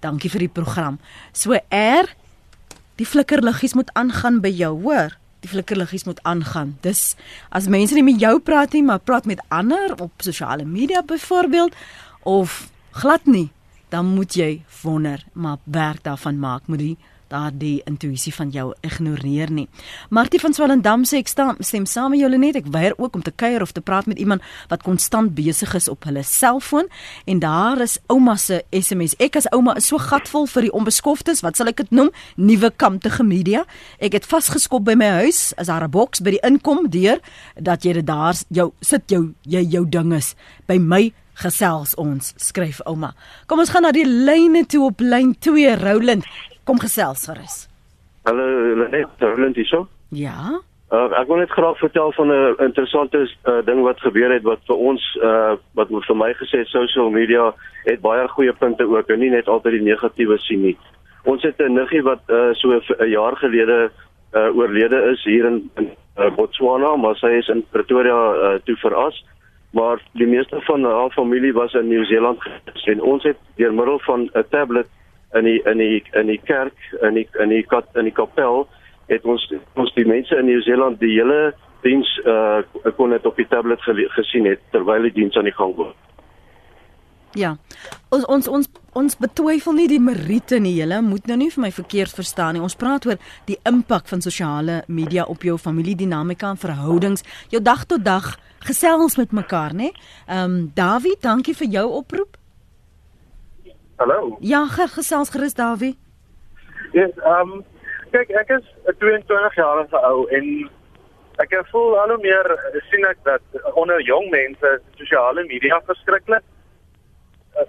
Dankie 0.02 0.32
vir 0.32 0.48
die 0.48 0.54
program. 0.62 1.00
So 1.34 1.58
er 1.70 2.10
die 3.00 3.08
flikkerliggies 3.08 3.76
moet 3.78 3.92
aangaan 3.98 4.42
by 4.44 4.52
jou, 4.54 4.76
hoor? 4.84 5.21
Die 5.42 5.50
flikkerliggies 5.50 6.06
moet 6.06 6.22
aangaan. 6.28 6.76
Dis 6.86 7.16
as 7.50 7.70
mense 7.72 7.98
nie 7.98 8.06
met 8.06 8.22
jou 8.22 8.38
praat 8.40 8.76
nie, 8.78 8.84
maar 8.86 9.00
praat 9.00 9.26
met 9.30 9.42
ander 9.50 9.96
op 10.02 10.12
sosiale 10.22 10.66
media 10.66 11.02
byvoorbeeld 11.04 11.76
of 12.24 12.70
glad 12.92 13.26
nie, 13.26 13.50
dan 13.90 14.14
moet 14.16 14.36
jy 14.38 14.62
wonder, 14.82 15.24
maar 15.34 15.58
werk 15.64 16.04
daarvan 16.04 16.40
maak, 16.40 16.68
moet 16.68 16.82
jy 16.82 16.96
daardie 17.32 17.82
intuïsie 17.90 18.34
van 18.36 18.52
jou 18.54 18.68
ignoreer 18.86 19.52
nie. 19.52 19.68
Martie 20.10 20.40
van 20.42 20.54
Swellendam 20.56 21.06
sê 21.08 21.22
ek 21.22 21.32
stem, 21.32 21.56
stem 21.66 21.88
saam 21.90 22.14
met 22.14 22.22
julle 22.22 22.40
net. 22.42 22.60
Ek 22.60 22.70
weier 22.74 22.96
ook 22.98 23.16
om 23.18 23.24
te 23.26 23.32
kuier 23.32 23.64
of 23.64 23.74
te 23.76 23.84
praat 23.84 24.10
met 24.12 24.20
iemand 24.20 24.46
wat 24.72 24.84
konstant 24.86 25.34
besig 25.38 25.74
is 25.78 25.90
op 25.92 26.06
hulle 26.10 26.24
selfoon 26.28 26.90
en 27.26 27.42
daar 27.44 27.82
is 27.84 27.98
ouma 28.12 28.36
se 28.40 28.62
SMS. 28.76 29.16
Ek 29.24 29.40
as 29.40 29.50
ouma 29.56 29.76
is 29.80 29.88
so 29.92 30.02
gatvol 30.02 30.48
vir 30.52 30.68
die 30.68 30.74
onbeskoftes, 30.76 31.44
wat 31.46 31.60
sal 31.60 31.72
ek 31.72 31.84
dit 31.84 31.96
noem? 31.96 32.12
Nuwe 32.36 32.72
kamptige 32.76 33.24
media. 33.28 33.66
Ek 34.00 34.18
het 34.18 34.28
vasgeskop 34.28 34.86
by 34.88 34.98
my 35.00 35.12
huis 35.24 35.52
as 35.58 35.72
daar 35.72 35.84
'n 35.84 35.92
boks 35.92 36.22
by 36.22 36.38
die 36.38 36.44
inkom 36.44 36.90
deur 36.90 37.20
dat 37.56 37.84
jy 37.84 37.94
dit 37.94 38.06
daar 38.06 38.36
jou 38.50 38.72
sit 38.82 39.10
jou 39.10 39.34
jy 39.44 39.64
jou 39.64 39.86
ding 39.86 40.14
is 40.14 40.36
by 40.68 40.78
my 40.78 41.14
gesels 41.34 41.96
ons 41.96 42.34
skryf 42.38 42.82
ouma. 42.86 43.14
Kom 43.48 43.60
ons 43.60 43.70
gaan 43.70 43.84
na 43.84 43.92
die 43.92 44.06
lyne 44.06 44.66
toe 44.70 44.86
op 44.86 45.02
lyn 45.02 45.36
2 45.40 45.76
Roland. 45.82 46.26
Kom 46.64 46.80
gesels 46.80 47.26
gerus. 47.26 47.68
Hallo, 48.24 48.76
Lenet, 48.76 49.08
Roland 49.20 49.56
hier. 49.56 49.88
Ja. 50.10 50.62
Uh, 50.92 51.08
ek 51.16 51.30
wil 51.32 51.40
net 51.40 51.54
graag 51.56 51.78
vertel 51.80 52.12
van 52.12 52.28
'n 52.28 52.56
interessante 52.60 53.24
uh, 53.24 53.62
ding 53.66 53.82
wat 53.82 54.00
gebeur 54.04 54.32
het 54.32 54.44
wat 54.44 54.60
vir 54.68 54.76
ons 54.76 55.04
uh, 55.24 55.56
wat 55.74 55.88
vir 55.88 56.16
my 56.16 56.34
gesê 56.34 56.66
social 56.68 57.10
media 57.10 57.54
het 57.86 58.02
baie 58.02 58.28
goeie 58.28 58.54
punte 58.54 58.84
ook 58.84 59.10
en 59.10 59.20
nie 59.20 59.30
net 59.32 59.48
altyd 59.48 59.80
die 59.80 59.88
negatiewe 59.88 60.38
sien 60.38 60.62
nie. 60.62 60.78
Ons 61.24 61.44
het 61.44 61.58
'n 61.60 61.74
niggie 61.74 62.04
wat 62.04 62.20
uh, 62.28 62.54
so 62.54 62.76
'n 62.76 63.10
jaar 63.10 63.36
gelede 63.38 63.92
uh, 64.34 64.58
oorlede 64.58 65.12
is 65.12 65.24
hier 65.24 65.46
in, 65.46 65.70
in 65.78 65.90
uh, 66.18 66.30
Botswana, 66.36 66.96
maar 66.96 67.16
sy 67.16 67.40
is 67.40 67.48
in 67.48 67.66
Pretoria 67.72 68.34
uh, 68.34 68.60
toe 68.64 68.76
veras. 68.76 69.26
Maar 69.72 70.02
die 70.14 70.28
meeste 70.28 70.62
van 70.62 70.84
haar 70.84 71.12
familie 71.12 71.54
was 71.54 71.74
in 71.74 71.88
Nieu-Seeland 71.88 72.40
en 72.86 73.02
ons 73.02 73.24
het 73.24 73.38
deur 73.56 73.74
middel 73.74 74.00
van 74.00 74.30
'n 74.34 74.44
tablet 74.50 74.88
in 75.34 75.48
die 75.48 75.62
in 75.66 75.78
die 75.78 76.04
in 76.14 76.28
die 76.28 76.42
kerk 76.44 76.78
in 77.02 77.20
die 77.20 77.28
in 77.40 77.50
die 77.50 77.64
kat 77.64 77.88
in 77.96 78.10
die 78.10 78.16
kapel 78.16 78.68
het 79.12 79.26
ons 79.26 79.44
ons 79.76 79.94
die 79.96 80.08
mense 80.08 80.38
in 80.38 80.46
Nieu-Seeland 80.46 81.00
die 81.00 81.16
hele 81.18 81.54
diens 81.84 82.10
uh 82.26 82.62
kon 82.98 83.10
net 83.10 83.26
op 83.26 83.38
die 83.40 83.48
tablet 83.48 83.82
gesien 84.18 84.46
het 84.50 84.62
terwyl 84.72 85.08
die 85.10 85.16
diens 85.22 85.38
aan 85.38 85.50
die 85.50 85.58
gang 85.58 85.76
was. 85.76 85.96
Ja. 87.34 87.56
Ons 88.12 88.26
ons 88.28 88.48
ons 88.48 88.68
ons 89.00 89.16
betwyfel 89.16 89.78
nie 89.78 89.88
die 89.88 90.02
meriete 90.04 90.60
nie. 90.60 90.74
Julle 90.76 91.00
moet 91.06 91.30
nou 91.32 91.38
nie 91.40 91.52
vir 91.54 91.64
my 91.64 91.72
verkeerd 91.72 92.12
verstaan 92.16 92.58
nie. 92.58 92.64
Ons 92.64 92.76
praat 92.76 93.08
oor 93.08 93.20
die 93.48 93.56
impak 93.68 94.10
van 94.12 94.24
sosiale 94.24 94.82
media 94.92 95.24
op 95.32 95.46
jou 95.48 95.56
familiedinamika 95.58 96.52
en 96.52 96.60
verhoudings, 96.60 97.24
jou 97.50 97.64
dag 97.64 97.86
tot 97.88 98.04
dag 98.04 98.34
gesels 98.68 99.16
met 99.18 99.32
mekaar, 99.32 99.74
né? 99.74 99.94
Ehm 100.28 100.44
um, 100.44 100.72
Dawie, 100.76 101.16
dankie 101.22 101.56
vir 101.56 101.72
jou 101.80 101.88
oproep. 102.02 102.41
Hallo. 104.02 104.38
Ja, 104.40 104.66
gesels 104.66 105.30
gerus 105.30 105.54
Dawie. 105.54 105.94
Ja, 106.92 107.06
yes, 107.06 107.18
ehm 107.22 107.52
um, 107.52 107.66
kyk, 108.12 108.32
ek 108.42 108.50
is 108.58 108.66
'n 108.90 108.96
22 108.98 109.56
jarige 109.56 109.98
ou 110.10 110.26
en 110.38 110.48
ek 111.44 111.54
voel 111.70 112.00
al 112.00 112.10
hoe 112.10 112.24
meer 112.24 112.48
sien 112.90 113.06
ek 113.06 113.20
dat 113.24 113.44
onder 113.74 114.02
jong 114.02 114.30
mense 114.30 114.72
sosiale 114.98 115.44
media 115.46 115.78
verskriklik 115.86 116.44
uh, 117.62 117.68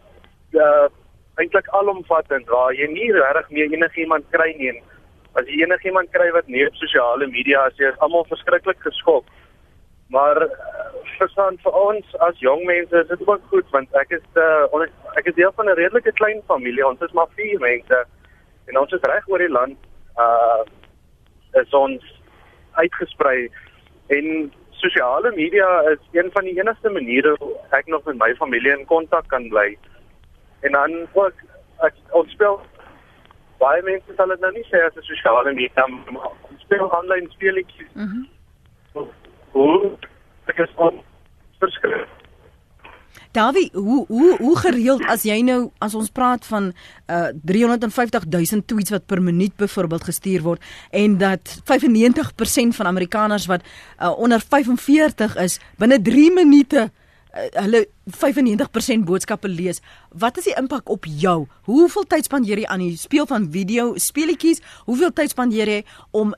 uh 0.64 0.88
eintlik 1.36 1.68
alomvattend 1.68 2.48
waar 2.48 2.72
jy 2.72 2.88
nie 2.92 3.12
regtig 3.12 3.50
meer 3.50 3.76
enigiemand 3.76 4.24
kry 4.30 4.50
nie 4.56 4.72
as 5.36 5.46
jy 5.48 5.62
enigiemand 5.64 6.10
kry 6.16 6.30
wat 6.32 6.48
nie 6.48 6.64
op 6.66 6.74
sosiale 6.80 7.26
media 7.26 7.66
is, 7.68 7.78
jy 7.80 7.92
is 7.92 8.02
almal 8.04 8.26
verskriklik 8.28 8.80
geskok. 8.84 9.24
Maar 10.12 10.48
verstaan 11.16 11.56
vir 11.64 11.76
ons 11.78 12.16
as 12.26 12.40
jong 12.44 12.64
mense 12.68 12.96
is 13.00 13.08
dit 13.08 13.28
ook 13.28 13.44
goed 13.52 13.68
want 13.74 13.94
ek 14.00 14.10
is 14.18 14.40
uh, 14.40 14.84
ek 15.20 15.30
is 15.30 15.36
deel 15.38 15.52
van 15.56 15.70
'n 15.70 15.78
redelike 15.78 16.12
klein 16.20 16.42
familie. 16.52 16.86
Ons 16.86 17.00
is 17.06 17.14
maar 17.16 17.30
vier 17.36 17.60
mense 17.60 18.04
en 18.68 18.78
ons 18.78 18.92
is 18.92 19.06
reg 19.12 19.28
oor 19.28 19.38
die 19.38 19.54
land. 19.58 19.78
Uh 20.24 20.62
is 21.60 21.72
ons 21.76 22.04
uitgesprei 22.80 23.48
en 24.16 24.52
sosiale 24.82 25.32
media 25.36 25.68
is 25.90 26.02
een 26.12 26.30
van 26.32 26.44
die 26.48 26.58
enigste 26.60 26.90
maniere 26.90 27.34
hoe 27.38 27.56
ek 27.78 27.86
nog 27.86 28.04
met 28.04 28.18
my 28.18 28.34
familie 28.34 28.72
in 28.78 28.86
kontak 28.86 29.28
kan 29.28 29.48
bly. 29.48 29.76
En 30.60 30.72
dan 30.72 31.08
ook 31.12 31.34
ek 31.88 31.94
ons 32.10 32.32
speel 32.32 32.60
baie 33.58 33.82
mense 33.82 34.16
sal 34.16 34.28
dit 34.28 34.40
nou 34.40 34.52
nie 34.52 34.68
sê 34.70 34.84
as 34.86 34.96
'n 34.96 35.08
sosiale 35.12 35.52
media 35.52 35.86
maar 35.86 36.32
ons 36.50 36.60
speel 36.60 36.92
aanlyn 37.00 37.28
speletjies. 37.30 37.92
Mhm. 37.94 38.24
Mm 38.94 39.31
hoe 39.52 39.96
ek 40.50 40.58
is 40.66 40.74
on 40.76 41.00
verskrik. 41.62 42.08
Davie, 43.32 43.70
hoe 43.72 44.04
hoe 44.08 44.36
hoe 44.36 44.56
gereeld 44.60 45.04
as 45.08 45.22
jy 45.24 45.38
nou 45.40 45.70
as 45.80 45.94
ons 45.96 46.10
praat 46.12 46.44
van 46.44 46.72
uh 47.08 47.30
350 47.32 48.26
000 48.28 48.64
tweets 48.68 48.92
wat 48.92 49.06
per 49.08 49.22
minuut 49.24 49.54
byvoorbeeld 49.56 50.04
gestuur 50.04 50.44
word 50.44 50.72
en 50.90 51.16
dat 51.18 51.54
95% 51.64 52.76
van 52.76 52.86
Amerikaners 52.86 53.46
wat 53.48 53.64
uh, 53.64 54.12
onder 54.18 54.40
45 54.40 55.36
is 55.36 55.58
binne 55.80 56.02
3 56.02 56.32
minute 56.32 56.90
uh, 57.32 57.48
hulle 57.62 57.86
95% 58.10 59.06
boodskappe 59.08 59.48
lees. 59.48 59.80
Wat 60.10 60.36
is 60.36 60.50
die 60.50 60.56
impak 60.58 60.90
op 60.92 61.08
jou? 61.08 61.46
Hoeveel 61.70 62.04
tyd 62.04 62.28
spandeer 62.28 62.60
jy 62.60 62.68
aan 62.68 62.84
die 62.84 62.96
speel 63.00 63.26
van 63.26 63.48
video 63.52 63.94
speletjies? 63.96 64.60
Hoeveel 64.84 65.12
tyd 65.12 65.32
spandeer 65.32 65.72
jy 65.72 65.82
om 66.10 66.34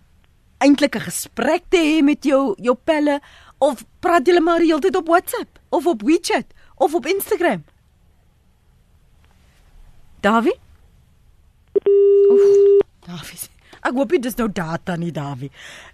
eintlik 0.64 0.96
'n 0.96 1.06
gesprek 1.10 1.62
te 1.68 1.78
hê 1.78 2.02
met 2.02 2.24
jou 2.24 2.54
jou 2.56 2.74
pelle 2.74 3.20
of 3.58 3.84
praat 4.00 4.26
jy 4.26 4.40
maar 4.40 4.60
heeltyd 4.60 4.96
op 4.96 5.08
WhatsApp 5.08 5.58
of 5.68 5.86
op 5.86 6.02
WeChat 6.02 6.46
of 6.76 6.94
op 6.94 7.06
Instagram? 7.06 7.64
Davie? 10.20 10.56
Oef, 12.30 12.80
Davie. 13.04 13.38
Ek 13.84 13.92
hoop 13.92 14.08
dit 14.08 14.24
is 14.24 14.36
nou 14.40 14.48
data 14.48 14.96
nie, 14.96 15.12
Davie. 15.12 15.50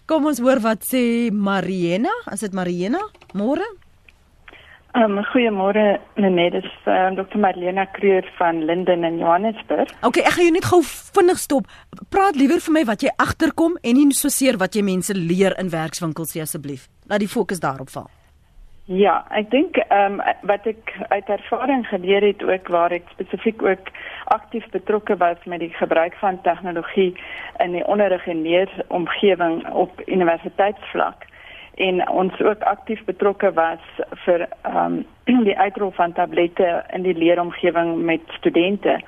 Kom 0.06 0.26
ons 0.30 0.38
hoor 0.38 0.60
wat 0.62 0.84
sê 0.86 1.30
Mariena. 1.34 2.12
Is 2.32 2.40
dit 2.40 2.52
Mariena? 2.54 3.00
Môre? 3.34 3.66
Um, 4.98 5.20
goeiemôre 5.30 6.00
Lenet, 6.18 6.56
dis 6.56 6.70
uh, 6.90 7.12
Dr. 7.14 7.38
Marlena 7.38 7.84
Kreur 7.86 8.26
van 8.38 8.64
Linden 8.64 9.04
in 9.04 9.18
Johannesburg. 9.18 9.92
Okay, 10.02 10.24
ek 10.26 10.34
gaan 10.34 10.48
jou 10.48 10.54
net 10.56 10.66
gou 10.66 10.80
vinnig 10.82 11.38
stop. 11.38 11.68
Praat 12.10 12.34
liewer 12.34 12.58
vir 12.64 12.74
my 12.74 12.82
wat 12.88 13.04
jy 13.06 13.12
agterkom 13.22 13.76
en 13.86 13.94
nie 13.94 14.08
so 14.18 14.32
seer 14.34 14.58
wat 14.58 14.74
jy 14.74 14.82
mense 14.82 15.14
leer 15.14 15.54
in 15.62 15.70
werkswinkels 15.70 16.34
asseblief. 16.42 16.88
Laat 17.06 17.22
die 17.22 17.30
fokus 17.30 17.62
daarop 17.62 17.94
val. 17.94 18.10
Ja, 18.90 19.20
ek 19.30 19.52
dink 19.54 19.78
ehm 19.78 20.18
um, 20.18 20.36
wat 20.50 20.66
ek 20.66 20.90
uit 21.14 21.28
ervaring 21.38 21.86
geleer 21.86 22.26
het 22.26 22.42
ook 22.42 22.74
waar 22.74 22.90
ek 22.90 23.06
spesifiek 23.14 23.62
ook 23.62 23.94
aktief 24.34 24.66
betrokke 24.74 25.14
was 25.22 25.38
met 25.46 25.62
die 25.62 25.70
gebruik 25.78 26.18
van 26.18 26.42
tegnologie 26.42 27.12
in 27.62 27.78
die 27.78 27.86
onderrig 27.86 28.26
en 28.26 28.42
leeromgewing 28.42 29.62
op 29.70 30.02
universiteitsvlak 30.06 31.29
en 31.74 32.08
ons 32.08 32.40
ook 32.40 32.62
aktief 32.62 33.04
betrokke 33.04 33.52
was 33.52 33.80
vir 34.24 34.48
ehm 34.62 35.04
um, 35.26 35.44
die 35.48 35.58
uitrol 35.58 35.90
van 35.90 36.12
tablette 36.12 36.84
in 36.92 37.02
die 37.02 37.14
leeromgewing 37.14 38.02
met 38.02 38.20
studente 38.38 39.00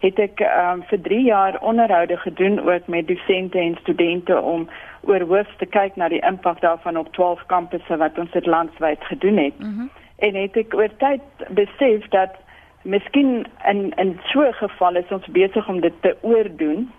het 0.00 0.18
ek 0.22 0.40
um, 0.46 0.82
vir 0.90 1.00
3 1.02 1.22
jaar 1.26 1.58
onderhoude 1.60 2.16
gedoen 2.16 2.60
ook 2.62 2.86
met 2.86 3.08
dosente 3.08 3.58
en 3.58 3.76
studente 3.80 4.40
om 4.40 4.68
oor 5.00 5.20
hoof 5.20 5.50
te 5.58 5.66
kyk 5.66 5.96
na 5.96 6.08
die 6.08 6.22
impak 6.26 6.60
daarvan 6.60 6.98
op 6.98 7.12
12 7.12 7.42
kampusse 7.46 7.96
wat 7.96 8.18
ons 8.18 8.30
dit 8.30 8.46
landwyd 8.46 9.04
gedoen 9.10 9.36
het. 9.36 9.58
Mm 9.58 9.74
-hmm. 9.74 9.90
En 10.18 10.34
het 10.34 10.56
ek 10.56 10.74
oor 10.74 10.90
tyd 10.98 11.22
besef 11.48 12.08
dat 12.08 12.34
miskien 12.82 13.46
in 13.66 13.92
in 13.96 14.20
so 14.24 14.42
'n 14.42 14.52
geval 14.52 14.96
is 14.96 15.10
ons 15.10 15.26
besig 15.26 15.68
om 15.68 15.80
dit 15.80 15.94
te 16.00 16.16
oordoen 16.20 16.90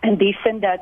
in 0.00 0.16
die 0.16 0.36
sin 0.42 0.60
dat 0.60 0.80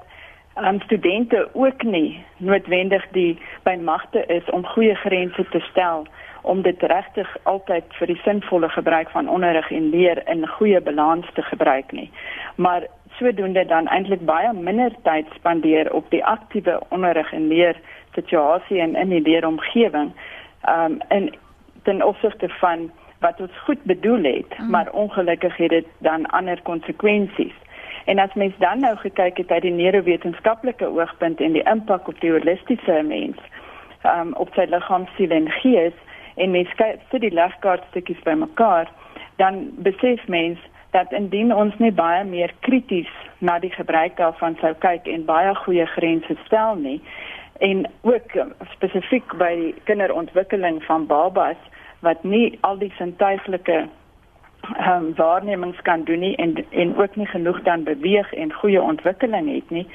um, 0.57 0.81
studente 0.81 1.49
ook 1.53 1.83
nie 1.83 2.25
noodwendig 2.37 3.07
die 3.13 3.39
by 3.63 3.77
magte 3.83 4.25
is 4.27 4.51
om 4.51 4.67
goeie 4.67 4.95
grense 4.95 5.47
te 5.51 5.61
stel 5.71 6.07
om 6.43 6.63
dit 6.63 6.83
regtig 6.83 7.37
altyd 7.43 7.85
vir 7.99 8.11
die 8.11 8.21
sinvolle 8.25 8.69
gebruik 8.69 9.11
van 9.11 9.29
onderrig 9.29 9.71
en 9.71 9.91
leer 9.91 10.23
in 10.29 10.47
goeie 10.59 10.81
balans 10.81 11.27
te 11.35 11.43
gebruik 11.43 11.93
nie. 11.93 12.11
Maar 12.55 12.87
sodoende 13.19 13.65
dan 13.67 13.87
eintlik 13.87 14.25
baie 14.27 14.53
minder 14.53 14.95
tyd 15.03 15.27
spandeer 15.35 15.93
op 15.93 16.11
die 16.11 16.25
aktiewe 16.25 16.81
onderrig 16.89 17.33
en 17.33 17.47
leer 17.49 17.79
situasie 18.15 18.81
en 18.81 18.97
in 18.97 19.09
die 19.15 19.23
leeromgewing. 19.23 20.13
Um 20.69 20.99
en 21.09 21.31
ten 21.83 22.03
opsigte 22.03 22.49
van 22.49 22.91
wat 23.23 23.41
ons 23.41 23.59
goed 23.65 23.83
bedoel 23.83 24.23
het, 24.23 24.59
mm. 24.59 24.71
maar 24.71 24.91
ongelukkig 24.91 25.57
het 25.57 25.71
dit 25.71 25.87
dan 25.99 26.27
ander 26.27 26.63
konsekwensies. 26.63 27.55
En 28.05 28.19
as 28.19 28.35
mens 28.35 28.55
dan 28.59 28.81
nou 28.81 28.97
gekyk 28.97 29.37
het 29.37 29.51
uit 29.51 29.63
die 29.63 29.73
neurowetenskaplike 29.73 30.87
oogpunt 30.87 31.41
en 31.41 31.53
die 31.53 31.63
impak 31.63 32.09
op 32.09 32.21
die 32.21 32.31
holistiese 32.31 33.03
mens, 33.07 33.39
um, 34.03 34.33
op 34.35 34.51
sy 34.55 34.67
liggaam, 34.69 35.07
siel 35.17 35.31
en 35.31 35.51
gees 35.63 35.95
en 36.35 36.51
mens 36.51 36.71
kyk 36.81 37.03
vir 37.13 37.21
die 37.21 37.35
legkaartstukkies 37.35 38.23
bymekaar, 38.27 38.91
dan 39.37 39.69
besef 39.85 40.27
mens 40.27 40.59
dat 40.93 41.13
indien 41.13 41.55
ons 41.55 41.77
nie 41.79 41.93
baie 41.93 42.25
meer 42.25 42.53
krities 42.61 43.11
na 43.39 43.59
die 43.59 43.73
gebruik 43.73 44.17
daarvan 44.17 44.57
sou 44.61 44.75
kyk 44.85 45.09
en 45.09 45.25
baie 45.29 45.55
goeie 45.65 45.87
grense 45.95 46.37
stel 46.45 46.77
nie 46.81 46.99
en 47.63 47.87
ook 48.03 48.35
um, 48.35 48.53
spesifiek 48.75 49.37
by 49.39 49.73
kinderontwikkeling 49.89 50.83
van 50.85 51.07
babas 51.07 51.61
wat 52.05 52.25
nie 52.27 52.59
al 52.67 52.79
die 52.79 52.93
sintuiglike 52.99 53.85
um, 54.89 55.15
waarnemings 55.17 55.83
kan 55.83 56.05
doen 56.05 56.19
nie 56.19 56.37
en 56.37 56.55
en 56.71 56.97
ook 56.97 57.17
nie 57.17 57.27
genoeg 57.27 57.63
dan 57.63 57.85
beweeg 57.85 58.33
en 58.33 58.53
goeie 58.53 58.83
ontwikkeling 58.83 59.55
het 59.55 59.71
nie, 59.71 59.87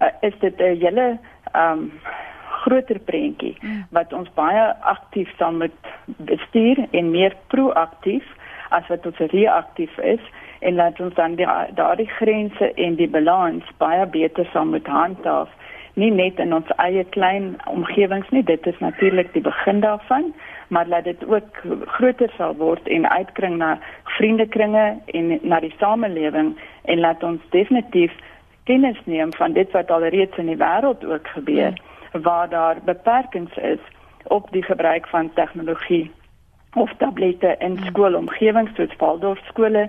uh, 0.00 0.08
is 0.20 0.34
dit 0.38 0.56
'n 0.58 0.78
hele 0.80 1.18
um 1.56 1.92
groter 2.60 2.98
prentjie 2.98 3.56
mm. 3.60 3.86
wat 3.90 4.12
ons 4.12 4.28
baie 4.34 4.74
aktief 4.80 5.30
sal 5.36 5.52
moet 5.52 5.90
bestuur 6.16 6.86
en 6.90 7.10
meer 7.10 7.36
proaktief 7.46 8.26
as 8.68 8.86
wat 8.92 9.06
ons 9.06 9.18
reaktief 9.32 9.98
is 9.98 10.20
en 10.60 10.74
laat 10.74 11.00
ons 11.00 11.14
dan 11.14 11.36
daardie 11.74 12.08
grense 12.18 12.72
en 12.74 12.98
die 13.00 13.08
balans 13.08 13.64
baie 13.82 14.06
beter 14.06 14.48
sal 14.52 14.64
moet 14.64 14.86
handhaaf 14.86 15.48
nie 15.94 16.10
net 16.10 16.38
in 16.38 16.54
ons 16.54 16.70
eie 16.76 17.04
klein 17.16 17.54
omgewings 17.66 18.30
nie 18.30 18.44
dit 18.46 18.66
is 18.66 18.78
natuurlik 18.78 19.32
die 19.32 19.42
begin 19.42 19.80
daarvan 19.80 20.32
maar 20.68 20.86
laat 20.86 21.04
dit 21.04 21.24
ook 21.26 21.62
groter 21.96 22.30
sal 22.36 22.54
word 22.56 22.88
en 22.88 23.08
uitkring 23.10 23.56
na 23.58 23.78
vriendekringe 24.16 24.98
en 25.06 25.38
na 25.42 25.60
die 25.60 25.74
samelewing 25.78 26.56
en 26.82 27.00
laat 27.00 27.22
ons 27.22 27.40
definitief 27.50 28.14
kennis 28.64 28.98
neem 29.04 29.32
van 29.34 29.52
dit 29.52 29.70
wat 29.72 29.90
alreeds 29.90 30.38
in 30.38 30.52
die 30.52 30.60
wêreld 30.60 31.04
ook 31.04 31.28
gebeur 31.34 31.74
waar 32.12 32.48
daar 32.48 32.78
beperkings 32.84 33.56
is 33.56 33.82
op 34.24 34.50
die 34.52 34.62
gebruik 34.62 35.06
van 35.08 35.32
tegnologie 35.34 36.10
of 36.74 36.92
tablette 36.98 37.56
in 37.58 37.76
hmm. 37.76 37.86
skoolomgewings 37.86 38.74
soos 38.74 38.96
Waldorf 38.98 39.42
skole 39.48 39.88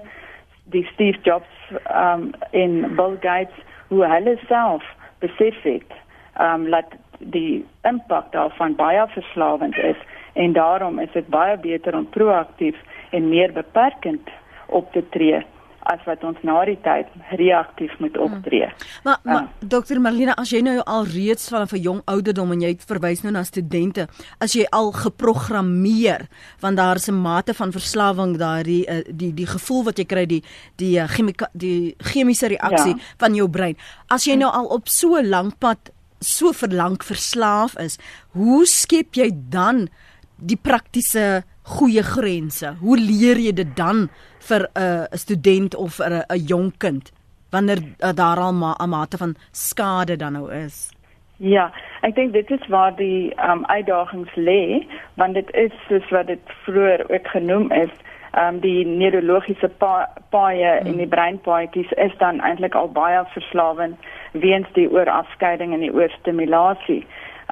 die 0.74 0.86
Steve 0.94 1.18
Jobs 1.22 1.54
um 1.94 2.32
in 2.52 2.96
Bill 2.96 3.18
Gates 3.20 3.56
hoe 3.88 4.06
hulle 4.08 4.38
self 4.48 4.84
besef 5.22 5.62
het 5.64 5.98
um 6.42 6.68
laat 6.68 6.94
die 7.20 7.66
impak 7.88 8.32
daarvan 8.32 8.76
baie 8.76 9.08
verslawend 9.14 9.78
is 9.78 9.98
en 10.34 10.54
daarom 10.54 11.00
is 11.00 11.12
dit 11.14 11.28
baie 11.28 11.58
beter 11.58 11.96
om 11.98 12.10
proaktief 12.10 12.78
en 13.12 13.30
meer 13.30 13.54
beperkend 13.54 14.30
op 14.68 14.92
te 14.92 15.04
tree 15.10 15.46
as 15.90 16.02
wat 16.06 16.24
ons 16.24 16.38
na 16.44 16.60
die 16.66 16.78
tyd 16.86 17.08
reaktief 17.40 17.94
moet 18.00 18.16
hmm. 18.16 18.34
optree. 18.38 18.68
Hmm. 18.68 18.88
Maar, 19.04 19.20
uh, 19.24 19.32
maar 19.32 19.48
dokter 19.60 20.02
Marlina, 20.02 20.36
as 20.42 20.52
jy 20.54 20.62
nou 20.66 20.78
al 20.86 21.06
reeds 21.06 21.50
van 21.50 21.68
'n 21.68 21.82
jong 21.82 22.02
ouderdom 22.06 22.52
en 22.52 22.62
jy 22.62 22.76
verwys 22.88 23.24
nou 23.24 23.34
na 23.34 23.44
studente, 23.44 24.08
as 24.40 24.54
jy 24.54 24.66
al 24.72 24.92
geprogrammeer 24.92 26.28
want 26.60 26.78
daar 26.78 26.96
is 26.96 27.08
'n 27.10 27.22
mate 27.22 27.54
van 27.54 27.72
verslawing 27.72 28.38
daar 28.38 28.64
die 28.64 28.86
uh, 28.88 29.02
die 29.08 29.34
die 29.34 29.48
gevoel 29.48 29.84
wat 29.84 29.98
jy 29.98 30.06
kry 30.06 30.26
die 30.26 30.44
die 30.76 31.00
uh, 31.00 31.08
chemika 31.08 31.50
die 31.54 31.96
chemiese 31.98 32.48
reaksie 32.48 32.96
ja. 32.96 33.02
van 33.18 33.36
jou 33.36 33.50
brein. 33.50 33.76
As 34.08 34.26
jy 34.26 34.36
nou 34.36 34.52
al 34.52 34.66
op 34.66 34.88
so 34.88 35.18
'n 35.18 35.30
lang 35.30 35.58
pad 35.58 35.92
so 36.20 36.52
verlang 36.54 37.04
verslaaf 37.04 37.78
is, 37.82 37.98
hoe 38.38 38.66
skep 38.66 39.18
jy 39.18 39.32
dan 39.34 39.90
die 40.38 40.58
praktiese 40.58 41.44
goeie 41.78 42.04
grense. 42.04 42.76
Hoe 42.80 42.98
leer 43.00 43.40
jy 43.40 43.54
dit 43.54 43.76
dan 43.76 44.10
vir 44.48 44.68
'n 44.74 44.84
uh, 44.84 45.18
student 45.24 45.76
of 45.76 45.96
vir 46.00 46.12
'n 46.12 46.24
uh, 46.28 46.48
jong 46.48 46.72
kind 46.78 47.12
wanneer 47.52 47.80
uh, 47.80 48.14
daar 48.16 48.40
al 48.40 48.52
'n 48.52 48.60
ma 48.60 48.76
mate 48.88 49.18
van 49.18 49.36
skade 49.52 50.16
dan 50.16 50.34
nou 50.34 50.52
is? 50.52 50.92
Ja, 51.38 51.72
ek 52.02 52.16
dink 52.16 52.34
dit 52.34 52.52
is 52.52 52.68
waar 52.68 52.96
die 52.96 53.34
um, 53.50 53.66
uitdagings 53.66 54.36
lê, 54.36 54.88
want 55.18 55.34
dit 55.34 55.50
is 55.54 55.72
soos 55.88 56.10
wat 56.10 56.28
dit 56.28 56.40
vroeër 56.66 57.10
ook 57.10 57.28
genoem 57.28 57.72
is, 57.72 57.90
um, 58.38 58.60
die 58.60 58.86
neurologiese 58.86 59.70
pa 59.82 60.10
paaie 60.30 60.78
hmm. 60.78 60.88
en 60.88 60.98
die 60.98 61.08
breinpaadjies 61.08 61.92
is 61.92 62.14
dan 62.18 62.40
eintlik 62.40 62.76
al 62.76 62.92
baie 62.94 63.24
verslawend 63.34 63.98
weens 64.32 64.68
die 64.74 64.90
oorafskeiding 64.92 65.74
en 65.74 65.80
die 65.80 65.94
oorstimulasie. 65.94 67.06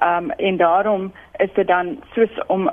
Um 0.05 0.31
en 0.37 0.57
daarom 0.57 1.11
is 1.43 1.51
dit 1.55 1.67
dan 1.67 1.97
soos 2.15 2.37
om 2.47 2.69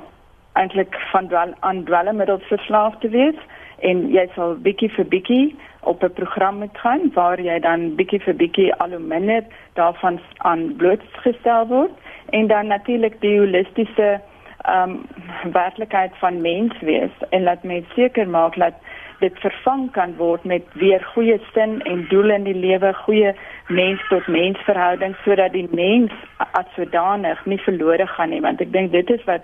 eintlik 0.59 0.95
van 1.11 1.27
dwel 1.27 1.53
aan 1.59 1.83
dwelmmiddels 1.83 2.43
verslaaf 2.51 2.99
te 2.99 3.09
wees. 3.09 3.39
En 3.85 4.07
jy 4.09 4.25
sal 4.35 4.55
bietjie 4.65 4.89
vir 4.95 5.05
bietjie 5.05 5.55
op 5.81 6.03
'n 6.03 6.13
program 6.19 6.57
moet 6.59 6.77
gaan 6.77 7.11
waar 7.13 7.39
jy 7.41 7.59
dan 7.59 7.95
bietjie 7.95 8.21
vir 8.21 8.35
bietjie 8.35 8.73
al 8.75 8.89
hoe 8.89 8.99
minder 8.99 9.43
daarvan 9.73 10.19
aan 10.37 10.75
blootgestel 10.77 11.67
word. 11.67 11.91
En 12.29 12.47
dan 12.47 12.67
natuurlik 12.67 13.21
die 13.21 13.39
holistiese 13.39 14.19
ehm 14.67 14.89
um, 14.89 15.51
werklikheid 15.51 16.11
van 16.19 16.41
mens 16.41 16.79
wees. 16.79 17.11
En 17.29 17.43
laat 17.43 17.63
mens 17.63 17.85
seker 17.93 18.27
maak 18.27 18.55
dat 18.55 18.73
dit 19.19 19.39
vervang 19.39 19.91
kan 19.91 20.15
word 20.15 20.43
met 20.43 20.63
weer 20.73 21.01
goeie 21.13 21.39
sin 21.53 21.81
en 21.81 22.05
doel 22.09 22.29
in 22.29 22.43
die 22.43 22.55
lewe, 22.55 22.93
goeie 22.93 23.33
mens 23.67 24.01
tot 24.09 24.27
mens 24.27 24.57
verhouding 24.65 25.15
sodat 25.23 25.51
die 25.51 25.67
mens 25.71 26.11
as 26.37 26.69
sodanig 26.75 27.45
nie 27.45 27.59
verlore 27.65 28.07
gaan 28.07 28.29
nie. 28.29 28.41
Want 28.41 28.61
ek 28.61 28.73
dink 28.73 28.91
dit 28.91 29.09
is 29.09 29.23
wat 29.29 29.41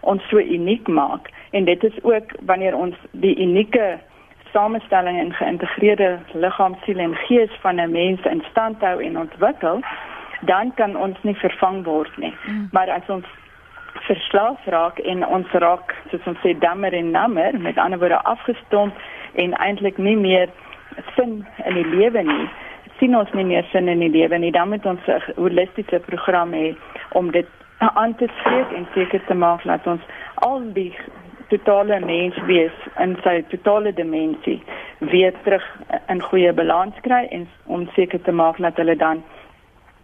ons 0.00 0.22
so 0.28 0.38
uniek 0.38 0.88
maak 0.88 1.30
en 1.50 1.64
dit 1.64 1.84
is 1.84 2.02
ook 2.02 2.32
wanneer 2.46 2.76
ons 2.76 2.94
die 3.12 3.36
unieke 3.38 3.98
samestelling 4.52 5.18
en 5.18 5.32
geïntegreerde 5.32 6.18
liggaam, 6.32 6.76
siel 6.84 6.98
en 6.98 7.14
gees 7.14 7.50
van 7.60 7.80
'n 7.80 7.90
mens 7.90 8.20
in 8.24 8.42
stand 8.50 8.80
hou 8.80 9.02
en 9.02 9.18
ontwikkel, 9.18 9.80
dan 10.40 10.74
kan 10.74 10.96
ons 10.96 11.16
nie 11.22 11.34
vervang 11.34 11.84
word 11.84 12.16
nie. 12.16 12.34
Mm. 12.46 12.68
Maar 12.72 12.90
as 12.90 13.08
ons 13.08 13.26
verslaaf 13.92 14.64
raak 14.64 14.98
en 14.98 15.26
ons 15.26 15.50
raak 15.50 15.94
soos 16.10 16.26
ons 16.26 16.38
sê 16.44 16.58
dammer 16.58 16.92
en 16.92 17.10
nammer, 17.10 17.60
met 17.60 17.78
ander 17.78 17.98
woorde 17.98 18.22
afgestomp 18.22 18.94
en 19.34 19.52
eintlik 19.52 19.98
nie 19.98 20.16
meer 20.16 20.48
sin 21.16 21.46
in 21.64 21.74
die 21.74 21.86
lewe 21.86 22.22
nie, 22.22 22.48
sien 22.98 23.16
ons 23.16 23.32
nie 23.32 23.44
meer 23.44 23.66
sin 23.72 23.88
in 23.88 23.98
die 23.98 24.10
lewe 24.10 24.38
nie, 24.38 24.52
dan 24.52 24.68
moet 24.68 24.86
ons 24.86 25.00
'n 25.06 25.22
holistiese 25.36 26.00
program 26.06 26.52
hê 26.52 26.74
om 27.12 27.30
dit 27.30 27.46
aan 27.78 28.14
te 28.14 28.28
spreek 28.40 28.70
en 28.74 28.86
seker 28.94 29.24
te 29.24 29.34
maak 29.34 29.64
dat 29.64 29.86
ons 29.86 30.02
al 30.34 30.62
die 30.72 30.94
totale 31.48 32.00
mens 32.00 32.36
wees 32.46 32.72
in 32.98 33.16
sy 33.22 33.44
totale 33.48 33.92
dimensie 33.94 34.62
weer 34.98 35.32
terug 35.42 35.64
in 36.08 36.22
goeie 36.22 36.52
balans 36.52 36.94
kry 37.06 37.26
en 37.30 37.48
om 37.64 37.88
seker 37.94 38.22
te 38.22 38.32
maak 38.32 38.58
dat 38.58 38.76
hulle 38.76 38.96
dan 38.96 39.22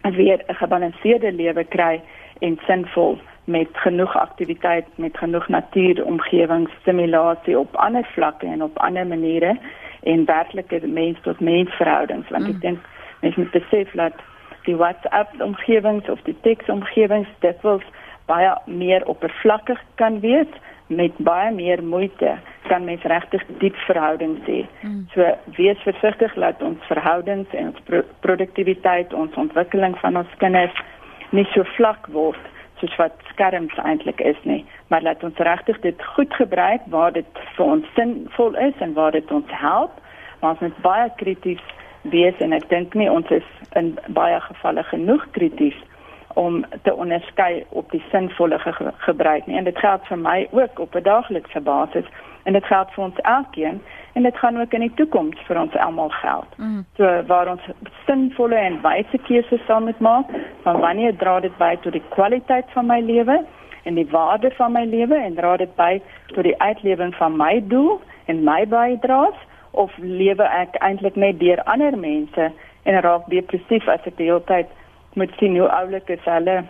weer 0.01 0.43
'n 0.47 0.55
gebalanseerde 0.61 1.31
lewe 1.31 1.63
kry 1.63 2.01
en 2.39 2.59
sinvol 2.67 3.19
met 3.43 3.67
genoeg 3.73 4.17
aktiwiteit 4.17 4.85
met 4.95 5.17
genoeg 5.17 5.47
natuuromgewingsstimulasie 5.47 7.59
op 7.59 7.75
ander 7.75 8.05
vlakke 8.13 8.47
en 8.47 8.63
op 8.63 8.77
ander 8.77 9.07
maniere 9.07 9.59
en 10.03 10.25
werklike 10.25 10.87
mens 10.87 11.17
tot 11.21 11.39
mens 11.39 11.75
verhoudings 11.75 12.29
want 12.29 12.43
mm. 12.43 12.49
ek 12.49 12.61
dink 12.61 12.79
mens 13.21 13.35
moet 13.35 13.51
besef 13.51 13.91
dat 13.91 14.13
die 14.65 14.75
WhatsApp 14.75 15.33
omgewings 15.41 16.09
of 16.09 16.21
die 16.25 16.37
teks 16.41 16.69
omgewings 16.69 17.29
dit 17.45 17.61
wil 17.61 17.81
baie 18.29 18.53
meer 18.65 19.05
oppervlakkig 19.05 19.81
kan 20.01 20.19
wees 20.19 20.49
met 20.87 21.17
baie 21.17 21.51
meer 21.53 21.83
moeite 21.83 22.35
kan 22.69 22.85
mens 22.85 23.03
regtig 23.09 23.41
diep 23.61 23.77
verhoudings 23.85 24.41
hê. 24.45 24.65
Mm. 24.81 25.05
So 25.13 25.29
wees 25.57 25.81
versigtig 25.85 26.33
dat 26.33 26.61
ons 26.61 26.81
verhoudings 26.89 27.53
en 27.53 27.71
ons 27.73 27.85
pro 27.89 28.01
produktiwiteit, 28.25 29.13
ons 29.13 29.33
ontwikkeling 29.41 29.97
van 30.01 30.17
ons 30.21 30.37
kinders 30.41 30.83
nie 31.29 31.45
so 31.53 31.65
vlak 31.77 32.09
word 32.13 32.51
soos 32.81 32.95
wat 32.99 33.15
skerms 33.31 33.73
eintlik 33.87 34.19
is 34.21 34.39
nie, 34.43 34.65
maar 34.91 35.01
laat 35.01 35.23
ons 35.23 35.37
regtig 35.47 35.79
dit 35.81 36.01
goed 36.15 36.33
gebruik 36.35 36.83
waar 36.93 37.13
dit 37.15 37.43
vir 37.55 37.65
ons 37.65 37.93
sinvol 37.95 38.57
is 38.61 38.83
en 38.83 38.93
waar 38.97 39.15
dit 39.15 39.31
ons 39.31 39.53
help. 39.61 40.01
Maar 40.41 40.57
ons 40.57 40.65
moet 40.67 40.81
baie 40.83 41.09
krities 41.21 41.63
wees 42.11 42.39
en 42.39 42.53
ek 42.53 42.69
dink 42.69 42.93
nie 42.93 43.09
ons 43.11 43.29
is 43.29 43.47
in 43.79 43.95
baie 44.07 44.39
gevalle 44.39 44.83
genoeg 44.83 45.25
krities 45.31 45.77
om 46.35 46.63
te 46.83 46.93
onderskei 46.93 47.63
op 47.69 47.91
die 47.91 48.03
sinvolle 48.11 48.59
ge 48.59 48.73
gebruik 49.07 49.45
nie 49.47 49.57
en 49.57 49.63
dit 49.63 49.77
geld 49.79 50.07
vir 50.07 50.17
my 50.19 50.47
ook 50.51 50.79
op 50.79 50.95
'n 50.95 51.03
daaglikse 51.03 51.61
basis 51.61 52.05
en 52.43 52.53
dit 52.53 52.65
geld 52.65 52.91
vir 52.91 53.03
ons 53.03 53.19
elkeen 53.21 53.81
en 54.13 54.23
dit 54.23 54.37
gaan 54.37 54.59
ook 54.61 54.73
in 54.73 54.85
die 54.85 54.93
toekoms 54.95 55.39
vir 55.47 55.59
ons 55.59 55.75
almal 55.75 56.09
geld. 56.09 56.57
Mm. 56.57 56.85
So 56.97 57.23
waar 57.27 57.49
ons 57.51 57.61
sinvolle 58.05 58.55
en 58.55 58.81
wyse 58.81 59.17
keuses 59.27 59.65
sal 59.65 59.81
moet 59.81 59.99
maak 59.99 60.25
van 60.63 60.79
wanneer 60.79 61.15
dra 61.15 61.39
dit 61.39 61.57
by 61.57 61.75
tot 61.81 61.91
die 61.91 62.03
kwaliteit 62.09 62.65
van 62.73 62.85
my 62.85 62.99
lewe 62.99 63.43
en 63.83 63.95
die 63.95 64.07
waarde 64.09 64.51
van 64.51 64.71
my 64.71 64.85
lewe 64.85 65.15
en 65.15 65.35
dra 65.35 65.57
dit 65.57 65.75
by 65.75 66.01
tot 66.27 66.43
die 66.43 66.61
uitlewing 66.61 67.15
van 67.15 67.37
my 67.37 67.63
doel 67.67 67.99
en 68.25 68.43
my 68.43 68.65
bydraes 68.67 69.41
of 69.75 69.91
lewe 69.97 70.43
ek 70.43 70.77
eintlik 70.79 71.15
net 71.15 71.39
deur 71.39 71.63
ander 71.63 71.97
mense 71.97 72.51
en 72.83 73.01
raak 73.01 73.29
depressief 73.33 73.87
as 73.87 74.05
ek 74.05 74.17
die 74.17 74.29
hele 74.29 74.43
tyd 74.49 74.71
moet 75.15 75.31
sien 75.39 75.57
hoe 75.57 75.69
oulik 75.79 76.09
is 76.09 76.25
hulle 76.29 76.63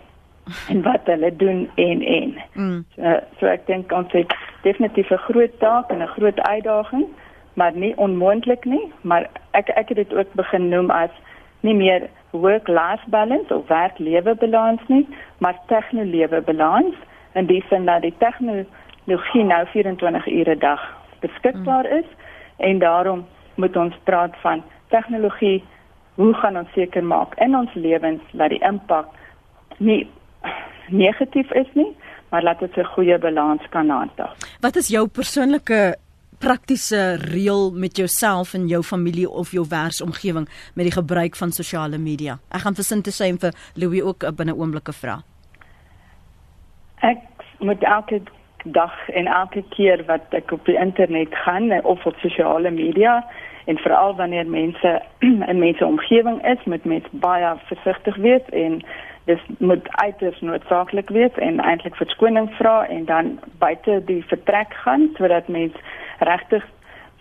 en 0.72 0.82
wat 0.82 1.08
hulle 1.10 1.30
doen 1.36 1.70
en 1.74 2.02
en. 2.02 2.34
Mm. 2.52 2.84
So, 2.94 3.14
so 3.38 3.46
ek 3.50 3.66
dink 3.66 3.92
ons 3.92 4.12
het 4.14 4.34
definitief 4.62 5.10
'n 5.10 5.26
groot 5.28 5.58
taak 5.58 5.90
en 5.90 6.02
'n 6.02 6.14
groot 6.16 6.40
uitdaging, 6.40 7.06
maar 7.54 7.72
nie 7.74 7.94
onmoontlik 7.96 8.64
nie, 8.64 8.92
maar 9.00 9.26
ek 9.50 9.68
ek 9.68 9.88
het 9.88 9.96
dit 9.96 10.14
ook 10.14 10.32
begin 10.32 10.68
noem 10.68 10.90
as 10.90 11.10
nie 11.60 11.74
meer 11.74 12.08
work-life 12.30 13.04
balance 13.06 13.54
of 13.54 13.68
werk-lewe 13.68 14.34
balans 14.34 14.80
nie, 14.86 15.06
maar 15.38 15.58
tegno-lewe 15.66 16.40
balans 16.40 16.94
en 17.32 17.46
dis 17.46 17.64
dan 17.68 17.84
dat 17.84 18.02
die 18.02 18.14
tegnologie 18.18 19.44
nou 19.44 19.66
24 19.66 20.26
ure 20.26 20.54
'n 20.54 20.58
dag 20.58 20.82
beskikbaar 21.20 21.84
mm. 21.84 21.98
En 22.56 22.78
daarom 22.78 23.26
moet 23.54 23.76
ons 23.76 23.94
praat 24.04 24.36
van 24.42 24.62
tegnologie 24.88 25.64
hoe 26.14 26.34
gaan 26.34 26.56
ons 26.56 26.72
seker 26.72 27.04
maak 27.04 27.34
in 27.40 27.56
ons 27.56 27.74
lewens 27.74 28.22
dat 28.32 28.50
die 28.50 28.62
impak 28.64 29.06
nie 29.78 30.06
negatief 30.88 31.50
is 31.50 31.68
nie, 31.74 31.90
maar 32.30 32.42
laat 32.42 32.60
dit 32.60 32.76
'n 32.76 32.84
goeie 32.84 33.18
balans 33.18 33.62
kan 33.70 33.88
handhaaf. 33.88 34.36
Wat 34.60 34.76
is 34.76 34.88
jou 34.88 35.06
persoonlike 35.08 35.96
praktiese 36.38 37.14
reël 37.14 37.70
met 37.72 37.96
jouself 37.96 38.54
en 38.54 38.68
jou 38.68 38.82
familie 38.82 39.30
of 39.30 39.50
jou 39.50 39.66
werksomgewing 39.68 40.48
met 40.74 40.84
die 40.84 40.92
gebruik 40.92 41.36
van 41.36 41.52
sosiale 41.52 41.98
media? 41.98 42.38
Ek 42.48 42.60
gaan 42.60 42.74
versin 42.74 43.02
te 43.02 43.10
sê 43.10 43.28
en 43.28 43.38
vir 43.38 43.52
Louis 43.74 44.02
ook 44.02 44.36
binne 44.36 44.56
oomblikke 44.56 44.92
vra. 44.92 45.22
Ek 47.00 47.18
moet 47.58 47.82
elke 47.82 48.20
dag 48.72 49.08
en 49.08 49.26
elke 49.26 49.64
keer 49.68 50.04
wat 50.06 50.20
ek 50.30 50.50
op 50.50 50.64
die 50.64 50.78
internet 50.78 51.34
gaan 51.44 51.72
of 51.82 52.06
op 52.06 52.14
sosiale 52.18 52.70
media 52.70 53.24
en 53.66 53.78
veral 53.78 54.14
wanneer 54.14 54.46
mense 54.46 55.02
in 55.50 55.58
mense 55.58 55.84
omgewing 55.84 56.46
is 56.46 56.64
moet 56.64 56.84
mens 56.84 57.04
baie 57.10 57.54
versigtig 57.64 58.16
wees 58.16 58.48
en 58.50 58.82
dis 59.24 59.42
moet 59.58 59.88
uiters 59.90 60.40
noodsaaklik 60.40 61.08
wees 61.10 61.34
en 61.34 61.60
eintlik 61.60 61.96
verskoning 61.96 62.50
vra 62.58 62.86
en 62.86 63.04
dan 63.04 63.38
buite 63.58 64.02
die 64.04 64.24
vertrek 64.26 64.74
gaan 64.84 65.08
sodat 65.18 65.48
mens 65.48 65.74
regtig 66.18 66.64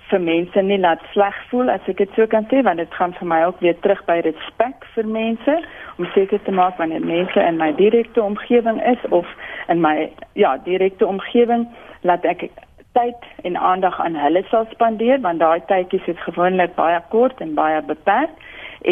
vir 0.10 0.22
mense 0.22 0.62
nie 0.62 0.78
laat 0.78 1.02
sleg 1.14 1.38
voel 1.50 1.72
as 1.74 1.88
ek 1.92 1.98
dit 2.04 2.12
so 2.18 2.28
kan 2.34 2.46
sê 2.52 2.62
want 2.68 2.82
dit 2.82 2.98
gaan 3.00 3.16
vir 3.20 3.30
my 3.32 3.40
ook 3.46 3.64
weer 3.66 3.78
terug 3.86 4.04
by 4.10 4.20
respek 4.28 4.86
vir 4.96 5.10
mense 5.18 5.56
om 5.98 6.10
seker 6.14 6.44
te 6.46 6.52
maak 6.52 6.78
wanneer 6.82 7.06
mense 7.06 7.48
in 7.50 7.58
my 7.62 7.72
direkte 7.80 8.22
omgewing 8.24 8.82
is 8.94 9.10
of 9.10 9.26
in 9.70 9.82
my 9.82 9.96
ja 10.34 10.58
direkte 10.70 11.08
omgewing 11.08 11.68
laat 12.04 12.26
ek 12.26 12.50
tyd 12.96 13.30
en 13.44 13.58
aandag 13.58 13.98
aan 14.00 14.16
hulle 14.16 14.44
sal 14.50 14.68
spandeer 14.72 15.22
want 15.26 15.44
daai 15.44 15.62
tydjies 15.72 16.12
is 16.14 16.28
gewoonlik 16.28 16.76
baie 16.76 17.02
kort 17.16 17.42
en 17.46 17.56
baie 17.58 17.82
beperk 17.90 18.44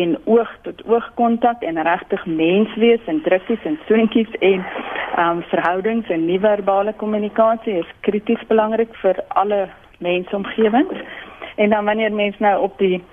en 0.02 0.18
oog 0.26 0.50
tot 0.66 0.82
oog 0.90 1.08
kontak 1.20 1.62
en 1.70 1.82
regtig 1.88 2.26
menswees 2.26 3.06
en 3.12 3.22
drukkies 3.28 3.70
en 3.70 3.80
soentjies 3.88 4.34
en 4.40 4.66
ehm 4.66 5.38
um, 5.38 5.44
verhoudings 5.54 6.10
en 6.10 6.26
nie 6.26 6.40
verbale 6.42 6.94
kommunikasie 6.98 7.78
is 7.84 7.96
krities 8.08 8.46
belangrik 8.50 8.96
vir 9.06 9.20
alle 9.44 9.62
mensomgewings. 10.04 11.00
En 11.56 11.70
dan 11.70 11.86
wanneer 11.86 12.14
mens 12.14 12.40
nou 12.40 12.56
op 12.62 12.78
die 12.78 13.04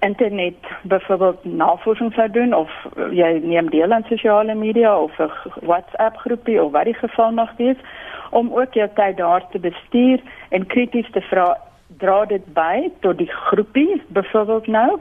internet 0.00 0.54
byvoorbeeld 0.82 1.44
navorsing 1.44 2.12
sou 2.12 2.30
doen 2.30 2.54
of 2.54 2.70
jy 3.10 3.30
neem 3.42 3.70
deel 3.70 3.92
aan 3.92 4.06
sosiale 4.08 4.54
media 4.54 4.98
of 5.00 5.18
'n 5.18 5.30
WhatsApp 5.70 6.16
groepie 6.16 6.62
of 6.62 6.72
wat 6.72 6.84
die 6.84 6.94
geval 6.94 7.32
mag 7.32 7.52
wees 7.56 7.76
om 8.30 8.52
ook 8.52 8.74
jou 8.74 8.88
tyd 8.94 9.16
daar 9.16 9.48
te 9.50 9.58
bestuur 9.58 10.20
en 10.48 10.66
krities 10.66 11.10
te 11.10 11.20
vra 11.20 11.56
dra 11.98 12.24
dit 12.24 12.44
by 12.54 12.90
tot 13.00 13.18
die 13.18 13.30
groepie 13.32 14.02
byvoorbeeld 14.08 14.66
nou? 14.66 15.00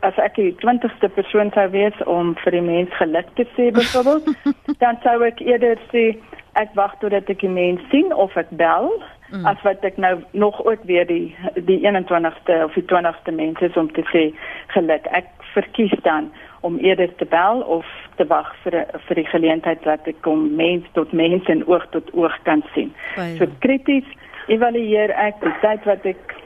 As 0.00 0.16
ek 0.16 0.34
die 0.34 0.56
20ste 0.64 1.08
persoon 1.14 1.50
sou 1.54 1.70
wees 1.70 2.04
om 2.04 2.34
vir 2.34 2.52
die 2.52 2.60
mens 2.60 2.96
geluk 2.96 3.28
te 3.34 3.44
sê 3.56 3.70
byvoorbeeld 3.70 4.26
dan 4.82 4.98
sou 5.02 5.22
ek 5.24 5.40
eerder 5.40 5.78
sê 5.92 6.16
ek 6.52 6.72
wag 6.74 6.94
totdat 6.98 7.28
ek 7.28 7.40
die 7.40 7.52
mens 7.52 7.80
sien 7.90 8.14
of 8.14 8.36
ek 8.36 8.50
bel 8.50 8.88
mm. 9.30 9.46
as 9.46 9.62
wat 9.62 9.84
ek 9.84 9.96
nou 9.96 10.18
nog 10.32 10.64
ook 10.64 10.82
weer 10.84 11.06
die 11.06 11.36
die 11.54 11.80
21ste 11.84 12.62
of 12.64 12.74
die 12.74 12.84
20ste 12.92 13.32
mens 13.32 13.60
is 13.60 13.76
om 13.76 13.92
te 13.92 14.04
sê 14.12 14.28
geluk 14.74 15.06
ek 15.10 15.30
verkies 15.54 15.94
dan 16.02 16.30
om 16.60 16.78
eerder 16.78 17.14
te 17.16 17.24
bel 17.24 17.60
of 17.60 17.86
te 18.16 18.26
wag 18.26 18.48
vir 18.62 18.84
vir 19.08 19.20
die 19.20 19.28
geleentheid 19.32 19.82
dat 19.84 20.08
ek 20.10 20.20
kom 20.26 20.48
mens 20.56 20.86
tot 20.98 21.12
mens 21.12 21.48
en 21.52 21.64
oog 21.66 21.86
tot 21.94 22.10
oog 22.14 22.34
kan 22.48 22.64
sien. 22.74 22.92
Baie. 23.16 23.36
So 23.38 23.48
krities 23.64 24.08
evalueer 24.52 25.14
ek 25.14 25.40
die 25.44 25.54
tyd 25.62 25.86
wat 25.88 26.06
ek 26.06 26.36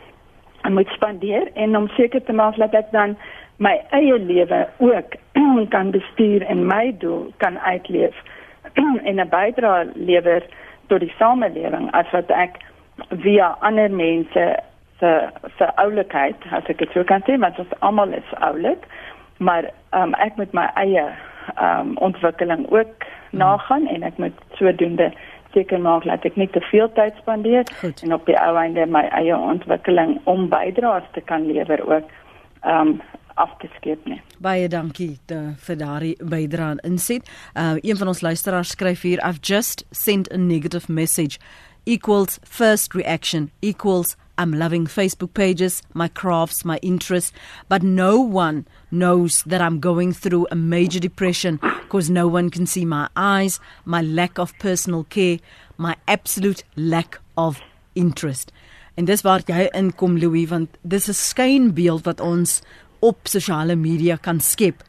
moet 0.69 0.89
spandeer 0.97 1.49
en 1.55 1.77
om 1.77 1.89
seker 1.97 2.23
te 2.25 2.37
maak 2.37 2.59
dat 2.61 2.75
ek 2.77 2.93
dan 2.93 3.17
my 3.61 3.77
eie 3.97 4.19
lewe 4.19 4.65
ook 4.79 5.17
kan 5.75 5.93
bestuur 5.97 6.45
en 6.53 6.67
my 6.69 6.91
doel 6.99 7.31
kan 7.45 7.59
uitleef 7.59 8.17
en 9.09 9.21
'n 9.21 9.29
bydrae 9.29 9.89
lewer 9.95 10.45
tot 10.89 11.01
die 11.01 11.15
samelewing 11.19 11.91
as 11.93 12.11
wat 12.13 12.31
ek 12.31 12.61
via 13.09 13.57
ander 13.61 13.91
mense 13.91 14.45
se 15.01 15.11
se 15.59 15.67
oulikheid 15.77 16.37
as 16.51 16.69
ek 16.69 16.79
dit 16.79 16.93
so 16.95 17.05
kan 17.05 17.25
sê 17.27 17.39
want 17.41 17.59
ons 17.59 17.77
almal 17.81 18.13
is 18.17 18.33
oulik 18.41 18.87
maar 19.39 19.71
um, 19.97 20.15
ek 20.15 20.37
moet 20.37 20.53
my 20.53 20.67
eie 20.83 21.07
um, 21.57 21.97
ontwikkeling 21.97 22.67
ook 22.69 23.07
hmm. 23.31 23.39
nagaan 23.43 23.87
en 23.89 24.03
ek 24.03 24.19
moet 24.19 24.43
sodoende 24.61 25.11
seker 25.55 25.81
maak 25.83 26.05
dat 26.07 26.25
ek 26.29 26.37
nie 26.39 26.49
te 26.55 26.63
veel 26.71 26.91
tyd 26.99 27.17
spandeer 27.23 27.65
Goed. 27.81 28.03
en 28.05 28.15
op 28.15 28.27
die 28.29 28.39
ou 28.39 28.55
einde 28.61 28.87
my 28.87 29.07
eie 29.19 29.37
ontwikkeling 29.37 30.19
om 30.31 30.49
bydraes 30.53 31.09
te 31.17 31.25
kan 31.33 31.49
lewer 31.49 31.83
ook 31.89 32.13
um, 32.67 33.01
af 33.41 33.57
te 33.59 33.69
skeep 33.77 34.05
nie. 34.05 34.21
Baie 34.43 34.69
dankie 34.69 35.15
te, 35.31 35.39
vir 35.65 35.79
daardie 35.81 36.13
bydrae 36.21 36.77
inset. 36.87 37.29
Uh 37.55 37.79
een 37.81 37.97
van 37.97 38.13
ons 38.13 38.21
luisteraars 38.21 38.75
skryf 38.77 39.03
hier 39.07 39.23
I've 39.25 39.41
just 39.41 39.85
sent 39.91 40.31
a 40.33 40.37
negative 40.37 40.93
message 40.93 41.39
equals 41.87 42.41
first 42.45 42.95
reaction 42.95 43.51
equals 43.63 44.17
I'm 44.39 44.55
loving 44.55 44.87
Facebook 44.87 45.35
pages, 45.35 45.83
my 45.93 46.09
crafts, 46.09 46.65
my 46.65 46.79
interests, 46.79 47.33
but 47.69 47.83
no 47.83 48.19
one 48.21 48.67
knows 48.91 49.43
that 49.43 49.61
I'm 49.61 49.81
going 49.81 50.15
through 50.15 50.47
a 50.51 50.57
major 50.57 50.99
depression 50.99 51.59
because 51.61 52.09
no 52.09 52.27
one 52.27 52.49
can 52.49 52.65
see 52.65 52.87
my 52.87 53.11
eyes, 53.17 53.61
my 53.85 54.01
lack 54.01 54.39
of 54.39 54.59
personal 54.59 55.05
care, 55.05 55.41
my 55.77 55.95
absolute 56.09 56.65
lack 56.75 57.19
of 57.37 57.61
interest. 57.95 58.51
En 58.97 59.05
dis 59.05 59.23
waar 59.25 59.45
jy 59.49 59.69
inkom 59.77 60.17
Louis 60.21 60.49
want 60.49 60.77
dis 60.83 61.09
'n 61.09 61.15
skynbeeld 61.15 62.05
wat 62.05 62.21
ons 62.21 62.63
op 63.01 63.29
sosiale 63.29 63.77
media 63.77 64.17
kan 64.17 64.41
skep 64.41 64.83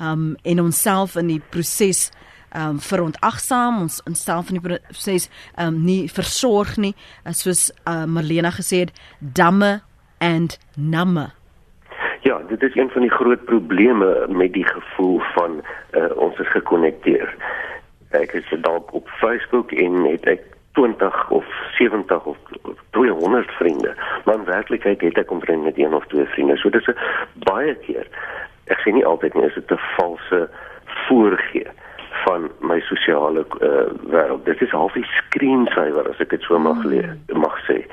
um 0.00 0.36
en 0.44 0.60
onsself 0.60 1.16
in 1.16 1.26
die 1.26 1.42
proses 1.50 2.10
um 2.54 2.80
verontagsaam 2.80 3.82
ons 3.82 4.02
onsself 4.06 4.50
in 4.50 4.60
die 4.60 4.78
proses 4.78 5.28
um 5.56 5.84
nie 5.84 6.08
versorg 6.08 6.76
nie 6.76 6.94
soos 7.32 7.70
uh, 7.86 8.04
Marlena 8.06 8.50
gesê 8.50 8.86
het 8.86 8.92
damme 9.20 9.80
and 10.20 10.58
numme 10.76 11.32
Ja, 12.22 12.40
dit 12.48 12.62
is 12.62 12.74
een 12.74 12.90
van 12.90 13.00
die 13.00 13.10
groot 13.10 13.44
probleme 13.44 14.26
met 14.28 14.52
die 14.52 14.66
gevoel 14.66 15.20
van 15.34 15.60
uh, 15.92 16.16
ons 16.16 16.38
is 16.38 16.50
gekonnekteer. 16.50 17.34
Ek 18.10 18.32
is 18.32 18.50
dalk 18.60 18.92
op 18.92 19.08
Facebook 19.08 19.72
en 19.72 20.04
het 20.04 20.26
ek 20.26 20.42
20 20.72 21.30
of 21.30 21.46
70 21.78 22.24
of 22.24 22.36
200 22.90 23.50
vriende, 23.50 23.94
maar 24.24 24.34
in 24.34 24.44
werklikheid 24.44 25.00
het 25.00 25.18
ek 25.18 25.30
omtrent 25.30 25.64
net 25.64 25.78
een 25.78 25.94
of 25.94 26.06
twee 26.06 26.26
vriende. 26.34 26.56
So 26.56 26.70
dis 26.70 26.90
'n 26.90 26.98
baie 27.48 27.74
keer. 27.86 28.06
Ek 28.66 28.78
sê 28.82 28.92
nie 28.92 29.06
altyd 29.06 29.34
nie, 29.34 29.44
is 29.44 29.54
dit 29.54 29.70
'n 29.70 29.80
valse 29.96 30.50
voorgee 31.06 31.70
van 32.24 32.50
my 32.60 32.80
sosiale 32.80 33.44
uh, 33.60 33.88
wêreld. 34.10 34.44
Dit 34.44 34.60
is 34.60 34.70
half 34.70 34.94
'n 34.94 35.04
skreenskywer 35.04 36.08
as 36.08 36.20
ek 36.20 36.30
dit 36.30 36.42
so 36.42 36.58
mag 36.58 36.84
leer, 36.84 37.16
mag 37.32 37.58
sê 37.68 37.84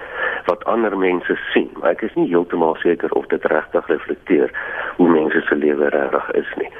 wat 0.45 0.65
ander 0.65 0.97
mense 0.97 1.37
sien. 1.53 1.69
Maar 1.79 1.89
ek 1.89 2.01
is 2.01 2.13
nie 2.13 2.29
heeltemal 2.29 2.75
seker 2.75 3.11
of 3.11 3.25
dit 3.27 3.45
regtig 3.45 3.87
reflekteer 3.87 4.51
hoe 4.95 5.09
mense 5.09 5.41
se 5.41 5.55
lewe 5.55 5.89
regtig 5.89 6.31
is 6.31 6.51
nie. 6.57 6.71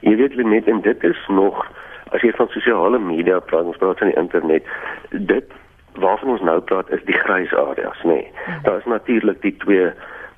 Jy 0.00 0.16
weet 0.16 0.36
net 0.36 0.68
en 0.68 0.80
dit 0.80 1.04
is 1.04 1.26
nog 1.28 1.66
as 2.10 2.20
jy 2.20 2.32
van 2.36 2.48
sosiale 2.48 2.98
media 2.98 3.38
praat, 3.38 3.64
ons 3.64 3.76
praat 3.76 3.98
van 3.98 4.10
die 4.10 4.18
internet, 4.18 4.64
dit 5.10 5.52
waarvan 6.00 6.28
ons 6.28 6.40
nou 6.46 6.60
praat 6.60 6.90
is 6.90 7.04
die 7.04 7.14
grys 7.14 7.52
areas, 7.54 8.02
nê. 8.02 8.14
Nee. 8.14 8.56
Daar 8.62 8.78
is 8.78 8.88
natuurlik 8.90 9.42
die 9.42 9.56
twee 9.56 9.90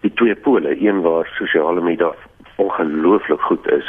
die 0.03 0.13
twee 0.19 0.35
pole, 0.35 0.75
een 0.75 1.01
waar 1.01 1.29
sosiale 1.39 1.81
media 1.81 2.11
ongelooflik 2.57 3.41
goed 3.41 3.69
is 3.71 3.87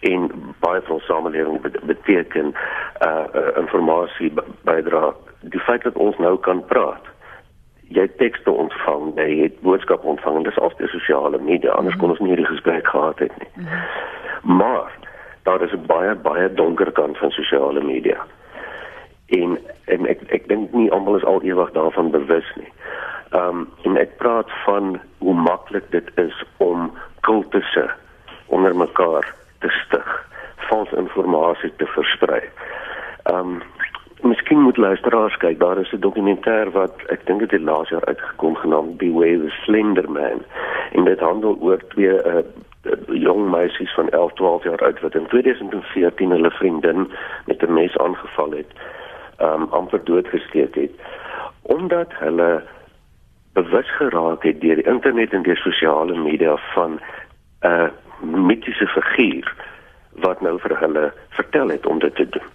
en 0.00 0.30
baie 0.60 0.80
van 0.80 0.94
ons 0.94 1.04
samelewing 1.04 1.60
beteken 1.82 2.52
uh, 2.52 3.24
uh 3.34 3.56
informasie 3.56 4.32
bydra 4.62 5.14
die 5.40 5.60
feit 5.60 5.82
dat 5.82 5.96
ons 5.96 6.18
nou 6.18 6.36
kan 6.38 6.64
praat 6.66 7.12
jy 7.88 8.06
tekste 8.20 8.50
ontvang 8.50 9.12
jy 9.16 9.28
het 9.42 9.60
boodskap 9.60 10.04
ontvang 10.04 10.44
dis 10.44 10.58
al 10.58 10.72
die 10.78 10.90
sosiale 10.90 11.38
media 11.38 11.72
anders 11.78 11.96
kon 11.96 12.10
ons 12.10 12.20
nie 12.20 12.34
hierdie 12.34 12.50
gesprek 12.50 12.88
gehad 12.88 13.18
het 13.18 13.32
nie. 13.38 13.66
Maar 14.42 14.92
daar 15.46 15.62
is 15.62 15.72
'n 15.72 15.86
baie 15.86 16.14
baie 16.14 16.54
donker 16.54 16.92
kant 16.92 17.18
van 17.18 17.30
sosiale 17.30 17.80
media. 17.80 18.26
En 19.26 19.58
en 19.84 20.06
ek 20.06 20.20
ek 20.28 20.48
dink 20.48 20.72
nie 20.72 20.90
almal 20.90 21.16
is 21.16 21.24
al 21.24 21.42
ewig 21.42 21.70
daarvan 21.72 22.10
bewus 22.10 22.52
nie. 22.56 22.72
Ehm 23.30 23.48
um, 23.48 23.68
en 23.82 23.96
ek 23.96 24.16
praat 24.16 24.50
van 24.64 25.00
hoe 25.18 25.34
maklik 25.34 25.90
dit 25.90 26.08
is 26.14 26.44
om 26.56 26.92
kultusse 27.20 27.90
onder 28.46 28.76
mekaar 28.76 29.34
te 29.58 29.68
stig, 29.68 30.26
vals 30.68 30.92
inligting 30.92 31.72
te 31.76 31.86
versprei. 31.86 32.42
Ehm 33.22 33.38
um, 33.38 33.62
miskien 34.22 34.60
moet 34.60 34.76
luisteraars 34.76 35.36
kyk, 35.36 35.58
daar 35.60 35.78
is 35.78 35.92
'n 35.92 36.00
dokumentêr 36.00 36.70
wat 36.70 36.94
ek 37.06 37.26
dink 37.26 37.40
dit 37.40 37.50
het 37.50 37.60
laas 37.60 37.88
jaar 37.88 38.04
uitgekom 38.04 38.56
genaamd 38.56 38.96
Beware 38.96 39.40
the 39.40 39.50
Slender 39.62 40.10
Man. 40.10 40.42
En 40.92 41.04
dit 41.04 41.20
handel 41.20 41.56
oor 41.60 41.78
twee 41.88 42.16
uh, 42.24 42.42
jong 43.06 43.50
meisies 43.50 43.94
van 43.94 44.08
11, 44.08 44.32
12 44.32 44.62
jaar 44.62 44.78
oud 44.78 45.00
wat 45.00 45.14
in 45.14 45.26
2014 45.26 46.30
hulle 46.30 46.50
vriendin 46.50 47.10
met 47.44 47.62
'n 47.62 47.72
mes 47.72 47.96
aangeval 47.98 48.50
het, 48.50 48.72
ehm 49.36 49.62
um, 49.62 49.68
amper 49.70 50.04
doodgesteek 50.04 50.74
het 50.74 50.92
omdat 51.62 52.12
hulle 52.18 52.62
bewus 53.52 53.96
geraak 53.96 54.42
het 54.42 54.60
deur 54.60 54.74
die 54.74 54.86
internet 54.86 55.32
en 55.32 55.42
deur 55.42 55.56
sosiale 55.56 56.18
media 56.18 56.56
van 56.74 57.00
'n 57.60 57.66
uh, 57.66 57.88
mitiese 58.20 58.86
figuur 58.86 59.54
wat 60.24 60.40
nou 60.40 60.58
vir 60.60 60.76
hulle 60.80 61.12
vertel 61.36 61.68
het 61.68 61.86
om 61.86 61.98
dit 61.98 62.14
te 62.14 62.28
doen. 62.28 62.48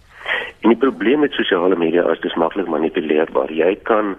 En 0.62 0.70
die 0.70 0.78
probleem 0.78 1.20
met 1.20 1.34
sosiale 1.34 1.76
media 1.76 2.06
is 2.12 2.20
dis 2.20 2.36
maklik 2.36 2.68
manipuleerbaar. 2.68 3.52
Jy 3.52 3.76
kan 3.84 4.16
'n 4.16 4.18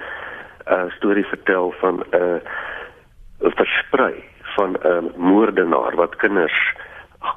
uh, 0.72 0.90
storie 0.96 1.26
vertel 1.26 1.74
van 1.80 2.02
'n 2.10 2.16
uh, 2.16 3.50
versprei 3.58 4.14
van 4.56 4.70
'n 4.72 4.86
uh, 4.86 5.16
moordenaar 5.16 5.94
wat 5.96 6.16
kinders 6.16 6.74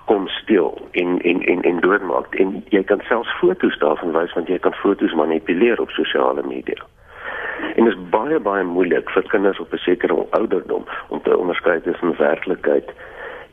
kom 0.06 0.28
steel 0.28 0.88
en 0.91 1.22
en 1.22 1.41
en 1.41 1.62
en 1.62 1.80
doodmaak 1.80 2.36
en 2.36 2.64
jy 2.70 2.84
kan 2.84 3.01
selfs 3.08 3.38
foto's 3.39 3.78
daarvan 3.78 4.12
wys 4.12 4.34
want 4.34 4.47
jy 4.47 4.60
kan 4.60 4.74
foto's 4.74 5.14
manipuleer 5.14 5.82
op 5.82 5.89
sosiale 5.89 6.43
media. 6.47 6.82
En 7.76 7.84
dit 7.84 7.93
is 7.93 8.10
baie 8.10 8.39
baie 8.39 8.64
moeilik 8.64 9.10
vir 9.10 9.24
kinders 9.34 9.60
op 9.60 9.74
'n 9.74 9.78
sekere 9.78 10.26
ouderdom 10.30 10.86
om 11.08 11.22
te 11.22 11.38
onderskei 11.38 11.82
tussen 11.82 12.18
werklikheid 12.18 12.93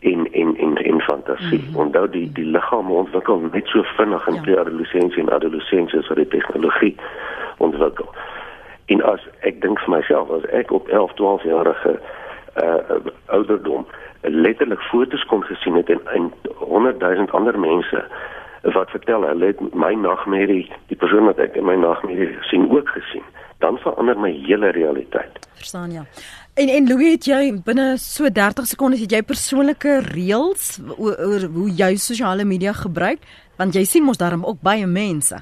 en 0.03 0.33
en 0.33 0.57
en 0.57 0.77
en 0.77 1.01
fantasie. 1.01 1.59
Mm 1.59 1.69
-hmm. 1.69 1.81
Onthou 1.81 2.09
die 2.11 2.31
die 2.33 2.45
liggaam 2.45 2.91
ontwikkel 2.91 3.49
net 3.53 3.67
so 3.67 3.83
vinnig 3.83 4.27
in 4.27 4.41
ja. 4.45 4.61
adolessensie 4.61 5.23
en 5.23 5.33
adolessensie 5.33 5.99
as 5.99 6.09
wat 6.09 6.17
die 6.17 6.29
tegnologie 6.29 6.97
ontwikkel. 7.57 8.09
En 8.87 9.03
as 9.03 9.21
ek 9.41 9.61
dink 9.61 9.79
vir 9.79 9.97
myself 9.97 10.31
as 10.31 10.45
ek 10.51 10.73
op 10.73 10.89
11, 10.89 11.13
12 11.15 11.43
jarige 11.43 12.01
uh 12.63 12.77
ouderdom 13.27 13.87
letterlik 14.21 14.81
fotos 14.81 15.25
kon 15.25 15.43
gesien 15.43 15.75
het 15.75 15.89
en 15.91 16.01
en 16.05 16.33
100 16.57 16.99
000 16.99 17.31
ander 17.31 17.59
mense 17.59 18.05
wat 18.63 18.91
vertel 18.91 19.23
hulle 19.27 19.47
het 19.47 19.75
my 19.75 19.95
nagmerrie 19.95 20.73
die 20.87 20.97
persoon 20.97 21.25
wat 21.25 21.39
ek 21.39 21.57
in 21.57 21.65
my 21.65 21.75
nagmerrie 21.75 22.37
sien 22.41 22.69
ook 22.71 22.89
gesien 22.89 23.25
dan 23.59 23.79
verander 23.79 24.19
my 24.19 24.31
hele 24.47 24.71
realiteit 24.71 25.39
verstaan 25.55 25.91
ja 25.91 26.05
En 26.55 26.69
en 26.69 26.89
Louis, 26.89 27.15
het 27.15 27.25
jy 27.25 27.55
binne 27.65 27.95
so 27.97 28.29
30 28.29 28.67
sekondes 28.69 29.01
het 29.01 29.13
jy 29.15 29.23
persoonlike 29.25 29.93
reëls 30.11 30.67
oor, 30.99 31.15
oor 31.17 31.47
hoe 31.55 31.71
jy 31.79 31.95
sosiale 31.97 32.45
media 32.45 32.75
gebruik? 32.77 33.23
Want 33.57 33.73
jy 33.79 33.87
sien 33.89 34.05
mos 34.05 34.21
daarom 34.21 34.45
ook 34.45 34.59
baie 34.61 34.85
mense. 34.87 35.39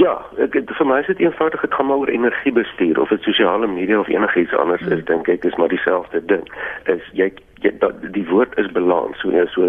Ja, 0.00 0.14
ek 0.40 0.56
vir 0.56 0.88
my 0.88 1.02
is 1.02 1.10
dit 1.12 1.20
eenvoudig 1.26 1.60
dit 1.66 1.76
gaan 1.76 1.90
maar 1.90 2.00
oor 2.00 2.14
energiebestuur 2.14 3.02
of 3.02 3.12
dit 3.12 3.28
sosiale 3.28 3.68
media 3.68 4.00
of 4.00 4.08
enigiets 4.08 4.56
anders 4.56 4.80
hmm. 4.86 4.96
is, 4.96 5.04
dink 5.12 5.28
ek 5.28 5.44
is 5.44 5.60
maar 5.60 5.68
dieselfde 5.68 6.24
ding. 6.32 6.48
Is 6.88 7.04
jy, 7.12 7.28
jy 7.60 7.76
die 8.16 8.24
woord 8.32 8.56
is 8.56 8.72
balans, 8.72 9.20
so 9.20 9.36
jy 9.36 9.44
so 9.52 9.68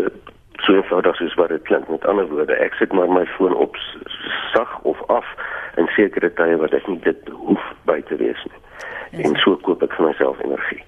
so 0.64 0.80
eenvoudig 0.80 1.20
soos 1.20 1.36
wat 1.36 1.52
dit 1.52 1.68
klink. 1.68 1.92
Met 1.92 2.08
ander 2.08 2.32
woorde, 2.32 2.56
ek 2.56 2.80
sit 2.80 2.96
maar 2.96 3.12
my 3.12 3.28
foon 3.36 3.52
op 3.52 3.76
sag 4.56 4.80
of 4.88 5.04
af 5.12 5.28
in 5.76 5.92
sekere 6.00 6.32
tye 6.40 6.56
wat 6.64 6.80
ek 6.80 6.88
nie 6.88 7.02
dit 7.04 7.36
hoef 7.36 7.72
by 7.84 8.00
te 8.08 8.16
wees 8.24 8.48
nie 8.48 8.61
en 9.12 9.36
so 9.43 9.57
koop 9.66 9.84
ek 9.84 9.93
vir 9.97 10.07
myself 10.07 10.39
energie. 10.45 10.82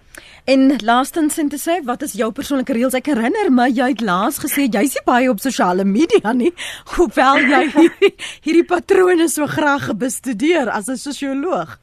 En 0.46 0.76
laastens 0.84 1.38
en 1.40 1.50
te 1.50 1.56
sê, 1.56 1.78
wat 1.88 2.02
is 2.04 2.18
jou 2.20 2.28
persoonlike 2.36 2.76
reëls? 2.76 2.98
Ek 3.00 3.08
herinner 3.14 3.48
my 3.52 3.70
jy 3.72 3.94
het 3.94 4.02
laas 4.04 4.42
gesê 4.44 4.66
jy's 4.68 4.98
nie 4.98 5.06
baie 5.08 5.30
op 5.32 5.40
sosiale 5.40 5.86
media 5.88 6.34
nie, 6.36 6.52
hoewel 6.96 7.40
jy 7.48 7.62
hierdie, 7.78 8.12
hierdie 8.46 8.66
patrone 8.68 9.30
so 9.32 9.48
graag 9.48 9.88
bestudeer 9.96 10.68
as 10.68 10.92
'n 10.92 11.00
sosioloog. 11.00 11.80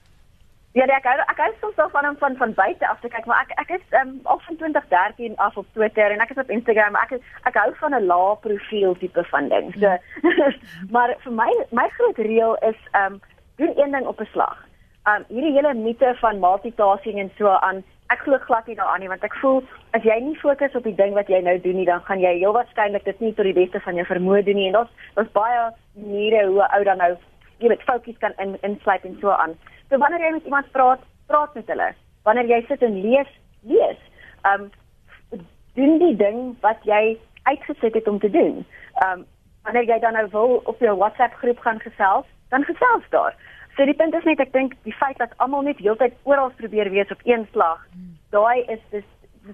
Ja, 0.76 0.84
ek 0.84 1.08
hou, 1.08 1.16
ek 1.32 1.40
hou 1.40 1.50
soms 1.60 1.78
al 1.82 1.88
van 1.90 2.16
van 2.20 2.36
van 2.36 2.52
buite 2.54 2.86
af 2.86 3.00
te 3.00 3.08
kyk, 3.08 3.24
maar 3.26 3.42
ek 3.48 3.56
ek 3.64 3.70
is 3.80 3.86
um, 4.02 4.20
al 4.24 4.38
van 4.44 4.56
2013 4.56 5.36
af 5.36 5.56
op 5.56 5.66
Twitter 5.72 6.12
en 6.12 6.20
ek 6.20 6.30
is 6.30 6.44
op 6.44 6.50
Instagram, 6.50 6.94
ek 7.00 7.16
is, 7.16 7.22
ek 7.48 7.56
hou 7.56 7.72
van 7.80 7.96
'n 7.96 8.06
lae 8.06 8.36
profiel 8.44 8.94
tipe 9.00 9.24
van 9.32 9.48
ding. 9.48 9.72
So 9.80 9.96
maar 10.94 11.16
vir 11.24 11.32
my 11.32 11.50
my 11.72 11.88
groot 11.96 12.18
reël 12.18 12.54
is 12.60 12.78
um, 12.92 13.18
doen 13.56 13.72
een 13.74 13.90
ding 13.90 14.06
op 14.06 14.20
'n 14.20 14.28
slag 14.36 14.69
um 15.10 15.24
hierdie 15.28 15.54
hele 15.56 15.74
mite 15.74 16.14
van 16.20 16.40
multitasking 16.40 17.18
en 17.22 17.30
so 17.38 17.48
aan 17.48 17.82
ek 18.14 18.24
glo 18.26 18.38
glad 18.46 18.66
nie 18.66 18.76
daaraan 18.78 19.00
nie 19.02 19.10
want 19.12 19.24
ek 19.26 19.36
voel 19.42 19.60
as 19.96 20.04
jy 20.06 20.16
nie 20.24 20.38
fokus 20.42 20.74
op 20.78 20.86
die 20.88 20.96
ding 20.98 21.14
wat 21.18 21.30
jy 21.32 21.40
nou 21.46 21.56
doen 21.66 21.78
nie 21.80 21.86
dan 21.88 22.02
gaan 22.08 22.22
jy 22.22 22.32
heel 22.38 22.54
waarskynlik 22.56 23.06
dit 23.06 23.22
nie 23.24 23.32
tot 23.38 23.48
die 23.48 23.56
beste 23.56 23.80
van 23.86 23.98
jou 24.00 24.06
vermoë 24.08 24.42
doen 24.48 24.58
nie. 24.60 24.66
En 24.70 24.78
daar's 24.78 24.92
daar's 25.16 25.32
baie 25.36 25.62
maniere 25.94 26.46
hoe 26.50 26.66
ou 26.66 26.82
dan 26.88 27.02
nou 27.02 27.10
jy 27.62 27.72
weet 27.72 27.86
fokus 27.88 28.18
kan 28.24 28.36
in 28.44 28.56
insluit 28.66 29.06
en 29.08 29.16
so 29.20 29.32
aan. 29.36 29.56
So 29.88 29.98
wanneer 30.02 30.26
jy 30.26 30.32
met 30.36 30.50
iemand 30.50 30.70
praat 30.76 31.06
praat 31.30 31.54
met 31.54 31.70
hulle. 31.72 31.90
Wanneer 32.28 32.50
jy 32.50 32.60
sit 32.68 32.82
en 32.82 33.00
lees 33.06 33.32
lees. 33.72 34.00
Um 34.52 34.70
doen 35.78 35.98
die 36.02 36.16
ding 36.18 36.56
wat 36.66 36.82
jy 36.84 37.18
uitgesit 37.46 37.94
het 37.94 38.08
om 38.08 38.18
te 38.18 38.30
doen. 38.30 38.64
Um 39.06 39.24
wanneer 39.62 39.86
jy 39.86 39.98
dan 40.02 40.18
nou 40.18 40.26
wil 40.34 40.60
op 40.64 40.82
jou 40.82 40.96
WhatsApp 40.96 41.38
groep 41.42 41.58
gaan 41.62 41.80
gesels 41.86 42.26
dan 42.50 42.64
gesels 42.64 43.06
daar 43.14 43.36
So 43.80 43.86
die 43.86 43.94
punt 43.96 44.12
is 44.12 44.26
net 44.28 44.40
ek 44.44 44.50
dink 44.52 44.74
die 44.84 44.92
feit 44.92 45.16
dat 45.16 45.30
almal 45.40 45.62
net 45.64 45.78
heeltyd 45.80 46.12
oral 46.28 46.50
probeer 46.58 46.90
wees 46.92 47.08
op 47.14 47.20
een 47.24 47.46
slag, 47.52 47.78
daai 48.28 48.60
is 48.74 48.82
dis 48.92 49.06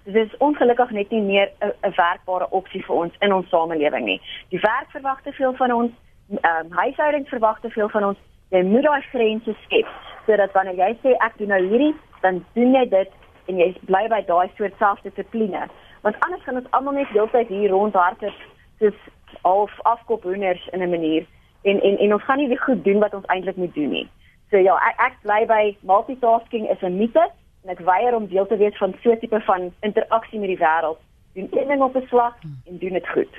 dit 0.03 0.17
is 0.19 0.33
ongelukkig 0.43 0.91
net 0.97 1.13
nie 1.15 1.21
meer 1.23 1.53
'n 1.63 1.93
werkbare 1.95 2.49
opsie 2.51 2.83
vir 2.87 2.97
ons 2.97 3.15
in 3.21 3.33
ons 3.33 3.49
samelewing 3.49 4.05
nie. 4.05 4.21
Die 4.51 4.59
werk 4.59 4.91
verwag 4.91 5.23
te 5.23 5.33
veel 5.33 5.55
van 5.55 5.73
ons, 5.73 5.93
ehm 6.31 6.67
um, 6.67 6.73
huishoudings 6.73 7.29
verwag 7.29 7.61
te 7.61 7.71
veel 7.71 7.89
van 7.89 8.05
ons. 8.05 8.19
Jy 8.51 8.63
moet 8.63 8.83
daai 8.83 9.03
grense 9.13 9.55
skep 9.63 9.87
sodat 10.27 10.53
wanneer 10.53 10.75
jy 10.75 10.91
sê 11.03 11.15
ek 11.27 11.39
doen 11.39 11.55
nou 11.55 11.63
hierdie, 11.69 11.95
dan 12.23 12.45
doen 12.55 12.75
jy 12.75 12.85
dit 12.89 13.11
en 13.47 13.59
jy 13.59 13.77
bly 13.87 14.09
by 14.09 14.23
daai 14.27 14.51
soort 14.57 14.75
selfdissipline. 14.79 15.69
Want 16.03 16.21
anders 16.27 16.43
gaan 16.43 16.57
ons 16.57 16.71
almal 16.71 16.99
net 16.99 17.15
heeltyd 17.15 17.49
hier 17.49 17.71
rondhardloop 17.71 18.43
soos 18.79 18.99
half 19.43 19.81
afkop 19.83 20.23
hoenders 20.23 20.69
in 20.73 20.83
'n 20.83 20.91
manier 20.91 21.27
en 21.63 21.83
en 21.83 21.99
en 21.99 22.13
ons 22.13 22.23
gaan 22.23 22.39
nie 22.39 22.49
weer 22.49 22.63
goed 22.63 22.85
doen 22.85 22.99
wat 22.99 23.15
ons 23.15 23.27
eintlik 23.27 23.57
moet 23.57 23.75
doen 23.75 23.91
nie. 23.91 24.09
So 24.51 24.57
ja, 24.57 24.77
ek 24.89 25.01
ek 25.07 25.19
bly 25.23 25.41
by 25.47 25.77
multitasking 25.81 26.71
is 26.71 26.83
'n 26.83 26.99
mite 26.99 27.31
en 27.65 27.71
ek 27.71 27.81
weier 27.81 28.15
om 28.15 28.27
deel 28.27 28.47
te 28.47 28.57
wees 28.57 28.77
van 28.77 28.95
so 29.03 29.11
'n 29.11 29.19
tipe 29.19 29.41
van 29.41 29.73
interaksie 29.81 30.39
met 30.39 30.49
die 30.49 30.59
wêreld. 30.59 30.99
Doen 31.35 31.49
een 31.51 31.69
ding 31.69 31.83
op 31.83 31.97
'n 31.97 32.07
slag 32.07 32.35
en 32.67 32.79
doen 32.79 32.93
dit 32.93 33.09
goed. 33.09 33.35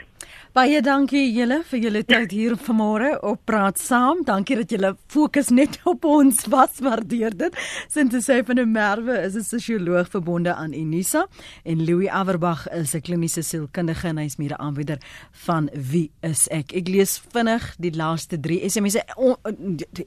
Baie 0.57 0.79
dankie 0.81 1.27
julle 1.35 1.59
vir 1.69 1.83
julle 1.83 1.99
tyd 2.09 2.31
hier 2.33 2.55
vanmôre 2.57 3.11
op 3.29 3.43
Praat 3.45 3.77
Saam. 3.77 4.23
Dankie 4.25 4.55
dat 4.57 4.71
julle 4.73 4.89
fokus 5.13 5.51
net 5.53 5.75
op 5.91 6.07
ons 6.09 6.47
was, 6.49 6.79
waardeer 6.81 7.35
dit. 7.37 7.59
Sinte 7.93 8.23
sê 8.25 8.39
van 8.47 8.57
'n 8.57 8.71
Merwe 8.71 9.19
is 9.21 9.35
'n 9.37 9.45
sosioloog 9.45 10.09
verbonde 10.09 10.55
aan 10.55 10.73
Unisa 10.73 11.27
en 11.63 11.85
Louis 11.85 12.09
Averbag 12.09 12.65
is 12.73 12.95
'n 12.95 13.01
kliniese 13.01 13.43
sielkundige 13.43 14.07
en 14.07 14.17
hy's 14.17 14.37
mede 14.37 14.57
aanbieder 14.57 14.97
van 15.45 15.69
Wie 15.73 16.09
is 16.23 16.47
ek? 16.49 16.73
Ek 16.73 16.87
lees 16.87 17.21
vinnig 17.33 17.75
die 17.77 17.93
laaste 17.93 18.39
3 18.39 18.65
SMS'e. 18.65 19.03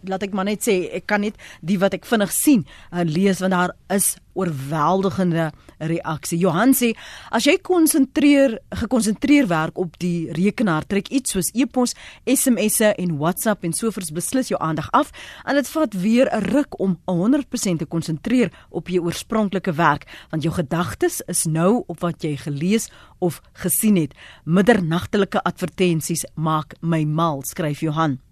Laat 0.02 0.22
ek 0.22 0.32
maar 0.32 0.50
net 0.50 0.66
sê, 0.66 0.90
ek 0.90 1.06
kan 1.06 1.20
net 1.20 1.36
die 1.62 1.78
wat 1.78 1.94
ek 1.94 2.04
vinnig 2.04 2.32
sien 2.32 2.66
uh, 2.92 3.04
lees 3.04 3.38
want 3.38 3.52
daar 3.52 3.76
is 3.88 4.16
oorweldigende 4.34 5.50
reaksie. 5.78 6.38
Johan 6.38 6.74
sê 6.76 6.92
as 7.30 7.46
jy 7.48 7.56
konsentreer 7.62 8.58
gekonsentreer 8.82 9.48
werk 9.50 9.78
op 9.78 9.98
die 10.02 10.30
rekenaar, 10.36 10.86
trek 10.86 11.08
iets 11.08 11.34
soos 11.34 11.50
e-pos, 11.54 11.94
SMS'e 12.26 12.94
en 12.96 13.16
WhatsApp 13.18 13.64
en 13.64 13.74
sovoorts 13.76 14.12
beslis 14.14 14.52
jou 14.52 14.60
aandag 14.60 14.90
af 14.96 15.12
en 15.44 15.58
dit 15.58 15.68
vat 15.68 15.94
weer 15.94 16.28
'n 16.30 16.44
ruk 16.52 16.80
om 16.80 16.98
100% 17.06 17.78
te 17.78 17.86
konsentreer 17.86 18.50
op 18.70 18.88
jou 18.88 19.04
oorspronklike 19.04 19.72
werk 19.72 20.06
want 20.30 20.42
jou 20.42 20.54
gedagtes 20.54 21.22
is 21.26 21.44
nou 21.44 21.84
op 21.86 22.00
wat 22.00 22.22
jy 22.22 22.36
gelees 22.36 22.90
of 23.18 23.40
gesien 23.52 23.96
het. 23.96 24.14
Middernagtelike 24.44 25.42
advertensies 25.42 26.24
maak 26.34 26.74
my 26.80 27.04
mal, 27.04 27.42
skryf 27.42 27.80
Johan. 27.80 28.29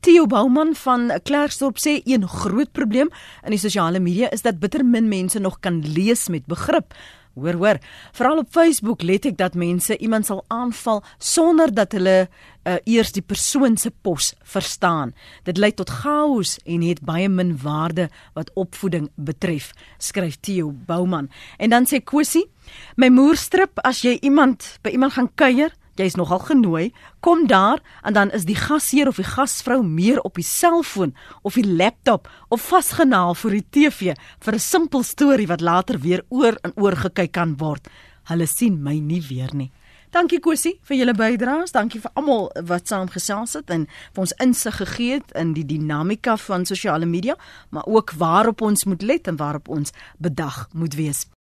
Theo 0.00 0.26
Bouman 0.26 0.74
van 0.74 1.10
Klerksdorp 1.22 1.78
sê 1.82 1.98
een 2.04 2.28
groot 2.28 2.72
probleem 2.72 3.10
in 3.44 3.54
die 3.54 3.62
sosiale 3.62 4.00
media 4.00 4.30
is 4.34 4.42
dat 4.42 4.60
bitter 4.60 4.84
min 4.84 5.08
mense 5.08 5.38
nog 5.38 5.60
kan 5.60 5.82
lees 5.82 6.28
met 6.28 6.46
begrip. 6.46 6.94
Hoor 7.38 7.54
hoor, 7.54 7.78
veral 8.12 8.40
op 8.42 8.50
Facebook 8.50 9.02
let 9.06 9.26
ek 9.28 9.36
dat 9.38 9.54
mense 9.54 9.94
iemand 10.02 10.26
sal 10.26 10.42
aanval 10.50 11.04
sonder 11.22 11.70
dat 11.74 11.94
hulle 11.94 12.16
uh, 12.26 12.76
eers 12.82 13.12
die 13.14 13.22
persoon 13.22 13.76
se 13.78 13.92
pos 14.02 14.32
verstaan. 14.42 15.14
Dit 15.46 15.60
lei 15.60 15.70
tot 15.72 15.92
chaos 16.02 16.56
en 16.66 16.82
het 16.82 17.04
baie 17.06 17.28
min 17.30 17.54
waarde 17.62 18.08
wat 18.34 18.50
opvoeding 18.58 19.08
betref, 19.14 19.70
skryf 20.02 20.40
Theo 20.42 20.72
Bouman. 20.72 21.30
En 21.58 21.70
dan 21.70 21.86
sê 21.86 22.02
Kosie, 22.02 22.48
my 22.96 23.10
moerstrip 23.12 23.78
as 23.86 24.02
jy 24.02 24.18
iemand 24.18 24.74
by 24.82 24.96
iemand 24.96 25.14
gaan 25.14 25.30
kuier 25.38 25.74
jy's 25.98 26.16
nogal 26.18 26.38
genooi, 26.38 26.92
kom 27.20 27.46
daar 27.46 27.82
en 28.02 28.14
dan 28.16 28.30
is 28.30 28.46
die 28.48 28.56
gasheer 28.58 29.08
of 29.10 29.18
die 29.20 29.26
gasvrou 29.26 29.82
meer 29.82 30.20
op 30.22 30.38
die 30.38 30.46
selfoon 30.46 31.14
of 31.42 31.58
die 31.58 31.66
laptop 31.66 32.28
of 32.48 32.68
vasgenaal 32.70 33.34
voor 33.34 33.58
die 33.58 33.66
TV 33.70 34.14
vir 34.44 34.54
'n 34.54 34.58
simpel 34.58 35.02
storie 35.02 35.46
wat 35.46 35.60
later 35.60 35.98
weer 35.98 36.22
oor 36.28 36.56
en 36.62 36.72
oor 36.76 36.96
gekyk 36.96 37.32
kan 37.32 37.56
word. 37.56 37.88
Hulle 38.28 38.46
sien 38.46 38.82
my 38.82 38.98
nie 38.98 39.22
weer 39.28 39.54
nie. 39.54 39.72
Dankie 40.08 40.40
Kosie 40.40 40.78
vir 40.88 40.96
julle 40.96 41.12
bydraes. 41.12 41.74
Dankie 41.76 42.00
vir 42.00 42.10
almal 42.16 42.48
wat 42.64 42.88
saamgesels 42.88 43.58
het 43.58 43.68
en 43.74 43.84
vir 44.16 44.24
ons 44.24 44.32
insig 44.40 44.78
gegee 44.80 45.18
het 45.20 45.34
in 45.36 45.52
die 45.52 45.66
dinamika 45.68 46.38
van 46.48 46.64
sosiale 46.64 47.06
media, 47.06 47.36
maar 47.68 47.84
ook 47.86 48.16
waarop 48.16 48.64
ons 48.64 48.84
moet 48.88 49.02
let 49.02 49.28
en 49.28 49.36
waarop 49.36 49.68
ons 49.68 49.92
bedag 50.16 50.68
moet 50.72 50.96
wees. 50.96 51.28